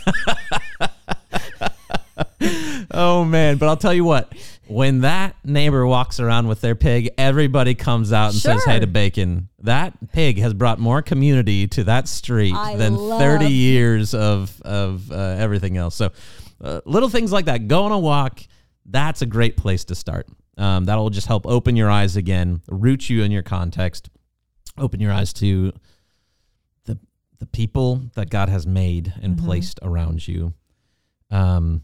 Oh 2.92 3.24
man! 3.24 3.56
But 3.58 3.68
I'll 3.68 3.76
tell 3.76 3.94
you 3.94 4.04
what. 4.04 4.32
When 4.68 5.00
that 5.00 5.36
neighbor 5.44 5.84
walks 5.86 6.18
around 6.20 6.46
with 6.48 6.60
their 6.62 6.74
pig, 6.74 7.10
everybody 7.18 7.74
comes 7.74 8.12
out 8.12 8.32
and 8.32 8.40
says, 8.40 8.64
"Hey 8.64 8.78
to 8.80 8.86
Bacon." 8.86 9.48
That 9.60 10.12
pig 10.12 10.38
has 10.38 10.54
brought 10.54 10.78
more 10.78 11.02
community 11.02 11.66
to 11.68 11.84
that 11.84 12.08
street 12.08 12.54
I 12.54 12.76
than 12.76 12.94
love- 12.96 13.20
30 13.20 13.46
years 13.48 14.14
of 14.14 14.60
of 14.62 15.10
uh, 15.12 15.14
everything 15.16 15.76
else. 15.76 15.94
So, 15.96 16.10
uh, 16.60 16.80
little 16.86 17.08
things 17.10 17.32
like 17.32 17.46
that. 17.46 17.68
Go 17.68 17.84
on 17.84 17.92
a 17.92 17.98
walk. 17.98 18.40
That's 18.86 19.20
a 19.20 19.26
great 19.26 19.56
place 19.56 19.84
to 19.86 19.94
start. 19.94 20.26
Um, 20.56 20.84
that'll 20.84 21.10
just 21.10 21.26
help 21.26 21.46
open 21.46 21.76
your 21.76 21.90
eyes 21.90 22.16
again, 22.16 22.62
root 22.68 23.10
you 23.10 23.24
in 23.24 23.32
your 23.32 23.42
context, 23.42 24.10
open 24.78 25.00
your 25.00 25.12
eyes 25.12 25.32
to 25.34 25.72
the 26.84 26.98
the 27.40 27.46
people 27.46 28.00
that 28.14 28.30
God 28.30 28.48
has 28.48 28.66
made 28.66 29.12
and 29.20 29.36
Mhm. 29.36 29.44
placed 29.44 29.80
around 29.82 30.26
you. 30.26 30.54
Um, 31.30 31.82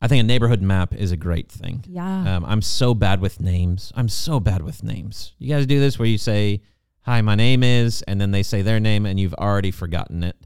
I 0.00 0.08
think 0.08 0.20
a 0.22 0.26
neighborhood 0.26 0.60
map 0.62 0.94
is 0.94 1.10
a 1.12 1.16
great 1.16 1.50
thing. 1.50 1.82
Yeah. 1.88 2.36
Um, 2.36 2.44
I'm 2.44 2.60
so 2.62 2.92
bad 2.94 3.20
with 3.20 3.40
names. 3.40 3.92
I'm 3.96 4.08
so 4.08 4.40
bad 4.40 4.62
with 4.62 4.82
names. 4.82 5.32
You 5.38 5.48
guys 5.54 5.66
do 5.66 5.80
this 5.80 5.98
where 5.98 6.06
you 6.08 6.18
say, 6.18 6.60
"Hi, 7.02 7.20
my 7.22 7.34
name 7.34 7.62
is," 7.62 8.02
and 8.02 8.20
then 8.20 8.30
they 8.30 8.42
say 8.42 8.60
their 8.62 8.78
name, 8.80 9.06
and 9.06 9.18
you've 9.18 9.34
already 9.34 9.70
forgotten 9.70 10.22
it. 10.22 10.36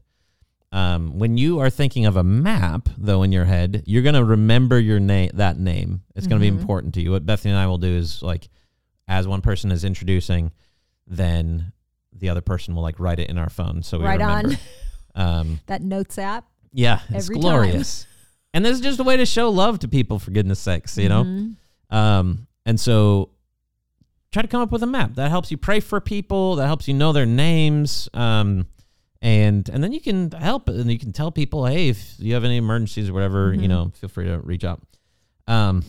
Um, 0.71 1.19
when 1.19 1.35
you 1.37 1.59
are 1.59 1.69
thinking 1.69 2.05
of 2.05 2.15
a 2.15 2.23
map, 2.23 2.87
though, 2.97 3.23
in 3.23 3.33
your 3.33 3.43
head, 3.43 3.83
you're 3.85 4.03
gonna 4.03 4.23
remember 4.23 4.79
your 4.79 5.01
name. 5.01 5.31
That 5.33 5.59
name. 5.59 6.03
It's 6.15 6.27
gonna 6.27 6.39
Mhm. 6.39 6.55
be 6.55 6.59
important 6.61 6.93
to 6.93 7.01
you. 7.01 7.11
What 7.11 7.25
Bethany 7.25 7.51
and 7.51 7.59
I 7.59 7.67
will 7.67 7.77
do 7.77 7.89
is 7.93 8.21
like, 8.21 8.47
as 9.07 9.27
one 9.27 9.41
person 9.41 9.69
is 9.71 9.83
introducing, 9.83 10.51
then 11.05 11.73
the 12.13 12.29
other 12.29 12.39
person 12.41 12.73
will 12.73 12.83
like 12.83 12.99
write 13.01 13.19
it 13.19 13.29
in 13.29 13.37
our 13.37 13.49
phone 13.49 13.83
so 13.83 13.97
we 13.97 14.05
right 14.05 14.19
remember. 14.19 14.49
on 14.51 14.57
Um, 15.13 15.59
that 15.65 15.81
notes 15.81 16.17
app. 16.17 16.45
yeah, 16.71 17.01
it's 17.09 17.25
Every 17.25 17.35
time. 17.35 17.43
And 18.53 18.65
this 18.65 18.75
is 18.75 18.81
just 18.81 18.99
a 18.99 19.03
way 19.03 19.15
to 19.17 19.25
show 19.25 19.49
love 19.49 19.79
to 19.79 19.87
people, 19.87 20.19
for 20.19 20.31
goodness 20.31 20.59
sakes, 20.59 20.97
you 20.97 21.07
know? 21.09 21.23
Mhm. 21.23 21.55
Um, 21.89 22.47
and 22.65 22.79
so 22.79 23.29
try 24.31 24.41
to 24.41 24.47
come 24.47 24.61
up 24.61 24.71
with 24.71 24.83
a 24.83 24.87
map 24.87 25.15
that 25.15 25.29
helps 25.29 25.51
you 25.51 25.57
pray 25.57 25.79
for 25.79 25.99
people, 26.01 26.55
that 26.55 26.67
helps 26.67 26.87
you 26.87 26.93
know 26.93 27.11
their 27.13 27.25
names. 27.25 28.09
Um, 28.13 28.67
and 29.21 29.69
and 29.69 29.83
then 29.83 29.91
you 29.93 30.01
can 30.01 30.31
help 30.31 30.67
and 30.67 30.91
you 30.91 30.97
can 30.97 31.11
tell 31.13 31.31
people, 31.31 31.65
hey, 31.65 31.89
if 31.89 32.15
you 32.17 32.33
have 32.33 32.43
any 32.43 32.57
emergencies 32.57 33.09
or 33.09 33.13
whatever, 33.13 33.53
you 33.53 33.61
Mhm. 33.61 33.69
know, 33.69 33.91
feel 33.95 34.09
free 34.09 34.25
to 34.25 34.39
reach 34.39 34.63
out. 34.63 34.81
Um, 35.47 35.83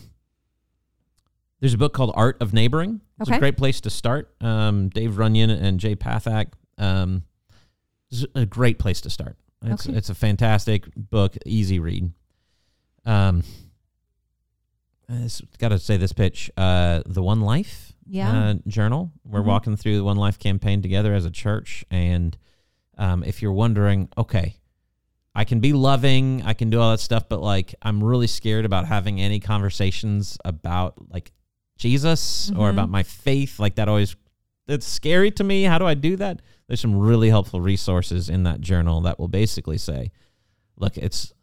there's 1.59 1.73
a 1.73 1.77
book 1.77 1.93
called 1.93 2.11
Art 2.15 2.37
of 2.41 2.53
Neighboring. 2.53 3.01
It's 3.19 3.29
Okay. 3.29 3.37
a 3.37 3.39
great 3.39 3.57
place 3.57 3.79
to 3.81 3.89
start. 3.89 4.33
Um, 4.41 4.89
Dave 4.89 5.17
Runyon 5.17 5.49
and 5.49 5.79
Jay 5.79 5.95
Pathak. 5.95 6.47
Um, 6.77 7.23
it's 8.11 8.25
a 8.35 8.45
great 8.45 8.77
place 8.79 9.01
to 9.01 9.09
start. 9.09 9.37
It's 9.63 9.87
Okay. 9.87 9.97
it's 9.97 10.09
a 10.09 10.15
fantastic 10.15 10.87
book, 10.95 11.37
easy 11.45 11.79
read. 11.79 12.11
Um, 13.05 13.43
got 15.57 15.69
to 15.69 15.79
say 15.79 15.97
this 15.97 16.13
pitch. 16.13 16.49
Uh, 16.57 17.01
the 17.05 17.21
One 17.23 17.41
Life 17.41 17.93
Yeah. 18.07 18.49
uh, 18.49 18.53
journal. 18.67 19.11
We're 19.25 19.41
Mhm. 19.41 19.45
walking 19.45 19.77
through 19.77 19.97
the 19.97 20.03
One 20.03 20.17
Life 20.17 20.39
campaign 20.39 20.81
together 20.81 21.13
as 21.13 21.25
a 21.25 21.31
church, 21.31 21.85
and 21.91 22.37
um, 22.97 23.23
if 23.23 23.41
you're 23.41 23.53
wondering, 23.53 24.07
okay, 24.17 24.57
I 25.35 25.45
can 25.45 25.59
be 25.59 25.73
loving, 25.73 26.43
I 26.43 26.53
can 26.53 26.69
do 26.69 26.79
all 26.79 26.91
that 26.91 26.99
stuff, 26.99 27.27
but 27.27 27.41
like 27.41 27.73
I'm 27.81 28.03
really 28.03 28.27
scared 28.27 28.65
about 28.65 28.85
having 28.85 29.19
any 29.19 29.39
conversations 29.39 30.37
about 30.45 31.09
like 31.11 31.31
Jesus 31.75 32.51
or 32.51 32.67
Mhm. 32.69 32.73
about 32.73 32.89
my 32.89 33.01
faith. 33.01 33.59
Like 33.59 33.75
that 33.75 33.89
always, 33.89 34.15
it's 34.67 34.85
scary 34.85 35.31
to 35.31 35.43
me. 35.43 35.63
How 35.63 35.79
do 35.79 35.87
I 35.87 35.95
do 35.95 36.15
that? 36.17 36.41
There's 36.67 36.79
some 36.79 36.95
really 36.95 37.29
helpful 37.29 37.61
resources 37.61 38.29
in 38.29 38.43
that 38.43 38.61
journal 38.61 39.01
that 39.01 39.17
will 39.19 39.27
basically 39.27 39.79
say, 39.79 40.11
look, 40.77 40.95
it's 40.97 41.33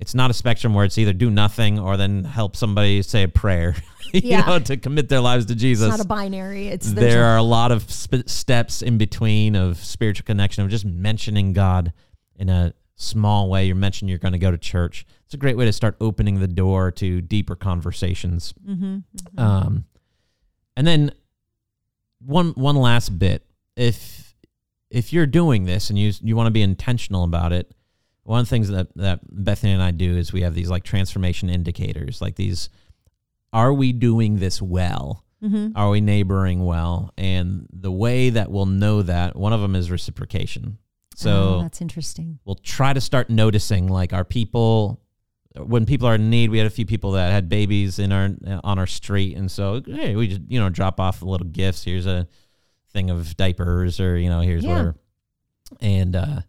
it's 0.00 0.14
not 0.14 0.30
a 0.30 0.34
spectrum 0.34 0.74
where 0.74 0.84
it's 0.84 0.98
either 0.98 1.12
do 1.12 1.30
nothing 1.30 1.78
or 1.78 1.96
then 1.96 2.24
help 2.24 2.56
somebody 2.56 3.02
say 3.02 3.22
a 3.22 3.28
prayer, 3.28 3.76
you 4.12 4.22
Yeah. 4.24 4.40
know, 4.46 4.58
to 4.58 4.76
commit 4.76 5.08
their 5.08 5.20
lives 5.20 5.46
to 5.46 5.54
Jesus 5.54 5.88
it's 5.88 5.98
not 5.98 6.04
a 6.04 6.08
binary. 6.08 6.68
It's 6.68 6.92
there 6.92 7.24
are 7.26 7.36
a 7.36 7.42
lot 7.42 7.70
of 7.70 7.88
sp- 7.92 8.26
steps 8.26 8.80
in 8.82 8.96
between 8.98 9.54
of 9.54 9.76
spiritual 9.76 10.24
connection 10.24 10.64
of 10.64 10.70
just 10.70 10.84
mentioning 10.86 11.52
God 11.52 11.92
in 12.36 12.48
a 12.48 12.72
small 12.96 13.48
way. 13.50 13.66
You're 13.66 13.76
mentioning 13.76 14.08
you're 14.08 14.18
going 14.18 14.32
to 14.32 14.38
go 14.38 14.50
to 14.50 14.58
church. 14.58 15.06
It's 15.26 15.34
a 15.34 15.38
great 15.38 15.56
way 15.56 15.64
to 15.66 15.72
start 15.72 15.96
opening 16.00 16.40
the 16.40 16.48
door 16.48 16.90
to 16.92 17.20
deeper 17.20 17.54
conversations. 17.54 18.52
Mhm, 18.68 19.04
mhm. 19.36 19.38
Um, 19.42 19.84
and 20.76 20.86
then 20.86 21.12
one 22.24 22.50
one 22.50 22.76
last 22.76 23.18
bit. 23.18 23.44
If 23.76 24.34
if 24.90 25.12
you're 25.12 25.26
doing 25.26 25.64
this 25.66 25.88
and 25.90 25.98
you 25.98 26.12
you 26.22 26.36
want 26.36 26.46
to 26.46 26.50
be 26.50 26.62
intentional 26.62 27.22
about 27.24 27.52
it, 27.52 27.70
one 28.24 28.40
of 28.40 28.46
the 28.46 28.50
things 28.50 28.68
that 28.68 28.88
that 28.96 29.20
Bethany 29.30 29.72
and 29.72 29.82
I 29.82 29.90
do 29.90 30.16
is 30.16 30.32
we 30.32 30.42
have 30.42 30.54
these 30.54 30.70
like 30.70 30.84
transformation 30.84 31.48
indicators, 31.50 32.20
like 32.20 32.36
these. 32.36 32.68
Are 33.52 33.72
we 33.72 33.92
doing 33.92 34.38
this 34.38 34.62
well? 34.62 35.24
Mhm. 35.42 35.72
Are 35.74 35.90
we 35.90 36.00
neighboring 36.00 36.64
well? 36.64 37.12
And 37.18 37.66
the 37.72 37.90
way 37.90 38.30
that 38.30 38.50
we'll 38.50 38.66
know 38.66 39.02
that, 39.02 39.34
one 39.34 39.52
of 39.52 39.60
them 39.60 39.74
is 39.74 39.90
reciprocation. 39.90 40.78
So 41.16 41.56
Oh, 41.56 41.62
that's 41.62 41.80
interesting. 41.80 42.38
we'll 42.44 42.54
try 42.62 42.92
to 42.92 43.00
start 43.00 43.28
noticing 43.30 43.88
like 43.88 44.12
our 44.12 44.24
people 44.24 45.00
when 45.56 45.84
people 45.84 46.06
are 46.06 46.14
in 46.14 46.30
need 46.30 46.48
we 46.50 46.58
had 46.58 46.66
a 46.68 46.70
few 46.70 46.86
people 46.86 47.10
that 47.12 47.32
had 47.32 47.48
babies 47.48 47.98
in 47.98 48.12
our 48.12 48.30
on 48.62 48.78
our 48.78 48.86
street 48.86 49.36
and 49.36 49.50
so 49.50 49.82
hey 49.84 50.14
we 50.14 50.28
just 50.28 50.40
you 50.46 50.60
know 50.60 50.68
drop 50.68 51.00
off 51.00 51.22
little 51.22 51.46
gifts 51.48 51.82
here's 51.82 52.06
a 52.06 52.28
thing 52.92 53.10
of 53.10 53.36
diapers 53.36 53.98
or 53.98 54.16
you 54.16 54.28
know 54.28 54.40
here's 54.42 54.62
Yeah. 54.62 54.70
whatever 54.70 54.96
and 55.80 56.14
uh 56.14 56.40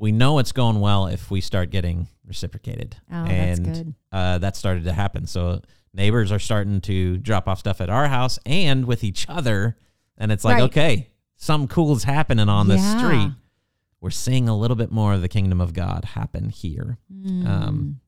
we 0.00 0.12
know 0.12 0.38
it's 0.38 0.52
going 0.52 0.80
well 0.80 1.06
if 1.06 1.30
we 1.30 1.40
start 1.42 1.70
getting 1.70 2.08
reciprocated 2.26 2.96
Oh, 3.12 3.24
that's 3.26 3.58
and 3.58 3.74
good. 3.74 3.94
uh, 4.10 4.38
that 4.38 4.56
started 4.56 4.84
to 4.84 4.92
happen. 4.92 5.26
So 5.26 5.60
neighbors 5.92 6.32
are 6.32 6.38
starting 6.38 6.80
to 6.82 7.18
drop 7.18 7.46
off 7.46 7.58
stuff 7.58 7.80
at 7.82 7.90
our 7.90 8.08
house 8.08 8.38
and 8.46 8.86
with 8.86 9.04
each 9.04 9.26
other, 9.28 9.76
and 10.16 10.32
it's 10.32 10.44
like, 10.44 10.54
Right. 10.54 10.62
okay, 10.64 11.10
something 11.36 11.68
cool 11.68 11.94
is 11.94 12.04
happening 12.04 12.48
on 12.48 12.66
this 12.68 12.80
Yeah. 12.80 12.98
street. 12.98 13.32
We're 14.00 14.10
seeing 14.10 14.48
a 14.48 14.56
little 14.56 14.76
bit 14.76 14.90
more 14.90 15.12
of 15.12 15.20
the 15.20 15.28
kingdom 15.28 15.60
of 15.60 15.74
God 15.74 16.06
happen 16.06 16.48
here. 16.48 16.96
Mm. 17.14 17.46
Um, 17.46 18.00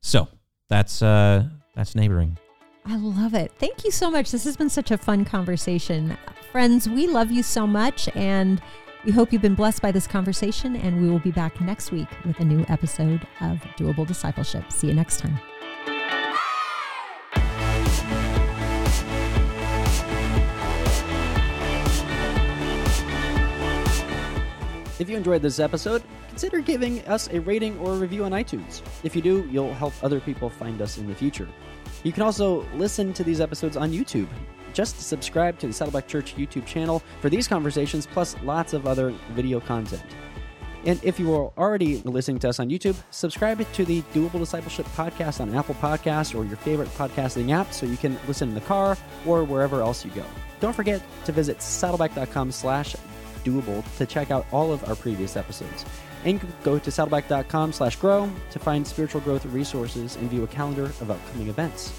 So 0.00 0.28
that's 0.68 1.02
uh, 1.02 1.44
that's 1.76 1.94
neighboring. 1.94 2.38
I 2.86 2.96
love 2.96 3.34
it. 3.34 3.52
Thank 3.58 3.84
you 3.84 3.90
so 3.90 4.10
much. 4.10 4.30
This 4.30 4.44
has 4.44 4.56
been 4.56 4.70
such 4.70 4.90
a 4.90 4.96
fun 4.96 5.26
conversation. 5.26 6.16
Friends, 6.50 6.88
we 6.88 7.06
love 7.06 7.30
you 7.30 7.42
so 7.42 7.66
much 7.66 8.08
and 8.16 8.62
we 9.04 9.12
hope 9.12 9.32
you've 9.32 9.42
been 9.42 9.54
blessed 9.54 9.80
by 9.80 9.90
this 9.90 10.06
conversation 10.06 10.76
and 10.76 11.00
we 11.00 11.08
will 11.08 11.18
be 11.18 11.30
back 11.30 11.60
next 11.60 11.90
week 11.90 12.08
with 12.26 12.38
a 12.40 12.44
new 12.44 12.64
episode 12.68 13.26
of 13.40 13.58
Doable 13.78 14.06
Discipleship. 14.06 14.70
See 14.70 14.88
you 14.88 14.94
next 14.94 15.20
time. 15.20 15.38
If 24.98 25.08
you 25.08 25.16
enjoyed 25.16 25.40
this 25.40 25.58
episode, 25.60 26.02
consider 26.28 26.60
giving 26.60 27.00
us 27.06 27.30
a 27.32 27.40
rating 27.40 27.78
or 27.78 27.94
a 27.94 27.96
review 27.96 28.24
on 28.24 28.32
iTunes. 28.32 28.82
If 29.02 29.16
you 29.16 29.22
do, 29.22 29.48
you'll 29.50 29.72
help 29.72 29.94
other 30.02 30.20
people 30.20 30.50
find 30.50 30.82
us 30.82 30.98
in 30.98 31.06
the 31.06 31.14
future. 31.14 31.48
You 32.04 32.12
can 32.12 32.22
also 32.22 32.66
listen 32.74 33.14
to 33.14 33.24
these 33.24 33.40
episodes 33.40 33.78
on 33.78 33.92
YouTube. 33.92 34.28
Just 34.72 35.00
subscribe 35.00 35.58
to 35.58 35.66
the 35.66 35.72
Saddleback 35.72 36.06
Church 36.06 36.36
YouTube 36.36 36.66
channel 36.66 37.02
for 37.20 37.30
these 37.30 37.48
conversations, 37.48 38.06
plus 38.06 38.36
lots 38.42 38.72
of 38.72 38.86
other 38.86 39.14
video 39.30 39.60
content. 39.60 40.02
And 40.86 40.98
if 41.04 41.20
you 41.20 41.34
are 41.34 41.52
already 41.58 41.98
listening 41.98 42.38
to 42.40 42.48
us 42.48 42.58
on 42.58 42.70
YouTube, 42.70 42.96
subscribe 43.10 43.64
to 43.72 43.84
the 43.84 44.00
Doable 44.14 44.38
Discipleship 44.38 44.86
podcast 44.96 45.40
on 45.40 45.54
Apple 45.54 45.74
Podcasts 45.74 46.34
or 46.34 46.44
your 46.44 46.56
favorite 46.56 46.88
podcasting 46.90 47.50
app 47.50 47.72
so 47.72 47.84
you 47.84 47.98
can 47.98 48.18
listen 48.26 48.48
in 48.48 48.54
the 48.54 48.62
car 48.62 48.96
or 49.26 49.44
wherever 49.44 49.82
else 49.82 50.04
you 50.04 50.10
go. 50.12 50.24
Don't 50.60 50.74
forget 50.74 51.02
to 51.26 51.32
visit 51.32 51.58
saddleback.com 51.58 52.52
slash 52.52 52.96
doable 53.44 53.84
to 53.96 54.06
check 54.06 54.30
out 54.30 54.46
all 54.52 54.72
of 54.72 54.86
our 54.88 54.96
previous 54.96 55.36
episodes. 55.36 55.84
And 56.24 56.40
go 56.62 56.78
to 56.78 56.90
saddleback.com 56.90 57.72
slash 57.72 57.96
grow 57.96 58.30
to 58.50 58.58
find 58.58 58.86
spiritual 58.86 59.20
growth 59.22 59.44
resources 59.46 60.16
and 60.16 60.30
view 60.30 60.44
a 60.44 60.46
calendar 60.46 60.84
of 60.84 61.10
upcoming 61.10 61.48
events. 61.48 61.92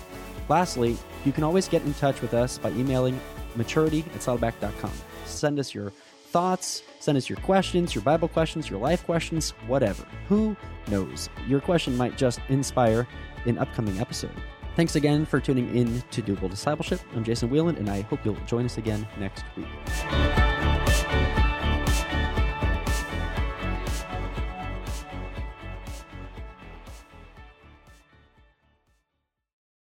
Lastly, 0.48 0.98
you 1.26 1.32
can 1.32 1.44
always 1.44 1.68
get 1.68 1.84
in 1.84 1.94
touch 1.96 2.22
with 2.22 2.34
us 2.34 2.58
by 2.58 2.70
emailing 2.72 3.20
maturity 3.56 4.06
at 4.14 4.22
saddleback.com. 4.22 4.92
Send 5.26 5.60
us 5.60 5.74
your 5.74 5.92
thoughts, 6.32 6.84
send 7.00 7.18
us 7.18 7.30
your 7.30 7.38
questions, 7.40 7.94
your 7.94 8.04
Bible 8.04 8.28
questions, 8.28 8.70
your 8.70 8.80
life 8.80 9.06
questions, 9.06 9.52
whatever. 9.68 10.06
Who 10.30 10.56
knows? 10.88 11.30
Your 11.48 11.60
question 11.60 11.98
might 11.98 12.18
just 12.18 12.40
inspire 12.50 13.08
an 13.46 13.58
upcoming 13.58 14.00
episode. 14.00 14.32
Thanks 14.76 14.96
again 14.96 15.26
for 15.26 15.40
tuning 15.40 15.76
in 15.76 16.02
to 16.12 16.22
Doable 16.22 16.50
Discipleship. 16.50 17.02
I'm 17.14 17.24
Jason 17.24 17.50
Whelan, 17.50 17.76
and 17.76 17.90
I 17.90 18.02
hope 18.02 18.24
you'll 18.24 18.36
join 18.48 18.66
us 18.66 18.78
again 18.78 19.06
next 19.20 19.44
week. 19.58 20.51